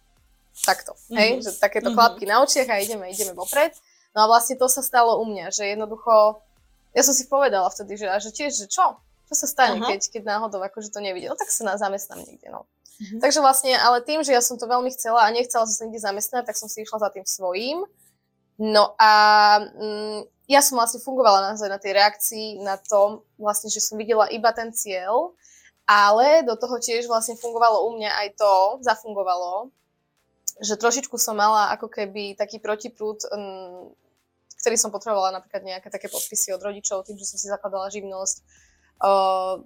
takto, 0.66 0.94
mm-hmm. 0.94 1.18
hej, 1.18 1.30
že 1.46 1.58
takéto 1.58 1.90
mm-hmm. 1.90 1.98
klapky 1.98 2.26
na 2.30 2.42
očiach 2.42 2.70
a 2.70 2.82
ideme, 2.82 3.10
ideme 3.10 3.34
vopred. 3.34 3.74
No 4.14 4.26
a 4.26 4.30
vlastne 4.30 4.54
to 4.54 4.70
sa 4.70 4.86
stalo 4.86 5.18
u 5.18 5.26
mňa, 5.26 5.50
že 5.50 5.74
jednoducho 5.74 6.42
ja 6.94 7.02
som 7.02 7.14
si 7.18 7.26
povedala 7.26 7.66
vtedy, 7.74 7.98
že, 7.98 8.06
a 8.06 8.22
že 8.22 8.30
tiež, 8.30 8.54
že 8.54 8.68
čo? 8.70 9.02
Čo 9.26 9.34
sa 9.34 9.48
stane, 9.50 9.82
keď, 9.82 10.14
keď 10.14 10.22
náhodou 10.30 10.62
akože 10.62 10.94
to 10.94 11.02
nevidie? 11.02 11.26
No 11.26 11.34
tak 11.34 11.50
sa 11.50 11.66
na 11.66 11.74
zamestnám 11.74 12.22
niekde, 12.22 12.54
no. 12.54 12.70
Uh-huh. 13.04 13.20
Takže 13.20 13.44
vlastne, 13.44 13.76
ale 13.76 14.00
tým, 14.00 14.24
že 14.24 14.32
ja 14.32 14.40
som 14.40 14.56
to 14.56 14.64
veľmi 14.64 14.88
chcela 14.96 15.28
a 15.28 15.34
nechcela 15.36 15.68
som 15.68 15.76
sa 15.76 15.84
nikde 15.84 16.00
zamestnať, 16.00 16.48
tak 16.48 16.56
som 16.56 16.72
si 16.72 16.88
išla 16.88 17.04
za 17.04 17.10
tým 17.12 17.28
svojím. 17.28 17.84
No 18.56 18.96
a 18.96 19.12
mm, 19.60 20.48
ja 20.48 20.64
som 20.64 20.80
vlastne 20.80 21.04
fungovala 21.04 21.52
naozaj 21.52 21.68
na 21.68 21.82
tej 21.82 22.00
reakcii, 22.00 22.64
na 22.64 22.80
tom 22.80 23.28
vlastne, 23.36 23.68
že 23.68 23.84
som 23.84 24.00
videla 24.00 24.32
iba 24.32 24.56
ten 24.56 24.72
cieľ, 24.72 25.36
ale 25.84 26.48
do 26.48 26.56
toho 26.56 26.80
tiež 26.80 27.12
vlastne 27.12 27.36
fungovalo 27.36 27.92
u 27.92 28.00
mňa 28.00 28.12
aj 28.24 28.28
to, 28.40 28.56
zafungovalo, 28.88 29.68
že 30.64 30.80
trošičku 30.80 31.20
som 31.20 31.36
mala 31.36 31.76
ako 31.76 31.92
keby 31.92 32.40
taký 32.40 32.64
protiprúd 32.64 33.20
mm, 33.28 34.00
ktorý 34.64 34.80
som 34.80 34.96
potrebovala 34.96 35.36
napríklad 35.36 35.60
nejaké 35.68 35.92
také 35.92 36.08
podpisy 36.08 36.56
od 36.56 36.64
rodičov, 36.64 37.04
tým, 37.04 37.20
že 37.20 37.28
som 37.28 37.36
si 37.36 37.52
zakladala 37.52 37.92
živnosť. 37.92 38.40
Uh, 39.04 39.60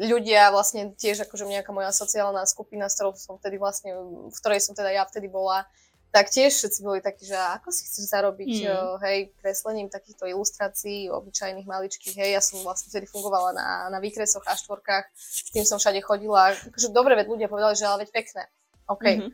ľudia 0.00 0.48
vlastne 0.48 0.96
tiež 0.96 1.28
akože 1.28 1.44
nejaká 1.44 1.70
moja 1.76 1.92
sociálna 1.92 2.48
skupina, 2.48 2.88
s 2.88 2.96
ktorou 2.96 3.12
som 3.20 3.36
vtedy 3.36 3.60
vlastne, 3.60 3.92
v 4.32 4.36
ktorej 4.40 4.64
som 4.64 4.72
teda 4.72 4.88
ja 4.88 5.04
vtedy 5.04 5.28
bola, 5.28 5.68
tak 6.10 6.26
tiež 6.26 6.50
všetci 6.50 6.80
boli 6.82 6.98
takí, 6.98 7.22
že 7.22 7.38
ako 7.38 7.70
si 7.70 7.86
chceš 7.86 8.10
zarobiť, 8.10 8.66
mm. 8.66 8.98
hej, 9.06 9.18
kreslením 9.38 9.86
takýchto 9.86 10.26
ilustrácií, 10.26 11.06
obyčajných 11.06 11.68
maličkých, 11.70 12.18
hej, 12.18 12.30
ja 12.34 12.42
som 12.42 12.58
vlastne 12.66 12.90
vtedy 12.90 13.06
fungovala 13.06 13.54
na, 13.54 13.68
na 13.94 13.98
výkresoch 14.02 14.42
a 14.42 14.58
štvorkách, 14.58 15.06
s 15.14 15.54
tým 15.54 15.62
som 15.62 15.78
všade 15.78 16.02
chodila, 16.02 16.50
akože 16.50 16.90
dobre, 16.90 17.14
veď 17.14 17.30
ľudia 17.30 17.46
povedali, 17.46 17.78
že 17.78 17.86
ale 17.86 18.02
veď 18.02 18.10
pekné, 18.10 18.42
OK, 18.90 19.04
mm-hmm. 19.06 19.30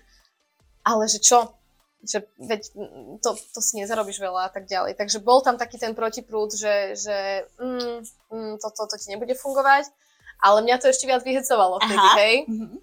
ale 0.84 1.04
že 1.08 1.18
čo, 1.24 1.56
že 2.04 2.28
veď 2.36 2.60
to, 3.24 3.30
to 3.56 3.60
si 3.64 3.80
nezarobíš 3.80 4.20
veľa 4.20 4.46
a 4.46 4.50
tak 4.52 4.68
ďalej. 4.68 5.00
Takže 5.00 5.24
bol 5.24 5.40
tam 5.40 5.56
taký 5.56 5.80
ten 5.80 5.96
protiprúd, 5.96 6.52
že, 6.52 6.92
že 6.92 7.48
mm, 7.56 8.04
mm, 8.30 8.52
toto 8.60 8.84
to, 8.84 8.94
to 8.94 9.00
ti 9.00 9.16
nebude 9.16 9.32
fungovať, 9.32 9.88
ale 10.40 10.58
mňa 10.64 10.76
to 10.80 10.86
ešte 10.92 11.08
viac 11.08 11.24
vyhecovalo 11.24 11.80
vtedy, 11.80 12.06
Aha. 12.06 12.16
hej. 12.20 12.36
Mm-hmm. 12.48 12.78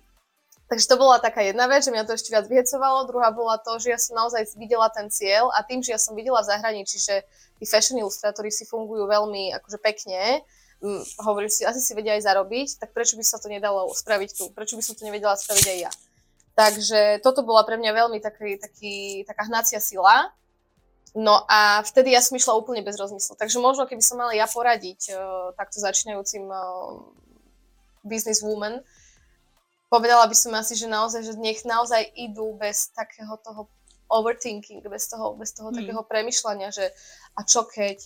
Takže 0.73 0.89
to 0.89 0.95
bola 0.97 1.21
taká 1.21 1.45
jedna 1.45 1.69
vec, 1.69 1.85
že 1.85 1.93
mňa 1.93 2.07
to 2.07 2.17
ešte 2.17 2.33
viac 2.33 2.49
vyhecovalo. 2.49 3.05
Druhá 3.05 3.29
bola 3.29 3.61
to, 3.61 3.77
že 3.77 3.93
ja 3.93 3.99
som 4.01 4.17
naozaj 4.17 4.57
videla 4.57 4.89
ten 4.89 5.05
cieľ 5.05 5.53
a 5.53 5.61
tým, 5.61 5.85
že 5.85 5.93
ja 5.93 5.99
som 6.01 6.17
videla 6.17 6.41
v 6.41 6.49
zahraničí, 6.49 6.97
že 6.97 7.21
tí 7.61 7.65
fashion 7.69 8.01
ilustrátori 8.01 8.49
si 8.49 8.65
fungujú 8.65 9.05
veľmi 9.05 9.53
akože 9.61 9.77
pekne, 9.77 10.41
hm, 10.81 11.03
hovorím 11.23 11.47
si, 11.47 11.61
asi 11.63 11.77
si 11.77 11.93
vedia 11.93 12.17
aj 12.17 12.25
zarobiť, 12.25 12.81
tak 12.81 12.89
prečo 12.91 13.15
by 13.15 13.23
sa 13.23 13.37
to 13.37 13.47
nedalo 13.47 13.87
spraviť 13.93 14.29
tu? 14.33 14.43
Prečo 14.51 14.75
by 14.75 14.83
som 14.83 14.97
to 14.97 15.07
nevedela 15.07 15.37
spraviť 15.37 15.65
aj 15.69 15.77
ja? 15.77 15.91
Takže 16.53 17.23
toto 17.25 17.41
bola 17.41 17.63
pre 17.65 17.79
mňa 17.79 17.91
veľmi 17.93 18.19
taký, 18.21 18.57
taký, 18.57 19.23
taká 19.25 19.49
hnacia 19.49 19.81
sila. 19.81 20.29
No 21.13 21.45
a 21.45 21.85
vtedy 21.85 22.13
ja 22.13 22.21
som 22.21 22.33
išla 22.33 22.57
úplne 22.57 22.81
bez 22.81 22.97
rozmyslu. 22.97 23.37
Takže 23.37 23.61
možno, 23.61 23.85
keby 23.85 24.01
som 24.01 24.17
mala 24.17 24.33
ja 24.33 24.49
poradiť 24.49 25.13
uh, 25.13 25.53
takto 25.53 25.77
začínajúcim 25.77 26.45
uh, 26.49 27.13
business 28.03 28.43
woman, 28.43 28.83
povedala 29.89 30.27
by 30.27 30.35
som 30.35 30.53
asi, 30.53 30.75
že 30.75 30.85
naozaj, 30.85 31.23
že 31.23 31.33
nech 31.39 31.63
naozaj 31.63 32.03
idú 32.13 32.53
bez 32.59 32.91
takého 32.93 33.33
toho 33.41 33.71
overthinking, 34.11 34.83
bez 34.85 35.09
toho, 35.09 35.33
bez 35.33 35.55
toho 35.55 35.71
hmm. 35.71 35.77
takého 35.81 36.01
premyšľania, 36.05 36.69
že 36.69 36.91
a 37.33 37.41
čo 37.47 37.65
keď, 37.65 37.97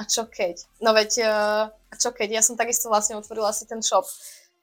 a 0.00 0.02
čo 0.08 0.24
keď. 0.30 0.56
No 0.80 0.96
veď, 0.96 1.10
uh, 1.26 1.64
a 1.68 1.94
čo 1.98 2.14
keď, 2.14 2.40
ja 2.40 2.42
som 2.42 2.56
takisto 2.56 2.88
vlastne 2.88 3.18
otvorila 3.18 3.52
si 3.52 3.68
ten 3.68 3.82
shop 3.84 4.08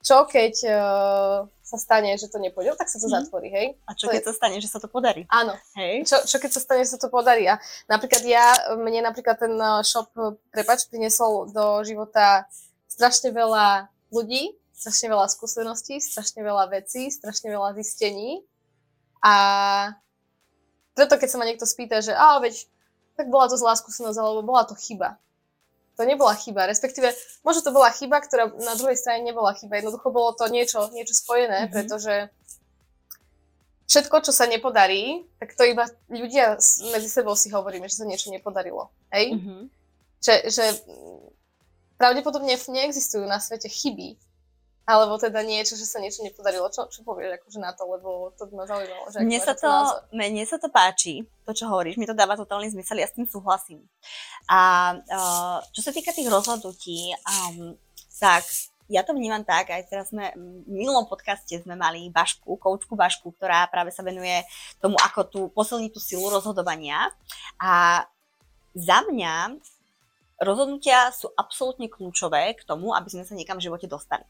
čo 0.08 0.23
keď 0.23 0.54
uh, 0.71 1.38
sa 1.60 1.78
stane, 1.78 2.15
že 2.15 2.32
to 2.32 2.39
nepôjde, 2.39 2.80
tak 2.80 2.88
sa 2.88 2.95
to 2.95 3.12
mm. 3.12 3.13
zatvorí, 3.19 3.52
hej? 3.52 3.67
A 3.84 3.91
čo 3.91 4.08
to 4.08 4.15
keď 4.15 4.23
je... 4.23 4.28
sa 4.32 4.34
stane, 4.39 4.58
že 4.63 4.69
sa 4.71 4.80
to 4.80 4.88
podarí? 4.88 5.28
Áno. 5.28 5.52
Hej. 5.76 6.08
Čo, 6.08 6.17
čo 6.23 6.38
keď 6.39 6.52
sa 6.56 6.62
stane, 6.63 6.82
že 6.88 6.95
sa 6.95 7.00
to 7.02 7.12
podarí? 7.12 7.43
A 7.50 7.60
napríklad 7.91 8.23
ja, 8.23 8.56
mne 8.80 9.04
napríklad 9.04 9.36
ten 9.36 9.52
eh, 9.58 9.84
shop, 9.84 10.15
prepač, 10.54 10.88
priniesol 10.88 11.52
do 11.52 11.84
života 11.84 12.47
strašne 12.88 13.36
veľa 13.36 13.91
ľudí, 14.15 14.56
strašne 14.78 15.10
veľa 15.10 15.26
skúseností, 15.26 15.98
strašne 15.98 16.46
veľa 16.46 16.70
vecí, 16.70 17.10
strašne 17.10 17.50
veľa 17.50 17.74
zistení. 17.82 18.46
A 19.26 19.34
preto, 20.94 21.18
keď 21.18 21.28
sa 21.34 21.38
ma 21.42 21.50
niekto 21.50 21.66
spýta, 21.66 22.06
že 22.06 22.13
a 22.13 22.38
veď, 22.38 22.70
tak 23.18 23.34
bola 23.34 23.50
to 23.50 23.58
zlá 23.58 23.74
skúsenosť, 23.74 24.18
alebo 24.22 24.46
bola 24.46 24.70
to 24.70 24.78
chyba 24.78 25.18
to 25.98 26.06
nebola 26.06 26.38
chyba, 26.38 26.70
respektíve 26.70 27.10
možno 27.42 27.66
to 27.66 27.72
bola 27.74 27.90
chyba, 27.90 28.22
ktorá 28.22 28.54
na 28.62 28.78
druhej 28.78 28.94
strane 28.94 29.26
nebola 29.26 29.58
chyba. 29.58 29.82
Jednoducho 29.82 30.13
bolo 30.13 30.38
to 30.38 30.46
niečo, 30.46 30.94
niečo 30.94 31.18
spojené, 31.18 31.66
mm-hmm. 31.66 31.74
pretože 31.74 32.30
všetko, 33.90 34.30
čo 34.30 34.32
sa 34.32 34.46
nepodarí, 34.46 35.26
tak 35.42 35.58
to 35.58 35.66
iba 35.66 35.90
ľudia 36.06 36.62
medzi 36.94 37.10
sebou 37.10 37.34
si 37.34 37.50
hovoríme, 37.50 37.90
že 37.90 37.98
sa 37.98 38.06
niečo 38.06 38.30
nepodarilo. 38.30 38.94
Hej? 39.10 39.42
Mm-hmm. 39.42 39.62
Že, 40.22 40.36
že 40.54 40.66
pravdepodobne 41.98 42.54
neexistujú 42.54 43.26
na 43.26 43.42
svete 43.42 43.66
chyby, 43.66 44.22
alebo 44.88 45.19
teda 45.19 45.43
niečo, 45.43 45.76
že 45.76 45.84
sa 45.84 46.00
niečo 46.00 46.23
nepodarilo. 46.23 46.71
Čo, 46.71 46.88
čo 46.88 47.04
povieš 47.04 47.43
akože 47.43 47.60
na 47.60 47.76
to, 47.76 47.84
lebo 47.84 48.32
to 48.39 48.47
by 48.47 48.63
ma 48.63 48.65
zaujímalo. 48.65 49.04
Že 49.12 49.19
mne, 49.19 49.39
sa 49.43 49.54
to, 49.54 49.71
mne 50.15 50.43
sa 50.47 50.58
to 50.58 50.71
páči, 50.71 51.28
to 51.43 51.52
čo 51.52 51.67
hovoríš, 51.67 52.00
mi 52.00 52.08
to 52.08 52.15
dáva 52.15 52.39
totálny 52.39 52.71
zmysel, 52.71 53.04
ja 53.04 53.12
s 53.12 53.19
tým 53.19 53.28
súhlasím. 53.28 53.84
A 54.47 54.60
uh, 54.95 55.60
čo 55.76 55.84
sa 55.84 55.91
týka 55.91 56.15
tých 56.15 56.32
rozhodnutí, 56.32 57.12
um, 57.19 57.76
tak 58.15 58.47
ja 58.88 59.04
to 59.04 59.12
vnímam 59.12 59.43
tak, 59.43 59.67
aj 59.67 59.84
teraz 59.91 60.15
sme 60.15 60.32
v 60.32 60.71
minulom 60.71 61.04
podcaste 61.04 61.60
sme 61.60 61.76
mali 61.76 62.08
Bašku, 62.08 62.56
koučku 62.56 62.95
Bašku, 62.95 63.36
ktorá 63.36 63.67
práve 63.67 63.91
sa 63.91 64.00
venuje 64.00 64.39
tomu, 64.80 64.95
ako 65.04 65.19
tu 65.28 65.39
posilniť 65.52 65.91
tú 65.91 66.00
silu 66.00 66.32
rozhodovania. 66.32 67.12
A 67.60 68.08
za 68.71 69.04
mňa 69.04 69.60
rozhodnutia 70.41 71.10
sú 71.13 71.30
absolútne 71.34 71.89
kľúčové 71.89 72.54
k 72.58 72.62
tomu, 72.65 72.93
aby 72.93 73.10
sme 73.10 73.23
sa 73.26 73.34
niekam 73.34 73.58
v 73.58 73.69
živote 73.69 73.89
dostali. 73.89 74.26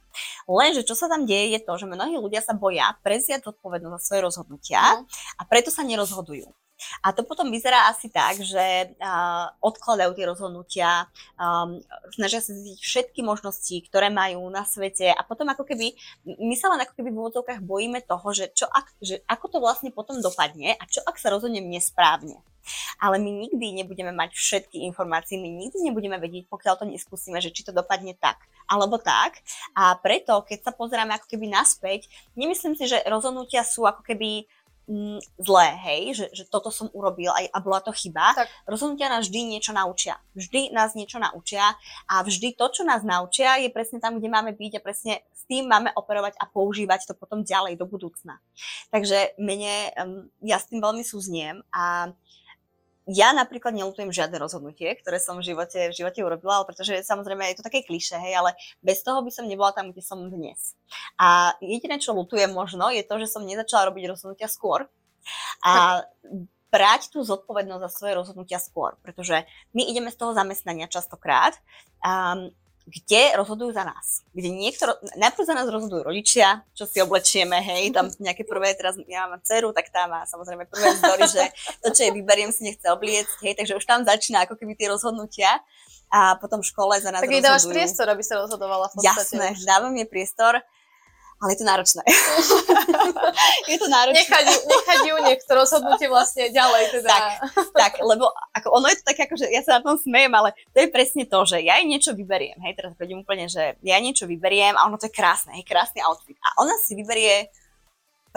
Lenže 0.47 0.87
čo 0.87 0.95
sa 0.95 1.11
tam 1.11 1.27
deje 1.27 1.55
je 1.55 1.59
to, 1.63 1.73
že 1.75 1.85
mnohí 1.87 2.15
ľudia 2.15 2.39
sa 2.39 2.55
boja 2.55 2.95
preziať 3.03 3.47
zodpovednosť 3.47 3.93
za 3.95 4.01
svoje 4.03 4.21
rozhodnutia 4.23 4.81
no. 5.01 5.09
a 5.39 5.41
preto 5.43 5.71
sa 5.71 5.83
nerozhodujú. 5.83 6.47
A 7.01 7.13
to 7.13 7.25
potom 7.25 7.49
vyzerá 7.49 7.89
asi 7.89 8.09
tak, 8.09 8.41
že 8.41 8.93
uh, 8.97 9.49
odkladajú 9.61 10.13
tie 10.13 10.25
rozhodnutia, 10.29 10.89
um, 11.37 11.81
snažia 12.13 12.41
sa 12.41 12.53
zistiť 12.53 12.79
všetky 12.79 13.19
možnosti, 13.25 13.75
ktoré 13.89 14.13
majú 14.13 14.45
na 14.53 14.63
svete 14.63 15.09
a 15.09 15.21
potom 15.25 15.49
ako 15.49 15.65
keby, 15.65 15.97
my 16.25 16.55
sa 16.55 16.69
len 16.73 16.85
ako 16.85 16.93
keby 16.97 17.09
v 17.09 17.19
úvodzovkách 17.19 17.61
bojíme 17.65 17.99
toho, 18.05 18.27
že, 18.33 18.53
čo 18.53 18.69
ak, 18.69 18.93
že 19.01 19.21
ako 19.25 19.45
to 19.51 19.57
vlastne 19.57 19.89
potom 19.89 20.21
dopadne 20.21 20.77
a 20.77 20.83
čo 20.85 21.01
ak 21.03 21.17
sa 21.17 21.33
rozhodnem 21.33 21.65
nesprávne. 21.65 22.37
Ale 22.99 23.15
my 23.15 23.47
nikdy 23.47 23.79
nebudeme 23.79 24.11
mať 24.11 24.35
všetky 24.35 24.83
informácie, 24.91 25.39
my 25.39 25.47
nikdy 25.47 25.87
nebudeme 25.87 26.19
vedieť, 26.19 26.51
pokiaľ 26.51 26.83
to 26.83 26.85
neskúsime, 26.91 27.39
že 27.39 27.55
či 27.55 27.63
to 27.63 27.71
dopadne 27.71 28.11
tak 28.19 28.43
alebo 28.67 28.99
tak. 28.99 29.39
A 29.73 29.95
preto, 29.95 30.43
keď 30.43 30.67
sa 30.67 30.71
pozeráme 30.75 31.15
ako 31.15 31.31
keby 31.31 31.47
naspäť, 31.47 32.11
nemyslím 32.35 32.75
si, 32.75 32.85
že 32.85 32.99
rozhodnutia 33.07 33.63
sú 33.63 33.87
ako 33.87 34.03
keby 34.03 34.45
mm, 34.87 35.19
zlé, 35.37 35.67
hej, 35.87 36.01
že, 36.15 36.25
že 36.33 36.43
toto 36.47 36.71
som 36.71 36.87
urobil 36.95 37.29
aj, 37.29 37.51
a 37.51 37.57
bola 37.59 37.83
to 37.83 37.91
chyba. 37.91 38.33
Tak. 38.33 38.47
Rozhodnutia 38.65 39.11
nás 39.11 39.27
vždy 39.27 39.55
niečo 39.55 39.75
naučia. 39.75 40.17
Vždy 40.33 40.71
nás 40.71 40.95
niečo 40.95 41.19
naučia 41.19 41.75
a 42.07 42.23
vždy 42.23 42.55
to, 42.55 42.65
čo 42.71 42.83
nás 42.87 43.03
naučia, 43.03 43.59
je 43.59 43.69
presne 43.69 43.99
tam, 43.99 44.17
kde 44.17 44.31
máme 44.31 44.55
byť 44.55 44.79
a 44.79 44.83
presne 44.83 45.13
s 45.35 45.43
tým 45.45 45.67
máme 45.67 45.91
operovať 45.93 46.39
a 46.39 46.47
používať 46.47 47.07
to 47.07 47.13
potom 47.13 47.43
ďalej 47.43 47.77
do 47.77 47.85
budúcna. 47.85 48.39
Takže 48.89 49.37
mene, 49.37 49.91
um, 49.99 50.27
ja 50.41 50.57
s 50.57 50.71
tým 50.71 50.79
veľmi 50.79 51.03
súzniem 51.03 51.61
a 51.69 52.11
ja 53.07 53.31
napríklad 53.31 53.71
nelutujem 53.71 54.11
žiadne 54.11 54.35
rozhodnutie, 54.35 54.99
ktoré 54.99 55.17
som 55.17 55.39
v 55.39 55.47
živote, 55.47 55.89
v 55.89 55.95
živote 55.95 56.19
urobila, 56.19 56.67
pretože 56.67 56.99
samozrejme 57.07 57.47
je 57.49 57.57
to 57.63 57.67
také 57.67 57.87
kliše, 57.87 58.19
hej, 58.19 58.35
ale 58.35 58.51
bez 58.83 58.99
toho 58.99 59.23
by 59.23 59.31
som 59.31 59.47
nebola 59.47 59.71
tam, 59.71 59.95
kde 59.95 60.03
som 60.03 60.27
dnes. 60.27 60.75
A 61.15 61.55
jediné, 61.63 62.03
čo 62.03 62.11
lutujem 62.11 62.51
možno, 62.51 62.91
je 62.91 63.01
to, 63.07 63.15
že 63.23 63.31
som 63.31 63.47
nezačala 63.47 63.87
robiť 63.87 64.11
rozhodnutia 64.11 64.51
skôr. 64.51 64.91
A 65.63 66.03
brať 66.67 67.15
tú 67.15 67.23
zodpovednosť 67.23 67.83
za 67.87 67.91
svoje 67.91 68.13
rozhodnutia 68.19 68.59
skôr, 68.59 68.99
pretože 68.99 69.47
my 69.71 69.87
ideme 69.87 70.11
z 70.11 70.19
toho 70.19 70.35
zamestnania 70.35 70.91
častokrát 70.91 71.55
um, 72.03 72.51
kde 72.87 73.35
rozhodujú 73.35 73.75
za 73.75 73.83
nás. 73.83 74.23
Kde 74.31 74.47
niekto, 74.47 74.87
najprv 75.19 75.43
za 75.43 75.55
nás 75.59 75.67
rozhodujú 75.67 76.07
rodičia, 76.07 76.63
čo 76.71 76.87
si 76.87 77.03
oblečieme, 77.03 77.59
hej, 77.59 77.91
tam 77.91 78.07
nejaké 78.15 78.47
prvé, 78.47 78.71
teraz 78.79 78.95
ja 79.11 79.27
mám 79.27 79.43
dceru, 79.43 79.75
tak 79.75 79.91
tá 79.91 80.07
má 80.07 80.23
samozrejme 80.23 80.63
prvé 80.71 80.95
vzory, 80.95 81.23
že 81.27 81.43
to, 81.83 81.91
čo 81.91 82.07
jej 82.07 82.13
vyberiem, 82.15 82.55
si 82.55 82.63
nechce 82.63 82.87
obliecť, 82.87 83.43
hej, 83.43 83.53
takže 83.59 83.75
už 83.75 83.83
tam 83.83 84.07
začína 84.07 84.47
ako 84.47 84.55
keby 84.55 84.79
tie 84.79 84.87
rozhodnutia 84.87 85.59
a 86.07 86.39
potom 86.39 86.63
v 86.63 86.69
škole 86.71 86.95
za 87.03 87.11
nás 87.11 87.19
tak. 87.19 87.27
Tak 87.27 87.43
dávaš 87.43 87.67
priestor, 87.67 88.07
aby 88.07 88.23
sa 88.23 88.39
rozhodovala 88.39 88.87
v 88.87 89.03
podstate. 89.03 89.35
Jasné, 89.35 89.47
dávam 89.67 89.91
jej 89.91 90.07
priestor 90.07 90.63
ale 91.37 91.53
je 91.53 91.59
to 91.61 91.65
náročné. 91.69 92.01
je 93.71 93.77
to 93.77 93.87
náročné. 93.87 94.25
Nechať 94.25 94.45
nechať 94.65 94.99
ju 95.05 95.15
niekto 95.21 95.51
rozhodnutie 95.53 96.09
vlastne 96.09 96.49
ďalej. 96.49 96.83
Teda. 96.97 97.13
Tak, 97.13 97.25
tak, 97.77 97.93
lebo 98.01 98.33
ako 98.57 98.67
ono 98.81 98.89
je 98.89 98.97
to 98.97 99.05
také, 99.05 99.29
ako, 99.29 99.37
že 99.37 99.53
ja 99.53 99.61
sa 99.61 99.77
na 99.77 99.85
tom 99.85 100.01
smejem, 100.01 100.33
ale 100.33 100.57
to 100.73 100.81
je 100.81 100.89
presne 100.89 101.29
to, 101.29 101.39
že 101.45 101.61
ja 101.61 101.77
jej 101.77 101.85
niečo 101.85 102.17
vyberiem. 102.17 102.57
Hej, 102.65 102.73
teraz 102.81 102.97
chodím 102.97 103.21
úplne, 103.21 103.45
že 103.45 103.77
ja 103.85 103.97
niečo 104.01 104.25
vyberiem 104.25 104.73
a 104.73 104.89
ono 104.89 104.97
to 104.97 105.05
je 105.05 105.13
krásne, 105.13 105.53
hej, 105.53 105.65
krásny 105.65 106.01
outfit. 106.01 106.41
A 106.41 106.57
ona 106.65 106.73
si 106.81 106.97
vyberie 106.97 107.53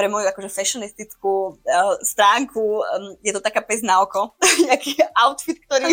pre 0.01 0.09
moju 0.09 0.25
akože 0.33 0.49
fashionistickú 0.49 1.61
uh, 1.61 2.01
stránku 2.01 2.81
um, 2.81 3.13
je 3.21 3.37
to 3.37 3.45
taká 3.45 3.61
pes 3.61 3.85
na 3.85 4.01
oko, 4.01 4.33
nejaký 4.65 4.97
outfit, 5.13 5.61
ktorý 5.69 5.93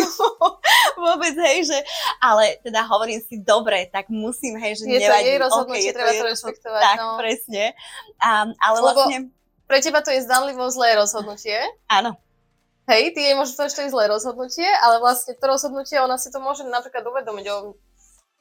vôbec, 1.04 1.36
hej, 1.36 1.68
že, 1.68 1.78
ale 2.24 2.56
teda 2.64 2.88
hovorím 2.88 3.20
si, 3.20 3.36
dobre, 3.36 3.84
tak 3.92 4.08
musím, 4.08 4.56
hej, 4.56 4.80
že 4.80 4.88
je 4.88 4.96
nevadí. 4.96 5.28
To 5.28 5.28
jej 5.28 5.40
rozhodnutie, 5.44 5.90
okay, 5.92 5.96
treba 6.00 6.12
to, 6.16 6.20
to 6.24 6.28
rešpektovať. 6.32 6.80
Tak, 6.88 6.96
no. 6.96 7.08
presne. 7.20 7.64
Um, 8.24 8.48
ale 8.56 8.76
Lebo 8.80 8.88
vlastne... 8.96 9.18
pre 9.68 9.78
teba 9.84 10.00
to 10.00 10.08
je 10.08 10.24
zdanlivo 10.24 10.64
zlé 10.72 10.96
rozhodnutie. 10.96 11.60
Áno. 11.92 12.16
Hej, 12.88 13.12
ty 13.12 13.20
jej 13.20 13.36
môžeš 13.36 13.52
povedať, 13.52 13.70
že 13.76 13.76
to 13.76 13.84
je 13.84 13.92
zlé 13.92 14.04
rozhodnutie, 14.08 14.68
ale 14.80 14.96
vlastne 15.04 15.36
to 15.36 15.44
rozhodnutie, 15.44 16.00
ona 16.00 16.16
si 16.16 16.32
to 16.32 16.40
môže 16.40 16.64
napríklad 16.64 17.04
uvedomiť 17.04 17.46
o 17.52 17.76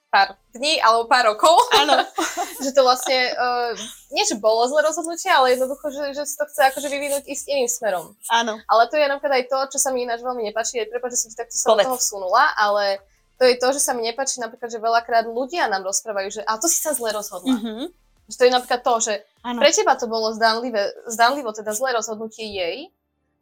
pár 0.08 0.40
dní 0.56 0.80
alebo 0.82 1.06
pár 1.06 1.30
rokov. 1.36 1.56
Áno. 1.76 2.00
že 2.64 2.72
to 2.72 2.82
vlastne, 2.84 3.32
uh, 3.36 3.72
nie 4.12 4.24
že 4.24 4.40
bolo 4.40 4.66
zlé 4.66 4.88
rozhodnutie, 4.88 5.28
ale 5.30 5.54
jednoducho, 5.54 5.92
že, 5.92 6.04
že 6.16 6.24
si 6.26 6.36
to 6.40 6.48
chce 6.48 6.62
akože 6.74 6.88
vyvinúť 6.88 7.24
ísť 7.28 7.46
iným 7.52 7.70
smerom. 7.70 8.16
Áno. 8.32 8.58
Ale 8.66 8.84
to 8.88 8.96
je 8.96 9.06
napríklad 9.06 9.44
aj 9.44 9.46
to, 9.52 9.58
čo 9.76 9.80
sa 9.84 9.90
mi 9.92 10.08
ináč 10.08 10.24
veľmi 10.24 10.42
nepáči, 10.48 10.80
aj 10.82 10.90
prepáč, 10.90 11.20
že 11.20 11.22
som 11.28 11.30
ti 11.32 11.38
takto 11.38 11.56
sa 11.56 11.76
do 11.76 11.84
toho 11.84 11.98
vsunula, 12.00 12.56
ale 12.56 13.04
to 13.38 13.44
je 13.46 13.56
to, 13.62 13.68
že 13.76 13.82
sa 13.84 13.94
mi 13.94 14.02
nepáči 14.02 14.42
napríklad, 14.42 14.72
že 14.72 14.82
veľakrát 14.82 15.30
ľudia 15.30 15.70
nám 15.70 15.86
rozprávajú, 15.86 16.40
že 16.40 16.42
a 16.42 16.58
to 16.58 16.66
si 16.66 16.82
sa 16.82 16.98
zle 16.98 17.14
rozhodla. 17.14 17.54
Mm-hmm. 17.54 17.86
Že 18.28 18.36
to 18.36 18.44
je 18.44 18.52
napríklad 18.52 18.82
to, 18.84 18.96
že 19.00 19.14
ano. 19.46 19.60
pre 19.62 19.72
teba 19.72 19.94
to 19.96 20.10
bolo 20.10 20.34
zdanlivé, 20.36 20.92
zdanlivo, 21.08 21.54
teda 21.54 21.72
zlé 21.72 21.96
rozhodnutie 21.96 22.44
jej, 22.44 22.92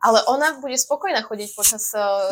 ale 0.01 0.19
ona 0.27 0.59
bude 0.59 0.77
spokojná 0.77 1.21
chodiť 1.23 1.49
počas 1.55 1.91
uh, 1.95 2.29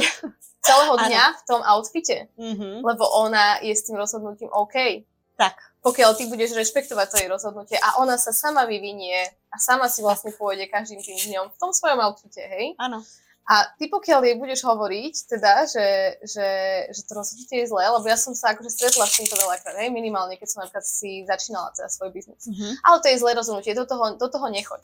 celého 0.63 0.95
dňa 0.95 1.23
v 1.39 1.43
tom 1.43 1.61
outfite, 1.63 2.31
mm-hmm. 2.39 2.83
lebo 2.83 3.03
ona 3.19 3.59
je 3.59 3.75
s 3.75 3.85
tým 3.87 3.99
rozhodnutím 3.99 4.49
OK. 4.51 5.03
Tak. 5.35 5.55
Pokiaľ 5.83 6.15
ty 6.15 6.31
budeš 6.31 6.55
rešpektovať 6.55 7.07
to 7.11 7.17
jej 7.19 7.27
rozhodnutie 7.27 7.75
a 7.75 7.99
ona 7.99 8.15
sa 8.15 8.31
sama 8.31 8.63
vyvinie 8.63 9.27
a 9.51 9.55
sama 9.59 9.91
si 9.91 9.99
vlastne 9.99 10.31
pôjde 10.31 10.71
každým 10.71 11.03
tým 11.03 11.19
dňom 11.19 11.51
v 11.51 11.59
tom 11.59 11.75
svojom 11.75 11.99
outfite, 11.99 12.39
hej? 12.39 12.77
Áno. 12.79 13.03
A 13.43 13.67
ty 13.75 13.91
pokiaľ 13.91 14.23
jej 14.23 14.35
budeš 14.39 14.63
hovoriť, 14.63 15.13
teda, 15.27 15.67
že, 15.67 15.87
že, 16.23 16.47
že 16.95 17.01
to 17.03 17.11
rozhodnutie 17.11 17.59
je 17.59 17.67
zlé, 17.67 17.91
lebo 17.91 18.07
ja 18.07 18.15
som 18.15 18.31
sa 18.31 18.55
akože 18.55 18.71
stretla 18.71 19.03
s 19.03 19.19
týmto 19.19 19.35
veľakrát, 19.35 19.75
hej, 19.83 19.91
minimálne, 19.91 20.39
keď 20.39 20.47
som 20.47 20.59
napríklad 20.63 20.87
si 20.87 21.27
začínala 21.27 21.75
teda 21.75 21.91
svoj 21.91 22.15
biznis. 22.15 22.47
Mm-hmm. 22.47 22.79
Ale 22.87 22.97
to 23.03 23.07
je 23.11 23.19
zlé 23.19 23.31
rozhodnutie, 23.35 23.75
do 23.75 23.83
toho, 23.83 24.15
do 24.15 24.27
toho 24.31 24.47
nechoď. 24.47 24.79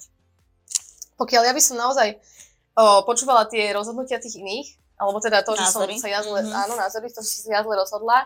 Pokiaľ 1.15 1.47
ja 1.47 1.53
by 1.55 1.61
som 1.63 1.79
naozaj 1.79 2.19
o, 2.79 3.03
počúvala 3.03 3.43
tie 3.51 3.75
rozhodnutia 3.75 4.23
tých 4.23 4.39
iných, 4.39 4.79
alebo 4.95 5.19
teda 5.19 5.43
to, 5.43 5.55
názory. 5.55 5.99
že 5.99 5.99
som 5.99 6.07
sa 6.07 6.09
ja 6.15 6.19
zle, 6.23 6.39
mm-hmm. 6.39 6.63
áno, 6.63 6.73
názory, 6.79 7.11
to, 7.11 7.19
že 7.19 7.29
som 7.29 7.41
sa 7.47 7.51
ja 7.59 7.61
zle 7.67 7.75
rozhodla, 7.75 8.17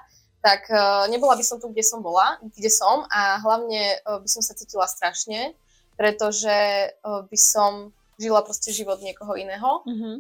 tak 0.43 0.67
uh, 0.69 1.07
nebola 1.07 1.39
by 1.39 1.45
som 1.45 1.57
tu, 1.57 1.71
kde 1.71 1.85
som 1.87 2.03
bola, 2.03 2.35
kde 2.43 2.67
som 2.67 3.07
a 3.07 3.39
hlavne 3.39 4.03
uh, 4.03 4.19
by 4.19 4.27
som 4.27 4.43
sa 4.43 4.51
cítila 4.53 4.83
strašne, 4.85 5.55
pretože 5.95 6.51
uh, 6.99 7.23
by 7.23 7.37
som 7.39 7.95
žila 8.19 8.43
proste 8.43 8.75
život 8.75 8.99
niekoho 8.99 9.39
iného. 9.39 9.81
Mm-hmm. 9.87 10.15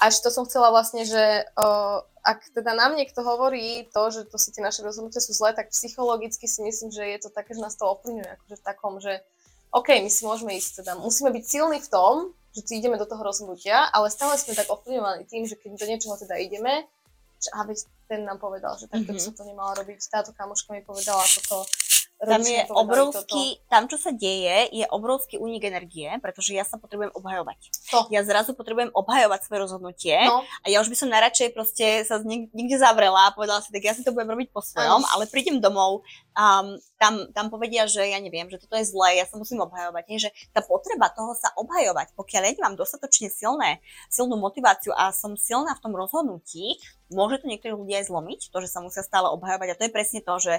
Až 0.00 0.24
to 0.24 0.32
som 0.32 0.48
chcela 0.48 0.72
vlastne, 0.72 1.04
že 1.04 1.44
uh, 1.44 2.00
ak 2.26 2.56
teda 2.56 2.74
nám 2.74 2.98
niekto 2.98 3.22
hovorí 3.22 3.86
to, 3.94 4.02
že 4.10 4.26
to 4.26 4.40
si 4.40 4.50
tie 4.50 4.64
naše 4.64 4.82
rozhodnutia 4.82 5.22
sú 5.22 5.30
zlé, 5.30 5.54
tak 5.54 5.70
psychologicky 5.70 6.50
si 6.50 6.64
myslím, 6.64 6.90
že 6.90 7.04
je 7.06 7.18
to 7.22 7.30
také, 7.30 7.54
že 7.54 7.62
nás 7.62 7.78
to 7.78 7.86
ovplyvňuje, 7.86 8.26
akože 8.26 8.56
v 8.58 8.66
takom, 8.66 8.98
že 8.98 9.22
OK, 9.70 9.92
my 10.02 10.10
si 10.10 10.26
môžeme 10.26 10.56
ísť 10.56 10.82
teda, 10.82 10.98
musíme 10.98 11.30
byť 11.30 11.44
silní 11.44 11.78
v 11.84 11.90
tom, 11.92 12.14
že 12.56 12.64
si 12.64 12.80
ideme 12.80 12.96
do 12.96 13.04
toho 13.04 13.20
rozhodnutia, 13.20 13.92
ale 13.92 14.08
stále 14.08 14.40
sme 14.40 14.56
tak 14.56 14.72
ovplyvňovaní 14.72 15.28
tým, 15.28 15.44
že 15.44 15.60
keď 15.60 15.76
do 15.76 15.86
niečoho 15.92 16.16
teda 16.16 16.40
ideme, 16.40 16.88
že 17.36 17.52
a 17.52 17.68
veď 17.68 17.84
ten 18.08 18.24
nám 18.24 18.40
povedal, 18.40 18.80
že 18.80 18.88
takto 18.88 19.12
mm-hmm. 19.12 19.20
by 19.20 19.20
som 19.20 19.34
to 19.36 19.44
nemala 19.44 19.76
robiť, 19.76 20.00
táto 20.08 20.32
kamoška 20.32 20.72
mi 20.72 20.80
povedala 20.80 21.20
toto, 21.28 21.68
tam 22.16 22.40
je 22.40 22.64
obrovský, 22.72 23.60
toto. 23.60 23.68
tam 23.68 23.82
čo 23.92 24.00
sa 24.00 24.08
deje, 24.08 24.72
je 24.72 24.88
obrovský 24.88 25.36
únik 25.36 25.68
energie, 25.68 26.08
pretože 26.24 26.56
ja 26.56 26.64
sa 26.64 26.80
potrebujem 26.80 27.12
obhajovať. 27.12 27.60
To. 27.92 28.08
Ja 28.08 28.24
zrazu 28.24 28.56
potrebujem 28.56 28.88
obhajovať 28.96 29.44
svoje 29.44 29.60
rozhodnutie 29.68 30.16
no. 30.24 30.40
a 30.64 30.66
ja 30.72 30.80
už 30.80 30.88
by 30.88 30.96
som 30.96 31.12
najradšej 31.12 31.52
proste 31.52 31.86
sa 32.08 32.16
niekde 32.24 32.80
zavrela 32.80 33.28
a 33.28 33.34
povedala 33.36 33.60
si, 33.60 33.68
tak 33.68 33.84
ja 33.84 33.92
si 33.92 34.00
to 34.00 34.16
budem 34.16 34.32
robiť 34.32 34.48
po 34.48 34.64
svojom, 34.64 35.04
Aj. 35.04 35.10
ale 35.12 35.28
prídem 35.28 35.60
domov, 35.60 36.08
um, 36.32 36.80
tam, 36.96 37.28
tam 37.36 37.52
povedia, 37.52 37.84
že 37.84 38.00
ja 38.00 38.16
neviem, 38.16 38.48
že 38.48 38.60
toto 38.64 38.80
je 38.80 38.88
zlé, 38.88 39.20
ja 39.20 39.28
sa 39.28 39.36
musím 39.36 39.60
obhajovať. 39.60 40.04
Nie? 40.08 40.18
Že 40.28 40.30
tá 40.56 40.64
potreba 40.64 41.12
toho 41.12 41.36
sa 41.36 41.52
obhajovať, 41.60 42.16
pokiaľ 42.16 42.42
ja 42.48 42.52
nemám 42.56 42.80
dostatočne 42.80 43.28
silné, 43.28 43.84
silnú 44.08 44.40
motiváciu 44.40 44.96
a 44.96 45.12
som 45.12 45.36
silná 45.36 45.76
v 45.76 45.82
tom 45.84 45.92
rozhodnutí, 45.92 46.80
môže 47.10 47.42
to 47.42 47.50
niektorí 47.50 47.72
ľudia 47.74 48.02
aj 48.02 48.08
zlomiť, 48.10 48.40
to, 48.50 48.58
že 48.62 48.72
sa 48.72 48.82
musia 48.82 49.02
stále 49.06 49.30
obhajovať. 49.30 49.68
A 49.72 49.78
to 49.78 49.86
je 49.86 49.94
presne 49.94 50.20
to, 50.22 50.34
že 50.42 50.54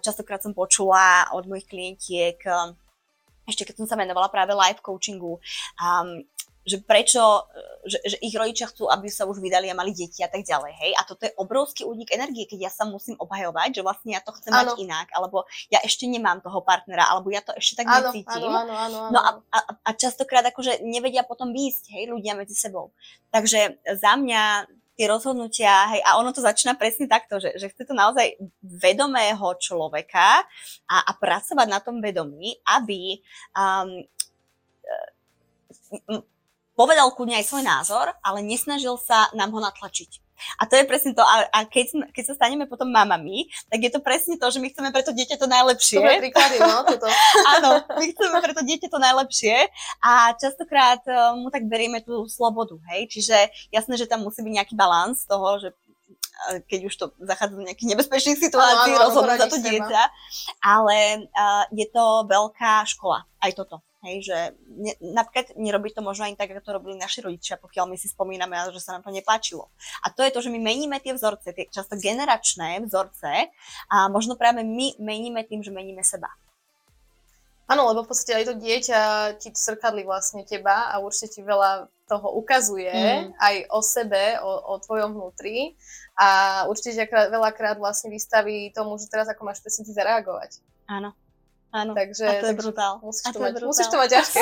častokrát 0.00 0.40
som 0.40 0.56
počula 0.56 1.28
od 1.36 1.44
mojich 1.44 1.68
klientiek, 1.68 2.40
ešte 3.42 3.66
keď 3.66 3.74
som 3.82 3.86
sa 3.90 3.98
venovala 3.98 4.30
práve 4.30 4.54
live 4.54 4.78
coachingu, 4.78 5.42
um, 5.82 6.08
že 6.62 6.78
prečo, 6.78 7.42
že, 7.82 7.98
že 8.06 8.16
ich 8.22 8.30
rodičia 8.38 8.70
chcú, 8.70 8.86
aby 8.86 9.10
sa 9.10 9.26
už 9.26 9.42
vydali 9.42 9.66
a 9.66 9.74
mali 9.74 9.90
deti 9.90 10.22
a 10.22 10.30
tak 10.30 10.46
ďalej, 10.46 10.72
hej. 10.78 10.92
A 10.94 11.02
toto 11.02 11.26
je 11.26 11.34
obrovský 11.34 11.82
únik 11.82 12.14
energie, 12.14 12.46
keď 12.46 12.70
ja 12.70 12.72
sa 12.72 12.86
musím 12.86 13.18
obhajovať, 13.18 13.74
že 13.74 13.82
vlastne 13.82 14.14
ja 14.14 14.22
to 14.22 14.30
chcem 14.38 14.54
ano. 14.54 14.70
mať 14.70 14.86
inak, 14.86 15.10
alebo 15.10 15.42
ja 15.74 15.82
ešte 15.82 16.06
nemám 16.06 16.38
toho 16.38 16.62
partnera, 16.62 17.10
alebo 17.10 17.34
ja 17.34 17.42
to 17.42 17.50
ešte 17.58 17.82
tak 17.82 17.90
ano, 17.90 18.14
necítim. 18.14 18.46
Ano, 18.46 18.62
ano, 18.62 18.74
ano, 18.78 18.96
ano. 19.10 19.10
No 19.10 19.18
a, 19.18 19.30
a, 19.50 19.58
a 19.74 19.90
častokrát 19.98 20.46
akože 20.46 20.86
nevedia 20.86 21.26
potom 21.26 21.50
výjsť, 21.50 21.98
hej, 21.98 22.14
ľudia 22.14 22.38
medzi 22.38 22.54
sebou. 22.54 22.94
Takže 23.34 23.82
za 23.98 24.14
mňa 24.14 24.70
tie 24.92 25.06
rozhodnutia, 25.08 25.90
hej, 25.96 26.00
a 26.04 26.20
ono 26.20 26.30
to 26.30 26.44
začína 26.44 26.78
presne 26.78 27.10
takto, 27.10 27.40
že, 27.42 27.56
že 27.58 27.72
chce 27.72 27.88
to 27.88 27.94
naozaj 27.96 28.38
vedomého 28.62 29.56
človeka 29.58 30.44
a, 30.86 30.96
a 31.02 31.12
pracovať 31.16 31.66
na 31.68 31.80
tom 31.80 31.98
vedomí, 31.98 32.54
aby 32.68 33.18
um, 33.56 34.04
povedal 36.78 37.10
kľudne 37.12 37.36
aj 37.40 37.48
svoj 37.48 37.64
názor, 37.64 38.06
ale 38.22 38.44
nesnažil 38.44 38.96
sa 38.96 39.28
nám 39.34 39.52
ho 39.52 39.60
natlačiť. 39.60 40.21
A 40.60 40.66
to 40.66 40.74
je 40.78 40.84
presne 40.84 41.12
to, 41.12 41.22
a, 41.22 41.48
a 41.50 41.58
keď, 41.66 42.12
keď 42.12 42.24
sa 42.32 42.34
staneme 42.38 42.64
potom 42.66 42.88
mamami, 42.88 43.48
tak 43.68 43.80
je 43.82 43.90
to 43.90 44.00
presne 44.00 44.36
to, 44.38 44.46
že 44.50 44.58
my 44.58 44.68
chceme 44.70 44.90
pre 44.90 45.02
to 45.02 45.12
dieťa 45.14 45.36
to 45.38 45.48
najlepšie. 45.48 46.00
Príklady, 46.00 46.56
no, 46.60 46.84
toto. 46.86 47.08
Áno, 47.58 47.70
my 47.86 48.04
chceme 48.12 48.38
pre 48.38 48.52
to 48.52 48.62
dieťa 48.62 48.88
to 48.88 48.98
najlepšie 48.98 49.56
a 50.02 50.32
častokrát 50.36 51.02
uh, 51.08 51.34
mu 51.38 51.48
tak 51.48 51.66
berieme 51.66 52.02
tú 52.02 52.26
slobodu, 52.28 52.76
hej, 52.94 53.08
čiže 53.10 53.36
jasné, 53.70 53.94
že 53.98 54.08
tam 54.08 54.24
musí 54.26 54.42
byť 54.42 54.52
nejaký 54.52 54.74
balans 54.74 55.24
toho, 55.28 55.58
že 55.60 55.68
e, 55.70 55.76
keď 56.66 56.80
už 56.88 56.94
to 56.96 57.06
zachádza 57.22 57.54
do 57.56 57.64
nejakých 57.66 57.90
nebezpečných 57.94 58.40
situácií, 58.40 58.92
rozhodnúť 58.96 59.38
za 59.46 59.48
to 59.48 59.58
dieťa, 59.60 60.02
ale 60.64 61.28
uh, 61.28 61.64
je 61.70 61.86
to 61.88 62.26
veľká 62.26 62.84
škola, 62.88 63.24
aj 63.40 63.52
toto. 63.56 63.84
Hej, 64.02 64.26
že 64.26 64.38
ne, 64.66 64.98
napríklad 64.98 65.54
nerobí 65.54 65.94
to 65.94 66.02
možno 66.02 66.26
ani 66.26 66.34
tak, 66.34 66.50
ako 66.50 66.66
to 66.66 66.74
robili 66.74 66.98
naši 66.98 67.22
rodičia, 67.22 67.54
pokiaľ 67.54 67.86
my 67.86 67.94
si 67.94 68.10
spomíname, 68.10 68.58
že 68.74 68.82
sa 68.82 68.98
nám 68.98 69.06
to 69.06 69.14
nepáčilo. 69.14 69.70
A 70.02 70.10
to 70.10 70.26
je 70.26 70.34
to, 70.34 70.42
že 70.42 70.50
my 70.50 70.58
meníme 70.58 70.98
tie 70.98 71.14
vzorce, 71.14 71.54
tie 71.54 71.70
často 71.70 71.94
generačné 71.94 72.82
vzorce 72.82 73.54
a 73.86 74.10
možno 74.10 74.34
práve 74.34 74.66
my 74.66 74.98
meníme 74.98 75.46
tým, 75.46 75.62
že 75.62 75.70
meníme 75.70 76.02
seba. 76.02 76.34
Áno, 77.70 77.88
lebo 77.94 78.02
v 78.02 78.10
podstate 78.10 78.42
aj 78.42 78.46
to 78.50 78.54
dieťa 78.58 79.00
ti 79.38 79.54
srkadli 79.54 80.02
vlastne 80.02 80.42
teba 80.42 80.90
a 80.90 80.98
určite 80.98 81.38
ti 81.38 81.40
veľa 81.46 81.86
toho 82.10 82.28
ukazuje 82.36 82.92
mm. 82.92 83.38
aj 83.38 83.54
o 83.70 83.80
sebe, 83.80 84.36
o, 84.42 84.76
o 84.76 84.82
tvojom 84.82 85.16
vnútri 85.16 85.78
a 86.18 86.62
určite 86.68 87.06
ťa 87.06 87.32
veľakrát 87.32 87.78
vlastne 87.80 88.12
vystaví 88.12 88.74
tomu, 88.74 88.98
že 89.00 89.08
teraz 89.08 89.30
ako 89.30 89.48
máš 89.48 89.62
presne 89.64 89.88
zareagovať. 89.88 90.60
Áno. 90.90 91.16
Áno, 91.72 91.96
takže, 91.96 92.28
a 92.28 92.32
to 92.44 92.52
je 92.52 92.56
brutál. 92.60 93.00
Musíš, 93.00 93.32
to, 93.32 93.32
to, 93.32 93.38
mať, 93.40 93.52
musíš 93.64 93.88
to 93.88 93.96
mať 93.96 94.10
ťažké. 94.20 94.40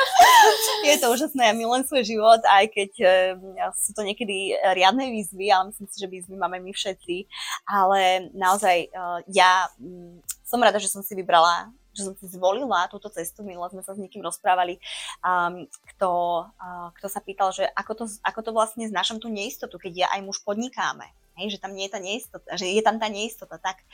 je 0.88 0.96
to 0.96 1.06
úžasné, 1.12 1.42
ja 1.44 1.52
milujem 1.52 1.84
svoj 1.84 2.04
život, 2.08 2.40
aj 2.40 2.64
keď 2.72 2.90
uh, 3.04 3.68
sú 3.76 3.92
to 3.92 4.00
niekedy 4.00 4.56
riadne 4.72 5.12
výzvy, 5.12 5.52
ale 5.52 5.68
myslím 5.68 5.88
si, 5.92 5.96
že 6.00 6.08
výzvy 6.08 6.40
máme 6.40 6.56
my 6.64 6.72
všetci. 6.72 7.28
Ale 7.68 8.32
naozaj 8.32 8.88
uh, 8.88 9.20
ja 9.28 9.68
um, 9.76 10.24
som 10.40 10.64
rada, 10.64 10.80
že 10.80 10.88
som 10.88 11.04
si 11.04 11.12
vybrala 11.12 11.68
že 11.98 12.06
som 12.06 12.14
si 12.14 12.30
zvolila 12.30 12.86
túto 12.86 13.10
cestu. 13.10 13.42
Minule 13.42 13.66
sme 13.74 13.82
sa 13.82 13.90
s 13.90 13.98
niekým 13.98 14.22
rozprávali, 14.22 14.78
um, 15.18 15.66
kto, 15.94 16.46
uh, 16.46 16.94
kto 16.94 17.06
sa 17.10 17.18
pýtal, 17.18 17.50
že 17.50 17.66
ako 17.74 17.92
to, 17.98 18.04
ako 18.22 18.40
to 18.46 18.50
vlastne 18.54 18.86
znášam 18.86 19.18
tú 19.18 19.26
neistotu, 19.26 19.82
keď 19.82 20.06
ja 20.06 20.08
aj 20.14 20.22
muž 20.22 20.38
podnikáme. 20.46 21.10
Hej, 21.38 21.54
že 21.54 21.62
tam 21.62 21.72
nie 21.72 21.86
je 21.86 21.94
tá 21.94 22.00
neistota, 22.02 22.48
že 22.58 22.66
je 22.66 22.82
tam 22.82 22.98
tá 22.98 23.06
neistota, 23.06 23.56
tak. 23.62 23.86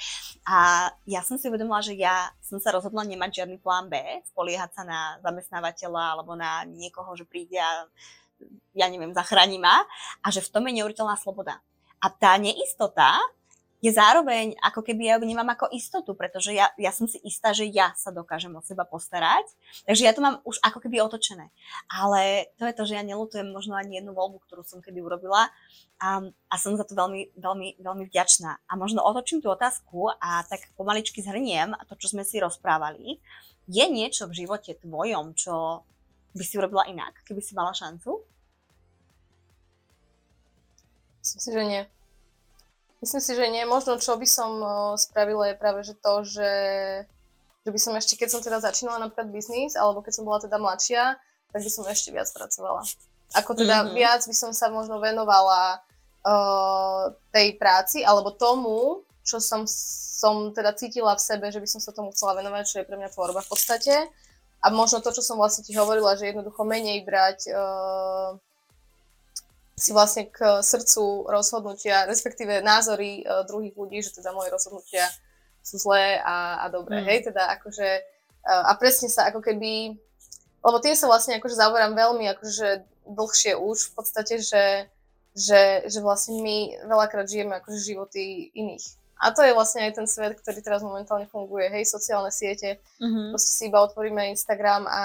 A 0.49 0.89
ja 1.05 1.21
som 1.21 1.37
si 1.37 1.53
uvedomila, 1.53 1.85
že 1.85 1.93
ja 1.93 2.33
som 2.41 2.57
sa 2.57 2.73
rozhodla 2.73 3.05
nemať 3.05 3.45
žiadny 3.45 3.61
plán 3.61 3.93
B, 3.93 4.01
spoliehať 4.33 4.71
sa 4.73 4.83
na 4.89 5.21
zamestnávateľa 5.21 6.17
alebo 6.17 6.33
na 6.33 6.65
niekoho, 6.65 7.13
že 7.13 7.29
príde 7.29 7.61
a 7.61 7.85
ja 8.73 8.89
neviem, 8.89 9.13
zachráni 9.13 9.61
ma 9.61 9.85
a 10.25 10.27
že 10.33 10.41
v 10.41 10.51
tom 10.51 10.65
je 10.67 10.81
neuveriteľná 10.81 11.21
sloboda. 11.21 11.61
A 12.01 12.09
tá 12.09 12.37
neistota 12.41 13.21
je 13.85 13.93
zároveň 13.93 14.57
ako 14.65 14.81
keby 14.81 15.13
ja 15.13 15.21
vnímam 15.21 15.45
ako 15.45 15.69
istotu, 15.69 16.17
pretože 16.17 16.57
ja, 16.57 16.73
ja 16.81 16.89
som 16.89 17.05
si 17.05 17.21
istá, 17.21 17.53
že 17.53 17.69
ja 17.69 17.93
sa 17.93 18.09
dokážem 18.09 18.49
o 18.57 18.65
seba 18.65 18.89
postarať. 18.89 19.45
Takže 19.85 20.09
ja 20.09 20.17
to 20.17 20.25
mám 20.25 20.41
už 20.49 20.57
ako 20.65 20.81
keby 20.81 21.05
otočené. 21.05 21.53
Ale 21.93 22.49
to 22.57 22.65
je 22.65 22.73
to, 22.73 22.83
že 22.89 22.97
ja 22.97 23.05
nelutujem 23.05 23.53
možno 23.53 23.77
ani 23.77 24.01
jednu 24.01 24.17
voľbu, 24.17 24.41
ktorú 24.49 24.65
som 24.65 24.81
kedy 24.81 25.05
urobila 25.05 25.53
a, 26.01 26.09
a 26.25 26.55
som 26.57 26.81
za 26.81 26.89
to 26.89 26.97
veľmi, 26.97 27.37
veľmi, 27.37 27.77
veľmi 27.77 28.05
vďačná. 28.09 28.65
A 28.65 28.73
možno 28.81 29.05
otočím 29.05 29.45
tú 29.45 29.53
otázku 29.53 30.17
a 30.17 30.41
tak 30.49 30.65
pomaličky 30.81 31.21
zhrniem 31.21 31.77
to, 31.85 32.01
čo 32.01 32.17
sme 32.17 32.25
si 32.25 32.41
rozprávali. 32.41 33.21
Je 33.69 33.85
niečo 33.85 34.33
v 34.33 34.49
živote 34.49 34.81
tvojom, 34.81 35.37
čo 35.37 35.85
by 36.33 36.41
si 36.41 36.57
urobila 36.57 36.89
inak, 36.89 37.21
keby 37.29 37.45
si 37.45 37.53
mala 37.53 37.77
šancu? 37.77 38.25
Myslím 41.21 41.41
si, 41.41 41.51
že 41.53 41.65
nie. 41.69 41.83
Myslím 43.05 43.21
si, 43.21 43.37
že 43.37 43.53
nie. 43.53 43.69
Možno, 43.69 44.01
čo 44.01 44.17
by 44.17 44.25
som 44.25 44.65
spravila 44.97 45.53
je 45.53 45.61
práve 45.61 45.85
že 45.85 45.93
to, 45.93 46.25
že, 46.25 46.53
že 47.61 47.69
by 47.69 47.77
som 47.77 47.93
ešte, 48.01 48.17
keď 48.17 48.29
som 48.33 48.41
teda 48.41 48.65
začínala 48.65 48.97
napríklad 48.97 49.29
biznis, 49.29 49.77
alebo 49.77 50.01
keď 50.01 50.13
som 50.17 50.25
bola 50.25 50.41
teda 50.41 50.57
mladšia, 50.57 51.13
tak 51.53 51.61
by 51.61 51.69
som 51.69 51.85
ešte 51.85 52.17
viac 52.17 52.33
pracovala. 52.33 52.81
Ako 53.37 53.53
teda 53.53 53.85
mm-hmm. 53.85 53.93
viac 53.93 54.25
by 54.25 54.33
som 54.33 54.57
sa 54.57 54.73
možno 54.73 55.05
venovala 55.05 55.85
uh, 56.25 57.13
tej 57.29 57.61
práci, 57.61 58.01
alebo 58.01 58.33
tomu, 58.41 59.05
čo 59.21 59.37
som, 59.37 59.69
som 59.69 60.57
teda 60.57 60.73
cítila 60.73 61.13
v 61.13 61.21
sebe, 61.21 61.53
že 61.53 61.61
by 61.61 61.69
som 61.69 61.85
sa 61.85 61.93
tomu 61.93 62.09
chcela 62.17 62.41
venovať, 62.41 62.65
čo 62.65 62.77
je 62.81 62.89
pre 62.89 62.97
mňa 62.97 63.13
tvorba 63.13 63.45
v 63.45 63.51
podstate. 63.53 63.95
A 64.65 64.73
možno 64.73 65.05
to, 65.05 65.13
čo 65.13 65.21
som 65.21 65.37
vlastne 65.37 65.61
ti 65.61 65.77
hovorila, 65.77 66.17
že 66.17 66.33
jednoducho 66.33 66.65
menej 66.65 67.05
brať 67.05 67.53
uh, 67.53 68.41
si 69.75 69.91
vlastne 69.91 70.31
k 70.31 70.63
srdcu 70.63 71.27
rozhodnutia, 71.27 72.07
respektíve 72.07 72.63
názory 72.63 73.27
uh, 73.27 73.43
druhých 73.43 73.75
ľudí, 73.75 73.99
že 74.03 74.23
teda 74.23 74.31
moje 74.31 74.55
rozhodnutia 74.55 75.11
sú 75.65 75.83
zlé 75.83 76.23
a, 76.23 76.63
a 76.63 76.71
dobré, 76.71 77.03
mm. 77.03 77.07
hej, 77.11 77.19
teda 77.33 77.59
akože 77.59 77.89
uh, 78.47 78.71
a 78.71 78.73
presne 78.79 79.11
sa 79.11 79.27
ako 79.29 79.43
keby, 79.43 79.99
lebo 80.63 80.77
tým 80.79 80.95
sa 80.95 81.11
vlastne 81.11 81.37
akože 81.43 81.59
zaoberám 81.59 81.99
veľmi 81.99 82.25
akože 82.39 82.69
dlhšie 83.05 83.59
už 83.59 83.91
v 83.91 83.93
podstate, 83.99 84.35
že, 84.41 84.89
že, 85.35 85.85
že 85.91 85.99
vlastne 86.01 86.39
my 86.41 86.87
veľakrát 86.87 87.27
žijeme 87.27 87.59
akože 87.59 87.79
životy 87.83 88.55
iných 88.55 89.04
a 89.15 89.31
to 89.31 89.47
je 89.47 89.55
vlastne 89.55 89.87
aj 89.87 89.93
ten 89.95 90.07
svet, 90.11 90.37
ktorý 90.43 90.59
teraz 90.61 90.83
momentálne 90.83 91.25
funguje, 91.31 91.71
hej, 91.71 91.87
sociálne 91.87 92.35
siete. 92.35 92.83
Uh-huh. 92.99 93.31
Proste 93.31 93.53
si 93.55 93.63
iba 93.71 93.79
otvoríme 93.81 94.35
Instagram 94.35 94.85
a 94.91 95.01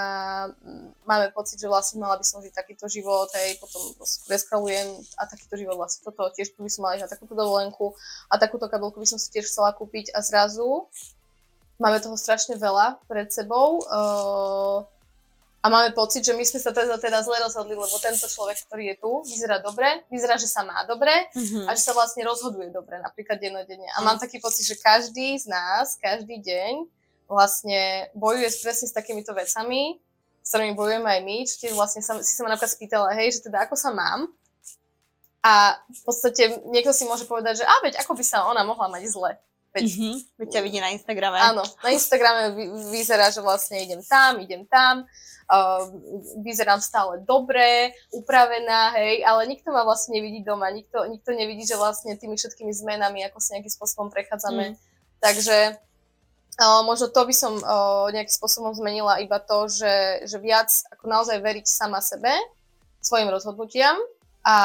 máme 1.06 1.30
pocit, 1.30 1.62
že 1.62 1.70
vlastne 1.70 2.02
mala 2.02 2.18
by 2.18 2.26
som 2.26 2.42
žiť 2.42 2.52
takýto 2.52 2.90
život, 2.90 3.30
hej, 3.38 3.56
potom 3.62 3.80
preskalujem 4.26 4.98
a 5.14 5.30
takýto 5.30 5.54
život 5.56 5.78
vlastne 5.78 6.04
toto, 6.04 6.26
tiež 6.34 6.52
by 6.58 6.68
som 6.68 6.84
mala 6.84 6.98
ísť 6.98 7.06
na 7.06 7.12
takúto 7.14 7.34
dovolenku 7.38 7.94
a 8.28 8.34
takúto 8.36 8.66
kabelku 8.66 8.98
by 8.98 9.08
som 9.08 9.18
si 9.18 9.30
tiež 9.30 9.46
chcela 9.46 9.70
kúpiť 9.72 10.10
a 10.12 10.20
zrazu 10.20 10.90
máme 11.80 11.96
toho 12.04 12.18
strašne 12.18 12.60
veľa 12.60 13.00
pred 13.08 13.32
sebou. 13.32 13.80
Uh, 13.88 14.84
a 15.60 15.66
máme 15.68 15.92
pocit, 15.92 16.24
že 16.24 16.32
my 16.32 16.40
sme 16.40 16.56
sa 16.56 16.72
teda, 16.72 16.96
teda 16.96 17.20
zle 17.20 17.36
rozhodli, 17.36 17.76
lebo 17.76 17.92
tento 18.00 18.24
človek, 18.24 18.64
ktorý 18.64 18.84
je 18.92 18.96
tu, 18.96 19.12
vyzerá 19.28 19.60
dobre, 19.60 20.08
vyzerá, 20.08 20.40
že 20.40 20.48
sa 20.48 20.64
má 20.64 20.88
dobre 20.88 21.12
mm-hmm. 21.36 21.68
a 21.68 21.76
že 21.76 21.84
sa 21.84 21.92
vlastne 21.92 22.24
rozhoduje 22.24 22.72
dobre, 22.72 22.96
napríklad 22.96 23.36
dennodenne. 23.36 23.84
A 23.92 24.00
mám 24.00 24.16
taký 24.16 24.40
pocit, 24.40 24.64
že 24.64 24.80
každý 24.80 25.36
z 25.36 25.52
nás, 25.52 26.00
každý 26.00 26.40
deň 26.40 26.88
vlastne 27.28 28.08
bojuje 28.16 28.48
presne 28.64 28.88
s 28.88 28.96
takýmito 28.96 29.36
vecami, 29.36 30.00
s 30.40 30.48
ktorými 30.48 30.72
bojujeme 30.72 31.04
aj 31.04 31.20
my, 31.28 31.36
čiže 31.44 31.76
vlastne 31.76 32.00
sa, 32.00 32.16
si 32.24 32.32
sa 32.32 32.40
ma 32.48 32.56
napríklad 32.56 32.72
spýtala, 32.72 33.12
hej, 33.20 33.36
že 33.36 33.52
teda 33.52 33.68
ako 33.68 33.76
sa 33.76 33.92
mám. 33.92 34.32
A 35.44 35.76
v 35.76 36.00
podstate 36.08 36.56
niekto 36.72 36.96
si 36.96 37.04
môže 37.04 37.28
povedať, 37.28 37.60
že 37.60 37.68
a 37.68 37.74
veď 37.84 38.00
ako 38.00 38.16
by 38.16 38.24
sa 38.24 38.48
ona 38.48 38.64
mohla 38.64 38.88
mať 38.88 39.12
zle. 39.12 39.36
Veď, 39.70 39.86
mm-hmm. 39.86 40.14
veď 40.42 40.48
ťa 40.50 40.60
vidí 40.66 40.78
na 40.82 40.90
Instagrame. 40.90 41.38
Áno, 41.38 41.62
na 41.62 41.90
Instagrame 41.94 42.58
vyzerá, 42.90 43.30
že 43.30 43.38
vlastne 43.38 43.78
idem 43.78 44.02
tam, 44.02 44.42
idem 44.42 44.66
tam 44.66 45.06
uh, 45.50 45.86
vyzerám 46.42 46.82
stále 46.82 47.22
dobre, 47.22 47.94
upravená, 48.10 48.94
hej, 48.98 49.22
ale 49.26 49.46
nikto 49.50 49.70
ma 49.74 49.86
vlastne 49.86 50.18
nevidí 50.18 50.42
doma, 50.42 50.70
nikto, 50.70 51.06
nikto 51.06 51.30
nevidí, 51.34 51.66
že 51.66 51.78
vlastne 51.78 52.18
tými 52.18 52.38
všetkými 52.38 52.74
zmenami, 52.74 53.26
ako 53.26 53.38
sa 53.38 53.58
nejakým 53.58 53.74
spôsobom 53.74 54.08
prechádzame. 54.10 54.74
Mm. 54.74 54.76
Takže 55.22 55.78
uh, 56.58 56.82
možno 56.86 57.10
to 57.10 57.22
by 57.22 57.34
som 57.34 57.58
uh, 57.62 58.10
nejakým 58.10 58.34
spôsobom 58.34 58.74
zmenila 58.74 59.22
iba 59.22 59.38
to, 59.38 59.70
že, 59.70 60.26
že 60.26 60.38
viac 60.42 60.70
ako 60.94 61.06
naozaj 61.10 61.38
veriť 61.38 61.66
sama 61.66 62.02
sebe, 62.02 62.30
svojim 62.98 63.30
rozhodnutiam 63.32 63.96
a, 64.44 64.58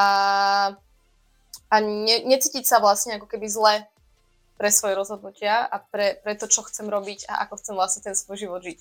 a 1.72 1.76
ne, 1.78 2.16
necítiť 2.28 2.66
sa 2.68 2.84
vlastne 2.84 3.16
ako 3.16 3.32
keby 3.32 3.48
zle 3.48 3.74
pre 4.56 4.72
svoje 4.72 4.96
rozhodnutia 4.96 5.68
a 5.68 5.84
pre, 5.84 6.20
pre 6.24 6.34
to, 6.40 6.48
čo 6.48 6.64
chcem 6.68 6.88
robiť 6.88 7.28
a 7.28 7.44
ako 7.48 7.60
chcem 7.60 7.76
vlastne 7.76 8.02
ten 8.04 8.16
svoj 8.16 8.48
život 8.48 8.62
žiť. 8.64 8.80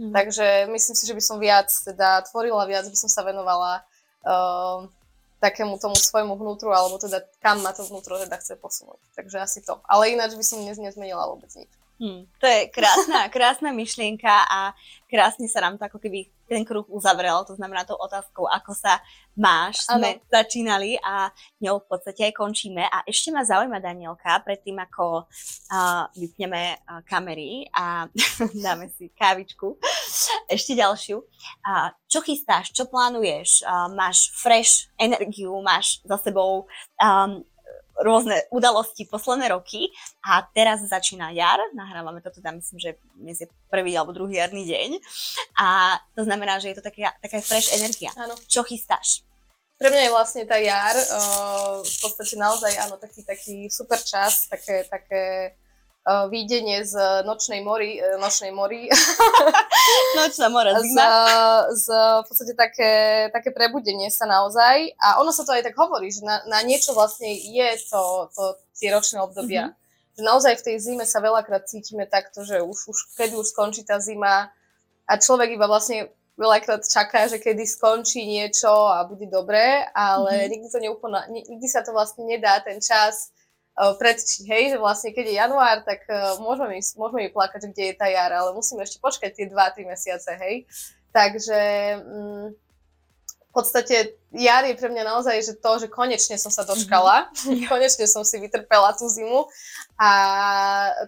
Mm. 0.00 0.12
Takže 0.16 0.46
myslím 0.72 0.96
si, 0.96 1.04
že 1.04 1.16
by 1.16 1.22
som 1.22 1.36
viac 1.36 1.68
teda 1.68 2.24
tvorila, 2.32 2.64
viac 2.64 2.88
by 2.88 2.96
som 2.96 3.12
sa 3.12 3.20
venovala 3.20 3.84
uh, 4.24 4.88
takému 5.40 5.76
tomu 5.80 5.96
svojmu 5.96 6.36
vnútru, 6.36 6.72
alebo 6.72 7.00
teda 7.00 7.24
kam 7.40 7.60
ma 7.60 7.72
to 7.72 7.84
vnútro 7.84 8.16
teda 8.16 8.36
chce 8.40 8.56
posunúť. 8.56 9.00
Takže 9.16 9.36
asi 9.40 9.60
to. 9.60 9.80
Ale 9.88 10.12
ináč 10.12 10.36
by 10.36 10.44
som 10.44 10.60
dnes 10.60 10.80
nezmenila 10.80 11.28
vôbec 11.28 11.52
nič. 11.52 11.68
Hmm, 12.00 12.24
to 12.40 12.46
je 12.48 12.72
krásna, 12.72 13.28
krásna 13.34 13.76
myšlienka 13.76 14.32
a 14.48 14.72
krásne 15.04 15.44
sa 15.52 15.60
nám 15.60 15.76
to 15.76 15.84
ako 15.84 16.00
keby 16.00 16.32
ten 16.48 16.64
kruh 16.64 16.82
uzavrel, 16.88 17.44
to 17.46 17.54
znamená 17.54 17.86
tou 17.86 17.94
otázkou, 17.94 18.48
ako 18.48 18.74
sa 18.74 18.98
máš, 19.38 19.86
ano. 19.86 20.02
sme 20.02 20.10
začínali 20.26 20.98
a 20.98 21.30
ňou 21.62 21.78
v 21.78 21.86
podstate 21.86 22.26
aj 22.26 22.34
končíme. 22.34 22.82
A 22.82 23.06
ešte 23.06 23.30
ma 23.30 23.46
zaujíma, 23.46 23.78
Danielka, 23.78 24.42
predtým 24.42 24.82
ako 24.82 25.30
uh, 25.30 26.10
vypneme 26.18 26.74
uh, 26.74 27.06
kamery 27.06 27.70
a 27.70 28.10
dáme 28.66 28.90
si 28.98 29.14
kávičku, 29.14 29.78
ešte 30.56 30.74
ďalšiu. 30.74 31.22
Uh, 31.62 31.94
čo 32.10 32.18
chystáš, 32.18 32.74
čo 32.74 32.90
plánuješ? 32.90 33.62
Uh, 33.62 33.86
máš 33.94 34.34
fresh 34.34 34.90
energiu, 34.98 35.54
máš 35.62 36.02
za 36.02 36.18
sebou 36.18 36.66
um, 36.98 37.46
rôzne 38.00 38.48
udalosti 38.50 39.04
posledné 39.04 39.52
roky 39.52 39.92
a 40.24 40.42
teraz 40.56 40.80
začína 40.84 41.30
jar, 41.36 41.60
nahrávame 41.76 42.24
to 42.24 42.32
teda 42.32 42.50
myslím, 42.56 42.78
že 42.80 42.90
dnes 43.14 43.38
je 43.44 43.48
prvý 43.68 43.94
alebo 43.94 44.16
druhý 44.16 44.40
jarný 44.40 44.64
deň 44.64 44.90
a 45.60 46.00
to 46.16 46.24
znamená, 46.24 46.58
že 46.58 46.72
je 46.72 46.76
to 46.80 46.84
taká, 46.84 47.12
taká 47.20 47.38
fresh 47.44 47.76
energia. 47.76 48.10
Áno. 48.16 48.34
Čo 48.48 48.64
chystáš? 48.64 49.22
Pre 49.80 49.88
mňa 49.88 50.02
je 50.08 50.12
vlastne 50.12 50.42
tá 50.44 50.60
jar 50.60 50.92
uh, 50.92 51.80
v 51.80 51.96
podstate 52.04 52.36
naozaj 52.36 52.72
áno, 52.84 53.00
taký, 53.00 53.24
taký 53.24 53.56
super 53.72 53.96
čas, 53.96 54.44
také, 54.44 54.84
také 54.84 55.56
výdenie 56.08 56.80
z 56.84 56.96
nočnej 57.28 57.60
mori, 57.60 58.00
uh, 58.00 58.16
nočnej 58.16 58.50
mori. 58.56 58.88
Nočná 60.18 60.48
mora, 60.48 60.76
z, 60.80 60.96
z, 61.76 61.86
v 62.22 62.24
podstate 62.26 62.54
také, 62.54 62.92
také 63.32 63.50
prebudenie 63.50 64.08
sa 64.10 64.26
naozaj. 64.26 64.96
A 64.96 65.20
ono 65.20 65.30
sa 65.30 65.44
to 65.44 65.52
aj 65.52 65.66
tak 65.66 65.76
hovorí, 65.76 66.10
že 66.10 66.24
na, 66.24 66.40
na 66.48 66.60
niečo 66.64 66.96
vlastne 66.96 67.28
je 67.30 67.68
to, 67.90 68.30
to 68.32 68.44
tie 68.76 68.88
ročné 68.90 69.20
obdobia. 69.20 69.70
Mm-hmm. 69.70 70.16
Že 70.18 70.22
naozaj 70.24 70.54
v 70.60 70.64
tej 70.66 70.76
zime 70.80 71.04
sa 71.06 71.20
veľakrát 71.22 71.68
cítime 71.68 72.08
takto, 72.08 72.42
že 72.42 72.64
už, 72.64 72.78
už 72.90 72.98
keď 73.14 73.36
už 73.38 73.52
skončí 73.52 73.84
tá 73.86 74.00
zima 74.00 74.50
a 75.06 75.12
človek 75.16 75.54
iba 75.54 75.70
vlastne 75.70 76.10
veľakrát 76.40 76.80
čaká, 76.88 77.28
že 77.28 77.36
kedy 77.36 77.68
skončí 77.68 78.24
niečo 78.24 78.70
a 78.70 79.04
bude 79.04 79.28
dobré, 79.28 79.84
ale 79.92 80.44
mm-hmm. 80.44 80.50
nikdy, 80.50 80.66
to 80.72 80.78
neúplno, 80.80 81.18
nikdy 81.28 81.66
sa 81.68 81.84
to 81.84 81.92
vlastne 81.92 82.24
nedá, 82.24 82.58
ten 82.64 82.80
čas 82.80 83.30
uh, 83.80 83.96
predčiť, 83.96 84.44
hej, 84.44 84.62
že 84.76 84.78
vlastne 84.78 85.16
keď 85.16 85.24
je 85.24 85.40
január, 85.40 85.80
tak 85.88 86.04
uh, 86.12 86.36
môžeme, 86.36 86.76
mi, 86.76 86.80
môžeme 87.00 87.20
mi 87.24 87.30
plakať, 87.32 87.72
kde 87.72 87.84
je 87.90 87.94
tá 87.96 88.06
jar, 88.12 88.28
ale 88.28 88.52
musíme 88.52 88.84
ešte 88.84 89.00
počkať 89.00 89.32
tie 89.32 89.46
2-3 89.48 89.88
mesiace, 89.88 90.36
hej. 90.36 90.68
Takže 91.10 91.60
um, 92.04 92.52
v 93.50 93.52
podstate 93.52 94.14
jar 94.30 94.62
je 94.62 94.78
pre 94.78 94.86
mňa 94.86 95.02
naozaj 95.02 95.42
že 95.42 95.54
to, 95.58 95.82
že 95.82 95.90
konečne 95.90 96.38
som 96.38 96.54
sa 96.54 96.62
dočkala, 96.62 97.26
mm-hmm. 97.34 97.66
konečne 97.72 98.06
som 98.06 98.22
si 98.22 98.38
vytrpela 98.38 98.94
tú 98.94 99.10
zimu 99.10 99.50
a 99.98 100.10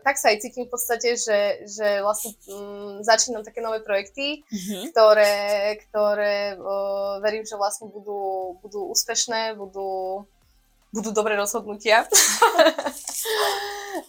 tak 0.03 0.18
sa 0.18 0.35
aj 0.35 0.43
cítim 0.43 0.66
v 0.66 0.75
podstate, 0.75 1.14
že, 1.14 1.62
že 1.70 2.03
vlastne 2.03 2.35
m, 2.51 2.59
mm, 2.59 3.07
začínam 3.07 3.47
také 3.47 3.62
nové 3.62 3.79
projekty, 3.79 4.43
mm-hmm. 4.43 4.91
ktoré, 4.91 5.35
ktoré 5.87 6.59
o, 6.59 6.75
verím, 7.23 7.47
že 7.47 7.55
vlastne 7.55 7.87
budú, 7.87 8.59
budú 8.59 8.91
úspešné, 8.91 9.55
budú, 9.55 10.27
budú 10.93 11.11
dobré 11.11 11.34
rozhodnutia. 11.34 12.05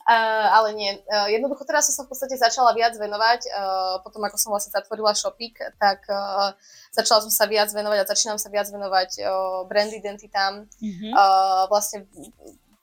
Uh, 0.03 0.47
ale 0.51 0.75
nie. 0.75 0.91
Uh, 1.07 1.31
jednoducho 1.31 1.63
teraz 1.63 1.87
som 1.87 1.95
sa 1.95 2.03
v 2.03 2.11
podstate 2.11 2.35
začala 2.35 2.75
viac 2.75 2.91
venovať, 2.99 3.47
uh, 3.47 4.03
potom 4.03 4.19
ako 4.27 4.35
som 4.35 4.51
vlastne 4.51 4.75
zatvorila 4.75 5.15
Shopik, 5.15 5.55
tak 5.79 6.03
uh, 6.11 6.51
začala 6.91 7.23
som 7.23 7.31
sa 7.31 7.47
viac 7.47 7.71
venovať 7.71 8.03
a 8.03 8.09
začínam 8.11 8.35
sa 8.35 8.51
viac 8.51 8.67
venovať 8.67 9.23
uh, 9.23 9.63
brand 9.63 9.91
identitám, 9.95 10.67
mm-hmm. 10.67 11.11
uh, 11.15 11.71
vlastne 11.71 12.03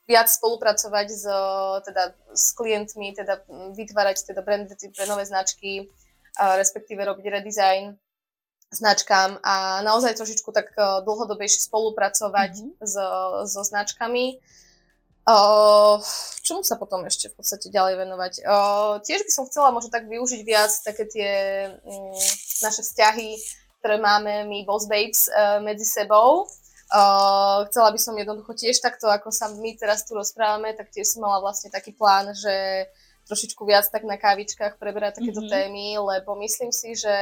viac 0.08 0.32
spolupracovať 0.32 1.06
s, 1.12 1.24
teda, 1.84 2.16
s 2.32 2.56
klientmi, 2.56 3.12
teda 3.12 3.44
vytvárať 3.76 4.32
teda 4.32 4.40
brand 4.40 4.72
pre 4.72 5.04
nové 5.04 5.28
značky, 5.28 5.92
uh, 6.40 6.56
respektíve 6.56 7.04
robiť 7.04 7.24
redesign 7.36 8.00
značkám 8.70 9.42
a 9.42 9.82
naozaj 9.82 10.14
trošičku 10.14 10.54
tak 10.54 10.70
dlhodobejšie 10.78 11.66
spolupracovať 11.66 12.52
mm-hmm. 12.62 12.86
so, 12.86 13.06
so 13.50 13.60
značkami. 13.66 14.38
Uh, 15.30 16.00
čomu 16.42 16.64
sa 16.64 16.80
potom 16.80 17.04
ešte 17.04 17.28
v 17.30 17.38
podstate 17.38 17.68
ďalej 17.68 18.02
venovať? 18.02 18.32
Uh, 18.42 18.98
tiež 19.04 19.22
by 19.28 19.30
som 19.30 19.46
chcela 19.46 19.70
možno 19.70 19.92
tak 19.92 20.08
využiť 20.08 20.42
viac 20.42 20.72
také 20.82 21.04
tie 21.06 21.30
um, 21.84 22.16
naše 22.64 22.82
vzťahy, 22.82 23.36
ktoré 23.78 24.00
máme 24.00 24.48
my 24.48 24.64
Boss 24.64 24.88
Babes 24.88 25.28
uh, 25.28 25.60
medzi 25.60 25.84
sebou. 25.84 26.48
Uh, 26.90 27.62
chcela 27.70 27.94
by 27.94 28.00
som 28.00 28.18
jednoducho 28.18 28.58
tiež 28.58 28.82
takto, 28.82 29.06
ako 29.06 29.30
sa 29.30 29.52
my 29.54 29.76
teraz 29.78 30.02
tu 30.02 30.18
rozprávame, 30.18 30.74
tak 30.74 30.90
tiež 30.90 31.06
som 31.06 31.22
mala 31.22 31.38
vlastne 31.38 31.70
taký 31.70 31.94
plán, 31.94 32.34
že 32.34 32.88
trošičku 33.30 33.62
viac 33.62 33.86
tak 33.86 34.02
na 34.02 34.18
kávičkách 34.18 34.82
preberať 34.82 35.22
takéto 35.22 35.38
mm-hmm. 35.38 35.54
témy, 35.54 35.86
lebo 36.02 36.34
myslím 36.42 36.74
si, 36.74 36.98
že, 36.98 37.18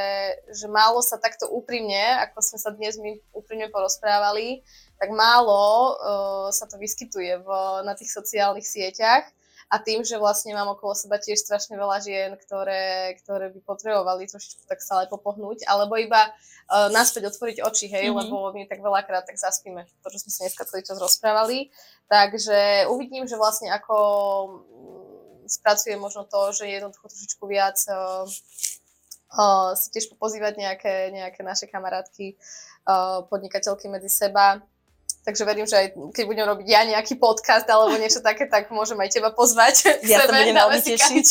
že 0.48 0.64
málo 0.64 1.04
sa 1.04 1.20
takto 1.20 1.44
úprimne, 1.52 2.24
ako 2.24 2.40
sme 2.40 2.58
sa 2.58 2.72
dnes 2.72 2.96
my 2.96 3.20
úprimne 3.36 3.68
porozprávali, 3.68 4.64
tak 4.96 5.12
málo 5.12 5.60
uh, 5.60 6.48
sa 6.48 6.64
to 6.64 6.80
vyskytuje 6.80 7.44
v, 7.44 7.48
na 7.84 7.92
tých 7.92 8.08
sociálnych 8.08 8.64
sieťach. 8.64 9.28
A 9.68 9.76
tým, 9.76 10.00
že 10.00 10.16
vlastne 10.16 10.56
mám 10.56 10.72
okolo 10.72 10.96
seba 10.96 11.20
tiež 11.20 11.44
strašne 11.44 11.76
veľa 11.76 12.00
žien, 12.00 12.32
ktoré, 12.40 13.12
ktoré 13.20 13.52
by 13.52 13.60
potrebovali 13.68 14.24
trošičku 14.24 14.64
tak 14.64 14.80
stále 14.80 15.04
popohnúť, 15.12 15.68
alebo 15.68 15.92
iba 16.00 16.24
uh, 16.24 16.88
naspäť 16.88 17.28
otvoriť 17.28 17.60
oči, 17.60 17.92
hej, 17.92 18.08
mm-hmm. 18.08 18.32
lebo 18.32 18.48
my 18.56 18.64
tak 18.64 18.80
veľakrát 18.80 19.28
tak 19.28 19.36
zaspíme, 19.36 19.84
to, 20.00 20.08
čo 20.08 20.24
sme 20.24 20.32
sa 20.32 20.40
dneska 20.48 20.64
celý 20.64 20.82
čas 20.88 20.96
rozprávali. 20.96 21.68
Takže 22.08 22.88
uvidím, 22.88 23.28
že 23.28 23.36
vlastne 23.36 23.68
ako 23.68 23.96
spracuje 25.48 25.96
možno 25.96 26.24
to, 26.28 26.52
že 26.52 26.68
jednoducho 26.68 27.08
trošičku 27.08 27.44
viac 27.48 27.76
uh, 27.88 28.24
uh, 29.34 29.72
si 29.74 29.88
tiež 29.90 30.14
pozývať 30.20 30.60
nejaké, 30.60 31.10
nejaké 31.10 31.40
naše 31.42 31.66
kamarátky, 31.66 32.36
uh, 32.86 33.26
podnikateľky 33.26 33.88
medzi 33.90 34.12
seba, 34.12 34.62
Takže 35.28 35.44
verím, 35.44 35.68
že 35.68 35.76
aj 35.76 35.86
keď 36.16 36.24
budem 36.24 36.48
robiť 36.48 36.66
ja 36.72 36.88
nejaký 36.88 37.20
podcast 37.20 37.68
alebo 37.68 38.00
niečo 38.00 38.24
také, 38.24 38.48
tak 38.48 38.72
môžem 38.72 38.96
aj 38.96 39.12
teba 39.12 39.28
pozvať. 39.28 40.00
Ja 40.08 40.24
sa 40.24 40.32
budem 40.32 40.56
veľmi 40.56 40.80
tešiť. 40.80 41.26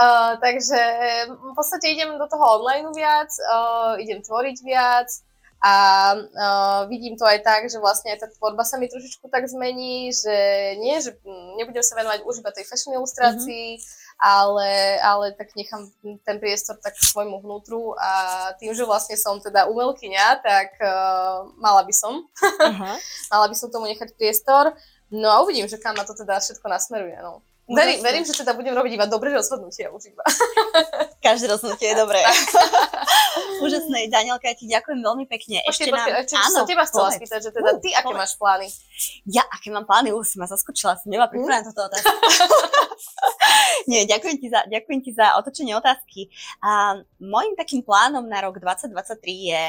uh, 0.00 0.32
takže 0.44 0.80
v 1.28 1.52
podstate 1.52 1.92
idem 1.92 2.16
do 2.16 2.24
toho 2.32 2.56
online 2.56 2.88
viac, 2.96 3.28
uh, 3.36 4.00
idem 4.00 4.24
tvoriť 4.24 4.56
viac 4.64 5.12
a 5.62 5.74
uh, 6.18 6.80
vidím 6.90 7.14
to 7.14 7.22
aj 7.22 7.38
tak, 7.46 7.70
že 7.70 7.78
vlastne 7.78 8.10
aj 8.10 8.26
tá 8.26 8.28
tvorba 8.34 8.66
sa 8.66 8.82
mi 8.82 8.90
trošičku 8.90 9.30
tak 9.30 9.46
zmení, 9.46 10.10
že 10.10 10.36
nie, 10.82 10.98
že 10.98 11.14
nebudem 11.54 11.86
sa 11.86 11.94
venovať 11.94 12.26
už 12.26 12.42
iba 12.42 12.50
tej 12.50 12.66
fashion 12.66 12.98
ilustrácii, 12.98 13.78
mm-hmm 13.78 14.02
ale, 14.22 15.02
ale 15.02 15.34
tak 15.34 15.50
nechám 15.58 15.90
ten 16.22 16.38
priestor 16.38 16.78
tak 16.78 16.94
svojmu 16.94 17.42
vnútru 17.42 17.98
a 17.98 18.10
tým, 18.54 18.70
že 18.70 18.86
vlastne 18.86 19.18
som 19.18 19.42
teda 19.42 19.66
umelkyňa, 19.66 20.26
tak 20.38 20.78
uh, 20.78 21.50
mala 21.58 21.82
by 21.82 21.90
som. 21.90 22.22
Uh-huh. 22.38 22.94
mala 23.34 23.46
by 23.50 23.56
som 23.58 23.74
tomu 23.74 23.90
nechať 23.90 24.14
priestor. 24.14 24.78
No 25.10 25.26
a 25.26 25.42
uvidím, 25.42 25.66
že 25.66 25.82
kam 25.82 25.98
ma 25.98 26.06
to 26.06 26.14
teda 26.14 26.38
všetko 26.38 26.70
nasmeruje. 26.70 27.18
No. 27.18 27.42
Verím, 27.72 27.98
verím, 28.04 28.24
že 28.28 28.36
teda 28.36 28.52
budem 28.52 28.76
robiť 28.76 28.92
iba 29.00 29.06
dobré 29.08 29.32
rozhodnutie 29.32 29.88
už 29.88 30.12
iba. 30.12 30.24
Každé 31.26 31.48
rozhodnutie 31.48 31.92
je 31.92 31.96
dobré. 31.96 32.20
Úžasné, 33.64 34.12
Danielka, 34.12 34.52
ja 34.52 34.56
ti 34.58 34.68
ďakujem 34.68 35.00
veľmi 35.00 35.24
pekne. 35.24 35.64
Ešte 35.64 35.88
počkej, 35.88 35.94
nám... 35.94 36.06
Počkej, 36.26 36.38
áno, 36.38 36.56
som 36.60 36.68
teba 36.68 36.84
chcela 36.84 37.08
spýtať, 37.14 37.40
že 37.48 37.50
teda 37.54 37.70
ty, 37.80 37.88
aké 37.96 38.12
máš 38.12 38.36
plány? 38.36 38.68
Ja, 39.24 39.46
aké 39.48 39.72
mám 39.72 39.88
plány? 39.88 40.12
Už 40.12 40.36
som 40.36 40.44
ma 40.44 40.48
zaskočila, 40.50 41.00
som 41.00 41.08
nemá 41.08 41.30
pripravená 41.32 41.64
mm. 41.64 41.68
toto 41.72 41.88
otázku. 41.88 42.12
Nie, 43.90 44.04
ďakujem 44.04 44.36
ti, 44.38 44.46
za, 44.52 44.60
ďakujem 44.68 45.00
ti 45.00 45.10
za 45.16 45.38
otočenie 45.40 45.72
otázky. 45.78 46.28
A 46.60 47.00
môjim 47.18 47.56
takým 47.56 47.80
plánom 47.80 48.26
na 48.26 48.44
rok 48.44 48.60
2023 48.60 49.50
je 49.50 49.62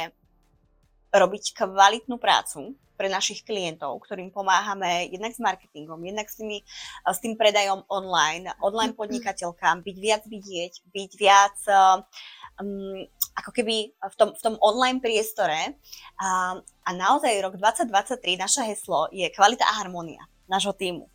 robiť 1.14 1.54
kvalitnú 1.54 2.18
prácu 2.18 2.74
pre 2.94 3.10
našich 3.10 3.42
klientov, 3.42 4.06
ktorým 4.06 4.30
pomáhame 4.30 5.10
jednak 5.10 5.34
s 5.34 5.42
marketingom, 5.42 5.98
jednak 6.06 6.30
s, 6.30 6.38
tými, 6.38 6.62
s 7.06 7.20
tým 7.22 7.34
predajom 7.34 7.86
online, 7.90 8.54
online 8.62 8.94
podnikateľkám, 8.94 9.82
byť 9.82 9.98
viac 9.98 10.24
vidieť, 10.30 10.74
byť 10.94 11.12
viac 11.18 11.58
um, 11.70 13.06
ako 13.34 13.50
keby 13.50 13.98
v 13.98 14.16
tom, 14.16 14.30
v 14.38 14.42
tom 14.42 14.56
online 14.62 15.02
priestore. 15.02 15.78
A, 16.22 16.58
a 16.62 16.90
naozaj 16.94 17.42
rok 17.42 17.58
2023, 17.58 18.38
naše 18.38 18.62
heslo 18.62 19.10
je 19.10 19.26
kvalita 19.34 19.66
a 19.66 19.82
harmonia 19.82 20.22
nášho 20.46 20.74
týmu. 20.78 21.10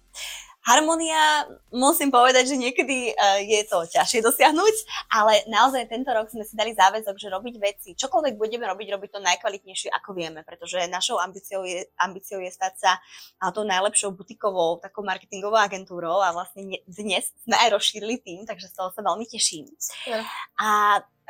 Harmonia, 0.68 1.48
musím 1.72 2.12
povedať, 2.12 2.52
že 2.52 2.60
niekedy 2.60 3.16
uh, 3.16 3.40
je 3.40 3.64
to 3.64 3.88
ťažšie 3.88 4.20
dosiahnuť, 4.20 4.76
ale 5.08 5.48
naozaj 5.48 5.88
tento 5.88 6.12
rok 6.12 6.28
sme 6.28 6.44
si 6.44 6.52
dali 6.52 6.76
záväzok, 6.76 7.16
že 7.16 7.32
robiť 7.32 7.54
veci, 7.56 7.96
čokoľvek 7.96 8.36
budeme 8.36 8.68
robiť, 8.68 8.88
robiť 8.92 9.10
to 9.16 9.20
najkvalitnejšie, 9.24 9.88
ako 9.96 10.12
vieme, 10.12 10.44
pretože 10.44 10.84
našou 10.92 11.16
ambíciou 11.16 11.64
je, 11.64 11.88
ambíciou 11.96 12.44
je 12.44 12.52
stať 12.52 12.74
sa 12.76 12.92
tou 13.56 13.64
najlepšou 13.64 14.12
butikovou, 14.12 14.76
takou 14.76 15.00
marketingovou 15.00 15.56
agentúrou 15.56 16.20
a 16.20 16.36
vlastne 16.36 16.68
ne, 16.68 16.78
dnes 16.84 17.32
sme 17.48 17.56
aj 17.56 17.72
rozšírili 17.72 18.20
tým, 18.20 18.44
takže 18.44 18.68
z 18.68 18.76
toho 18.76 18.92
sa 18.92 19.00
veľmi 19.00 19.24
teším. 19.24 19.72
Yeah. 20.04 20.28
A 20.60 20.68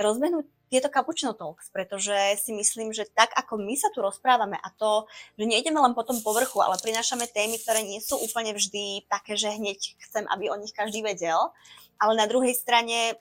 rozbehnúť 0.02 0.57
tieto 0.68 0.92
Cappuccino 0.92 1.32
Talks, 1.32 1.72
pretože 1.72 2.14
si 2.38 2.52
myslím, 2.52 2.92
že 2.92 3.08
tak 3.08 3.32
ako 3.34 3.56
my 3.58 3.74
sa 3.74 3.88
tu 3.90 4.04
rozprávame 4.04 4.60
a 4.60 4.68
to, 4.76 5.08
že 5.40 5.48
nejdeme 5.48 5.80
len 5.80 5.96
po 5.96 6.04
tom 6.04 6.20
povrchu, 6.20 6.60
ale 6.60 6.76
prinášame 6.78 7.24
témy, 7.28 7.56
ktoré 7.60 7.82
nie 7.82 7.98
sú 7.98 8.20
úplne 8.20 8.52
vždy 8.52 9.08
také, 9.08 9.34
že 9.34 9.56
hneď 9.56 9.96
chcem, 10.08 10.28
aby 10.28 10.52
o 10.52 10.60
nich 10.60 10.76
každý 10.76 11.00
vedel, 11.00 11.50
ale 11.98 12.12
na 12.14 12.28
druhej 12.28 12.52
strane, 12.54 13.16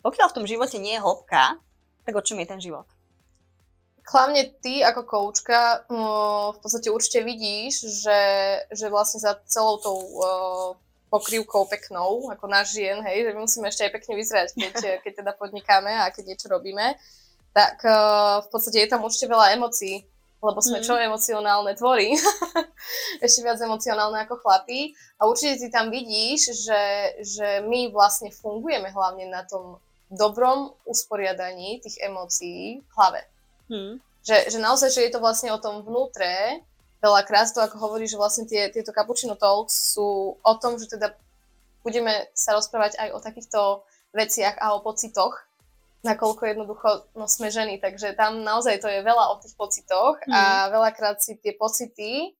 pokiaľ 0.00 0.26
v 0.30 0.36
tom 0.40 0.46
živote 0.48 0.78
nie 0.78 0.96
je 0.96 1.04
hĺbka, 1.04 1.58
tak 2.06 2.14
o 2.16 2.24
čom 2.24 2.40
je 2.40 2.48
ten 2.48 2.62
život? 2.62 2.88
Hlavne 4.10 4.50
ty 4.58 4.82
ako 4.82 5.06
koučka 5.06 5.86
no, 5.86 6.50
v 6.56 6.58
podstate 6.58 6.90
určite 6.90 7.22
vidíš, 7.22 8.02
že, 8.02 8.22
že 8.74 8.90
vlastne 8.90 9.22
za 9.22 9.38
celou 9.46 9.78
tou 9.78 9.98
uh, 10.02 10.70
pokrývkou 11.10 11.66
peknou, 11.66 12.30
ako 12.30 12.46
náš 12.46 12.78
žien, 12.78 13.02
hej, 13.02 13.26
že 13.26 13.30
my 13.34 13.40
musíme 13.42 13.66
ešte 13.66 13.90
aj 13.90 13.92
pekne 13.98 14.14
vyzerať, 14.14 14.48
keď, 14.54 14.74
keď 15.04 15.12
teda 15.26 15.32
podnikáme 15.34 15.90
a 15.90 16.08
keď 16.14 16.34
niečo 16.34 16.46
robíme, 16.48 16.94
tak 17.50 17.82
uh, 17.82 18.46
v 18.46 18.48
podstate 18.48 18.86
je 18.86 18.88
tam 18.88 19.02
určite 19.02 19.26
veľa 19.26 19.58
emócií, 19.58 20.06
lebo 20.40 20.62
sme 20.62 20.80
mm. 20.80 20.84
čo 20.86 20.94
emocionálne 20.96 21.74
tvorí, 21.76 22.14
ešte 23.26 23.44
viac 23.44 23.58
emocionálne 23.60 24.24
ako 24.24 24.40
chlapí 24.40 24.94
a 25.20 25.26
určite 25.26 25.60
ty 25.60 25.68
tam 25.68 25.92
vidíš, 25.92 26.64
že, 26.64 26.82
že 27.20 27.48
my 27.66 27.92
vlastne 27.92 28.32
fungujeme 28.32 28.88
hlavne 28.88 29.28
na 29.28 29.44
tom 29.44 29.82
dobrom 30.08 30.74
usporiadaní 30.86 31.82
tých 31.84 32.00
emócií 32.02 32.80
v 32.80 32.90
hlave. 32.96 33.20
Mm. 33.68 33.94
Že, 34.20 34.36
že 34.52 34.58
naozaj, 34.58 34.90
že 34.94 35.04
je 35.06 35.12
to 35.12 35.20
vlastne 35.20 35.50
o 35.52 35.62
tom 35.62 35.82
vnútre, 35.84 36.64
veľakrát 37.00 37.48
to, 37.50 37.60
ako 37.64 37.76
hovorí, 37.80 38.04
že 38.04 38.20
vlastne 38.20 38.44
tie, 38.44 38.68
tieto 38.68 38.92
Cappuccino 38.92 39.34
Talks 39.34 39.96
sú 39.96 40.36
o 40.36 40.52
tom, 40.60 40.76
že 40.76 40.86
teda 40.86 41.16
budeme 41.80 42.28
sa 42.36 42.52
rozprávať 42.52 43.00
aj 43.00 43.08
o 43.16 43.18
takýchto 43.24 43.60
veciach 44.12 44.60
a 44.60 44.76
o 44.76 44.84
pocitoch, 44.84 45.48
nakoľko 46.04 46.42
jednoducho 46.44 46.88
no, 47.16 47.28
sme 47.28 47.52
ženy, 47.52 47.80
takže 47.80 48.16
tam 48.16 48.44
naozaj 48.44 48.80
to 48.80 48.88
je 48.88 49.04
veľa 49.04 49.36
o 49.36 49.40
tých 49.40 49.52
pocitoch 49.56 50.16
mm. 50.24 50.32
a 50.32 50.40
mhm. 50.40 50.68
veľakrát 50.76 51.16
si 51.20 51.36
tie 51.40 51.56
pocity 51.56 52.36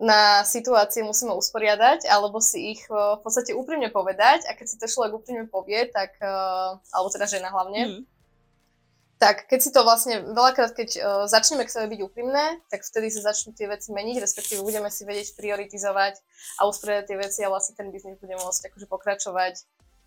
na 0.00 0.48
situácie 0.48 1.04
musíme 1.04 1.36
usporiadať, 1.36 2.08
alebo 2.08 2.40
si 2.40 2.72
ich 2.72 2.88
v 2.88 3.20
podstate 3.20 3.52
úprimne 3.52 3.92
povedať 3.92 4.48
a 4.48 4.56
keď 4.56 4.66
si 4.66 4.80
to 4.80 4.88
človek 4.88 5.12
úprimne 5.12 5.44
povie, 5.44 5.92
tak, 5.92 6.16
alebo 6.88 7.08
teda 7.12 7.28
žena 7.28 7.52
hlavne, 7.52 8.00
mm 8.00 8.19
tak 9.20 9.52
keď 9.52 9.60
si 9.60 9.70
to 9.70 9.84
vlastne, 9.84 10.32
veľakrát, 10.32 10.72
keď 10.72 10.88
uh, 10.96 11.04
začneme 11.28 11.68
k 11.68 11.70
sebe 11.76 11.92
byť 11.92 12.00
úprimné, 12.00 12.64
tak 12.72 12.80
vtedy 12.80 13.12
sa 13.12 13.30
začnú 13.30 13.52
tie 13.52 13.68
veci 13.68 13.92
meniť, 13.92 14.16
respektíve 14.16 14.64
budeme 14.64 14.88
si 14.88 15.04
vedieť 15.04 15.36
prioritizovať 15.36 16.16
a 16.56 16.64
usporiadať 16.64 17.04
tie 17.04 17.18
veci 17.20 17.40
a 17.44 17.52
vlastne 17.52 17.76
ten 17.76 17.92
biznis 17.92 18.16
bude 18.16 18.32
môcť 18.40 18.72
akože 18.72 18.86
pokračovať 18.88 19.54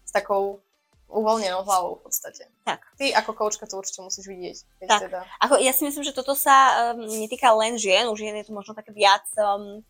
s 0.03 0.11
takou 0.11 0.65
uvoľnenou 1.13 1.61
hlavou 1.61 2.01
v 2.01 2.09
podstate. 2.09 2.49
Tak. 2.65 2.81
Ty 2.97 3.13
ako 3.21 3.31
koučka 3.37 3.69
to 3.69 3.77
určite 3.77 4.01
musíš 4.01 4.25
vidieť. 4.25 4.57
Tak. 4.89 4.99
Teda... 5.05 5.21
Ako, 5.45 5.61
ja 5.61 5.69
si 5.69 5.85
myslím, 5.85 6.01
že 6.01 6.17
toto 6.17 6.33
sa 6.33 6.91
um, 6.97 7.05
netýka 7.05 7.53
len 7.53 7.77
žien, 7.77 8.09
už 8.09 8.17
žien 8.17 8.33
je 8.41 8.49
to 8.49 8.57
možno 8.57 8.73
také 8.73 8.89
viac 8.89 9.21
um, 9.37 9.85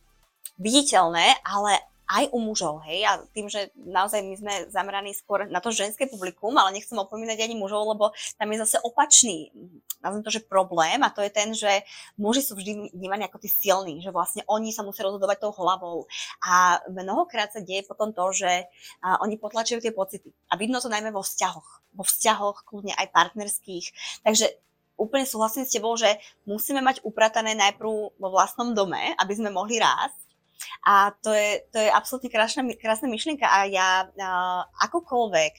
viditeľné, 0.60 1.40
ale 1.48 1.80
aj 2.14 2.30
u 2.30 2.38
mužov, 2.38 2.86
hej, 2.86 3.02
a 3.10 3.18
tým, 3.34 3.50
že 3.50 3.74
naozaj 3.74 4.22
my 4.22 4.36
sme 4.38 4.54
zameraní 4.70 5.18
skôr 5.18 5.50
na 5.50 5.58
to 5.58 5.74
ženské 5.74 6.06
publikum, 6.06 6.54
ale 6.54 6.78
nechcem 6.78 6.94
opomínať 6.94 7.42
ani 7.42 7.58
mužov, 7.58 7.90
lebo 7.90 8.14
tam 8.38 8.54
je 8.54 8.62
zase 8.62 8.78
opačný, 8.86 9.50
nazvem 9.98 10.22
to, 10.22 10.30
že 10.30 10.46
problém 10.46 11.02
a 11.02 11.10
to 11.10 11.26
je 11.26 11.32
ten, 11.34 11.58
že 11.58 11.82
muži 12.22 12.46
sú 12.46 12.54
vždy 12.54 12.94
vnímaní 12.94 13.26
ako 13.26 13.42
tí 13.42 13.50
silní, 13.50 14.04
že 14.04 14.14
vlastne 14.14 14.46
oni 14.46 14.70
sa 14.70 14.86
musia 14.86 15.08
rozhodovať 15.10 15.42
tou 15.42 15.56
hlavou. 15.56 16.06
A 16.44 16.84
mnohokrát 16.92 17.50
sa 17.56 17.64
deje 17.64 17.88
potom 17.88 18.12
to, 18.12 18.26
že 18.36 18.68
oni 19.02 19.40
potlačujú 19.40 19.80
tie 19.80 19.96
pocity. 19.96 20.30
A 20.52 20.60
vidno 20.60 20.84
to 20.84 20.92
najmä 20.92 21.10
vo 21.10 21.24
vzťahoch, 21.24 21.96
vo 21.96 22.04
vzťahoch 22.04 22.68
kľudne 22.68 22.94
aj 22.94 23.16
partnerských, 23.16 23.86
takže 24.28 24.52
úplne 25.00 25.26
súhlasím 25.26 25.66
s 25.66 25.74
tebou, 25.74 25.98
že 25.98 26.20
musíme 26.46 26.84
mať 26.84 27.02
upratané 27.02 27.58
najprv 27.58 28.14
vo 28.14 28.30
vlastnom 28.30 28.76
dome, 28.76 29.18
aby 29.18 29.34
sme 29.34 29.50
mohli 29.50 29.82
rásť 29.82 30.33
a 30.84 31.12
to 31.24 31.32
je, 31.32 31.64
to 31.72 31.78
je 31.80 31.90
absolútne 31.92 32.30
krásna, 32.32 32.64
krásna 32.76 33.08
myšlienka 33.08 33.48
a 33.48 33.68
ja 33.68 33.90
uh, 34.08 34.62
akokoľvek 34.84 35.54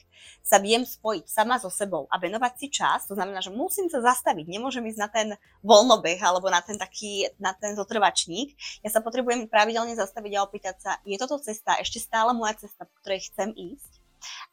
sa 0.45 0.61
viem 0.61 0.85
spojiť 0.85 1.25
sama 1.25 1.57
so 1.57 1.73
sebou 1.73 2.05
a 2.09 2.21
venovať 2.21 2.53
si 2.57 2.67
čas, 2.69 3.09
to 3.09 3.17
znamená, 3.17 3.41
že 3.41 3.49
musím 3.49 3.89
sa 3.89 4.01
zastaviť, 4.01 4.45
nemôžem 4.45 4.85
ísť 4.85 4.99
na 5.01 5.09
ten 5.09 5.27
voľnobeh 5.65 6.21
alebo 6.21 6.53
na 6.53 6.61
ten 6.61 6.77
taký, 6.77 7.29
na 7.41 7.57
ten 7.57 7.73
zotrvačník. 7.73 8.53
Ja 8.85 8.93
sa 8.93 9.01
potrebujem 9.01 9.49
pravidelne 9.49 9.97
zastaviť 9.97 10.31
a 10.37 10.45
opýtať 10.45 10.75
sa, 10.77 10.91
je 11.01 11.17
toto 11.17 11.41
cesta, 11.41 11.81
ešte 11.81 11.97
stále 11.97 12.33
moja 12.37 12.61
cesta, 12.61 12.85
po 12.85 12.93
ktorej 13.01 13.25
chcem 13.29 13.53
ísť? 13.57 13.91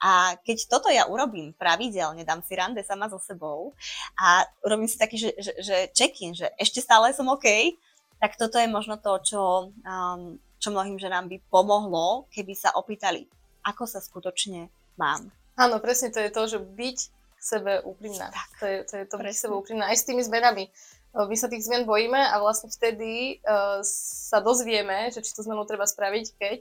A 0.04 0.36
keď 0.44 0.68
toto 0.68 0.88
ja 0.92 1.08
urobím 1.08 1.56
pravidelne, 1.56 2.24
dám 2.28 2.44
si 2.44 2.52
rande 2.56 2.84
sama 2.84 3.08
so 3.08 3.16
sebou 3.16 3.72
a 4.20 4.44
urobím 4.64 4.88
si 4.88 5.00
taký, 5.00 5.16
že, 5.16 5.30
že, 5.40 5.52
že 5.60 5.76
check-in, 5.96 6.36
že 6.36 6.52
ešte 6.60 6.84
stále 6.84 7.12
som 7.16 7.28
OK, 7.32 7.76
tak 8.22 8.38
toto 8.38 8.54
je 8.54 8.70
možno 8.70 9.02
to, 9.02 9.18
čo, 9.26 9.42
um, 9.82 10.38
čo 10.62 10.70
mnohým 10.70 10.94
ženám 10.94 11.26
by 11.26 11.42
pomohlo, 11.50 12.30
keby 12.30 12.54
sa 12.54 12.70
opýtali, 12.78 13.26
ako 13.66 13.82
sa 13.82 13.98
skutočne 13.98 14.70
mám. 14.94 15.26
Áno, 15.58 15.82
presne 15.82 16.14
to 16.14 16.22
je 16.22 16.30
to, 16.30 16.42
že 16.46 16.58
byť 16.62 16.98
k 17.10 17.42
sebe 17.42 17.82
úprimná. 17.82 18.30
Tak, 18.30 18.48
to 18.62 18.64
je 18.70 18.78
to, 18.86 18.94
je 19.02 19.06
to 19.10 19.16
byť 19.18 19.34
k 19.34 19.42
sebe 19.42 19.54
úprimná. 19.58 19.90
Aj 19.90 19.98
s 19.98 20.06
tými 20.06 20.22
zmenami. 20.22 20.70
My 21.12 21.34
sa 21.34 21.50
tých 21.50 21.66
zmien 21.66 21.82
bojíme 21.82 22.16
a 22.16 22.38
vlastne 22.38 22.70
vtedy 22.70 23.42
uh, 23.42 23.82
sa 23.84 24.38
dozvieme, 24.38 25.10
že 25.10 25.20
či 25.20 25.34
tú 25.34 25.42
zmenu 25.42 25.66
treba 25.66 25.84
spraviť, 25.84 26.26
keď 26.38 26.60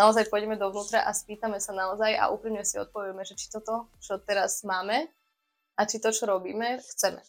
naozaj 0.00 0.32
pôjdeme 0.32 0.56
dovnútra 0.56 1.04
a 1.04 1.12
spýtame 1.14 1.60
sa 1.60 1.76
naozaj 1.76 2.16
a 2.16 2.32
úprimne 2.32 2.64
si 2.64 2.80
odpovieme, 2.80 3.22
že 3.22 3.38
či 3.38 3.52
toto, 3.52 3.92
čo 4.00 4.18
teraz 4.18 4.64
máme 4.66 5.06
a 5.76 5.84
či 5.84 6.00
to, 6.02 6.10
čo 6.10 6.26
robíme, 6.26 6.80
chceme. 6.82 7.22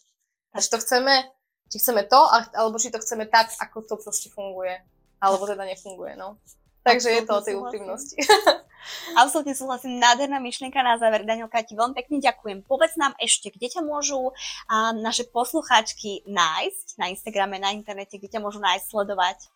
A 0.50 0.64
či 0.64 0.72
to 0.72 0.80
chceme 0.82 1.35
či 1.70 1.76
chceme 1.82 2.06
to, 2.06 2.20
alebo 2.54 2.78
či 2.78 2.94
to 2.94 3.02
chceme 3.02 3.26
tak, 3.26 3.50
ako 3.58 3.82
to 3.82 3.94
proste 3.98 4.30
funguje. 4.30 4.78
Alebo 5.18 5.48
teda 5.48 5.64
nefunguje, 5.64 6.14
no. 6.14 6.36
Takže 6.86 7.10
je 7.10 7.22
to 7.26 7.32
o 7.34 7.42
tej 7.42 7.54
úprimnosti. 7.58 8.14
Absolutne 9.18 9.58
súhlasím. 9.58 9.98
Nádherná 9.98 10.38
myšlienka 10.38 10.78
na 10.78 10.94
záver. 10.94 11.26
Danielka, 11.26 11.66
ti 11.66 11.74
veľmi 11.74 11.98
pekne 11.98 12.22
ďakujem. 12.22 12.62
Povedz 12.62 12.94
nám 12.94 13.18
ešte, 13.18 13.50
kde 13.50 13.66
ťa 13.66 13.82
môžu 13.82 14.30
a, 14.70 14.94
naše 14.94 15.26
poslucháčky 15.26 16.22
nájsť 16.30 16.86
na 17.02 17.10
Instagrame, 17.10 17.58
na 17.58 17.74
internete, 17.74 18.14
kde 18.14 18.38
ťa 18.38 18.40
môžu 18.44 18.62
nájsť, 18.62 18.86
sledovať? 18.86 19.50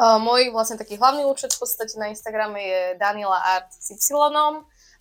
Uh, 0.00 0.16
môj 0.16 0.48
vlastne 0.48 0.80
taký 0.80 0.96
hlavný 0.96 1.28
účet 1.28 1.52
v 1.52 1.60
podstate 1.60 1.92
na 2.00 2.08
Instagrame 2.08 2.56
je 2.56 2.80
Daniela 2.96 3.36
Art 3.36 3.68
s 3.68 3.92
Y. 3.92 4.16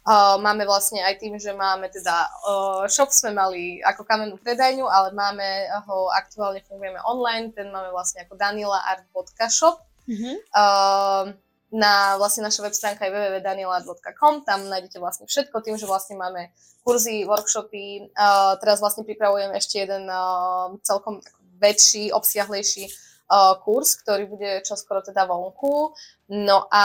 Uh, 0.07 0.39
máme 0.41 0.63
vlastne 0.63 1.03
aj 1.03 1.19
tým, 1.21 1.35
že 1.37 1.51
máme 1.53 1.91
teda 1.91 2.31
uh, 2.47 2.87
shop 2.87 3.11
sme 3.11 3.35
mali 3.35 3.83
ako 3.83 4.07
kamennú 4.07 4.39
predajňu, 4.39 4.87
ale 4.87 5.11
máme 5.13 5.69
ho 5.85 6.09
aktuálne 6.15 6.63
fungujeme 6.65 6.97
online, 7.03 7.51
ten 7.51 7.69
máme 7.69 7.91
vlastne 7.91 8.23
ako 8.25 8.39
danielaart.shop. 8.39 9.75
Mm-hmm. 10.09 10.35
Uh, 10.55 11.35
na 11.69 12.17
vlastne 12.17 12.41
naša 12.41 12.65
web 12.65 12.73
stránka 12.73 13.05
je 13.05 13.13
www.danielaart.com, 13.13 14.41
tam 14.41 14.65
nájdete 14.65 14.97
vlastne 14.97 15.29
všetko, 15.29 15.61
tým, 15.61 15.77
že 15.77 15.85
vlastne 15.85 16.17
máme 16.17 16.49
kurzy, 16.81 17.27
workshopy, 17.29 18.09
uh, 18.17 18.57
teraz 18.57 18.81
vlastne 18.81 19.05
pripravujem 19.05 19.53
ešte 19.53 19.85
jeden 19.85 20.09
uh, 20.09 20.73
celkom 20.81 21.21
väčší, 21.61 22.09
obsiahlejší 22.09 22.89
uh, 23.29 23.61
kurz, 23.61 23.99
ktorý 24.01 24.25
bude 24.25 24.65
čoskoro 24.65 25.05
teda 25.05 25.29
vonku. 25.29 25.93
No 26.33 26.65
a 26.73 26.83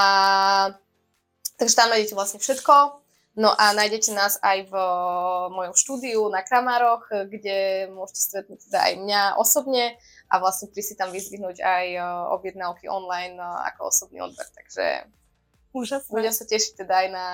takže 1.57 1.79
tam 1.79 1.89
nájdete 1.89 2.19
vlastne 2.19 2.43
všetko. 2.43 3.04
No 3.35 3.51
a 3.51 3.75
nájdete 3.75 4.15
nás 4.15 4.39
aj 4.47 4.71
v 4.71 4.75
mojom 5.51 5.75
štúdiu 5.75 6.23
na 6.31 6.47
Kramároch, 6.47 7.11
kde 7.11 7.91
môžete 7.91 8.21
stretnúť 8.23 8.71
teda 8.71 8.79
aj 8.87 8.93
mňa 9.03 9.23
osobne 9.43 9.99
a 10.31 10.39
vlastne 10.39 10.71
si 10.71 10.95
tam 10.95 11.11
vyzvihnúť 11.11 11.59
aj 11.59 11.87
objednávky 12.31 12.87
online 12.87 13.35
ako 13.43 13.91
osobný 13.91 14.23
odber. 14.23 14.47
Takže 14.55 15.11
Úžasné. 15.75 16.15
Budem 16.15 16.31
sa 16.31 16.47
tešiť 16.47 16.87
teda 16.87 16.95
aj 17.03 17.09
na 17.11 17.27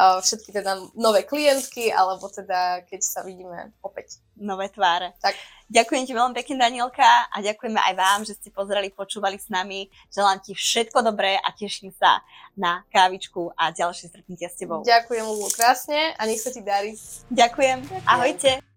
uh, 0.00 0.18
všetky 0.24 0.48
teda 0.48 0.80
nové 0.96 1.28
klientky, 1.28 1.92
alebo 1.92 2.32
teda 2.32 2.88
keď 2.88 3.00
sa 3.04 3.20
vidíme 3.20 3.68
opäť. 3.84 4.24
Nové 4.40 4.72
tváre. 4.72 5.12
Tak. 5.20 5.36
Ďakujem 5.72 6.04
ti 6.04 6.12
veľmi 6.12 6.36
pekne, 6.36 6.60
Danielka, 6.60 7.32
a 7.32 7.36
ďakujeme 7.40 7.80
aj 7.80 7.94
vám, 7.96 8.20
že 8.28 8.36
ste 8.36 8.52
pozreli, 8.52 8.92
počúvali 8.92 9.40
s 9.40 9.48
nami. 9.48 9.88
Želám 10.12 10.44
ti 10.44 10.52
všetko 10.52 11.00
dobré 11.00 11.40
a 11.40 11.48
teším 11.52 11.92
sa 11.96 12.20
na 12.56 12.84
kávičku 12.92 13.56
a 13.56 13.72
ďalšie 13.72 14.12
stretnutia 14.12 14.52
s 14.52 14.56
tebou. 14.60 14.84
Ďakujem, 14.84 15.24
Lulu, 15.24 15.48
krásne 15.52 16.12
a 16.16 16.28
nech 16.28 16.40
sa 16.40 16.52
ti 16.52 16.60
darí. 16.60 16.96
Ďakujem. 17.32 17.88
Ďakujem. 17.88 18.08
Ahojte. 18.08 18.71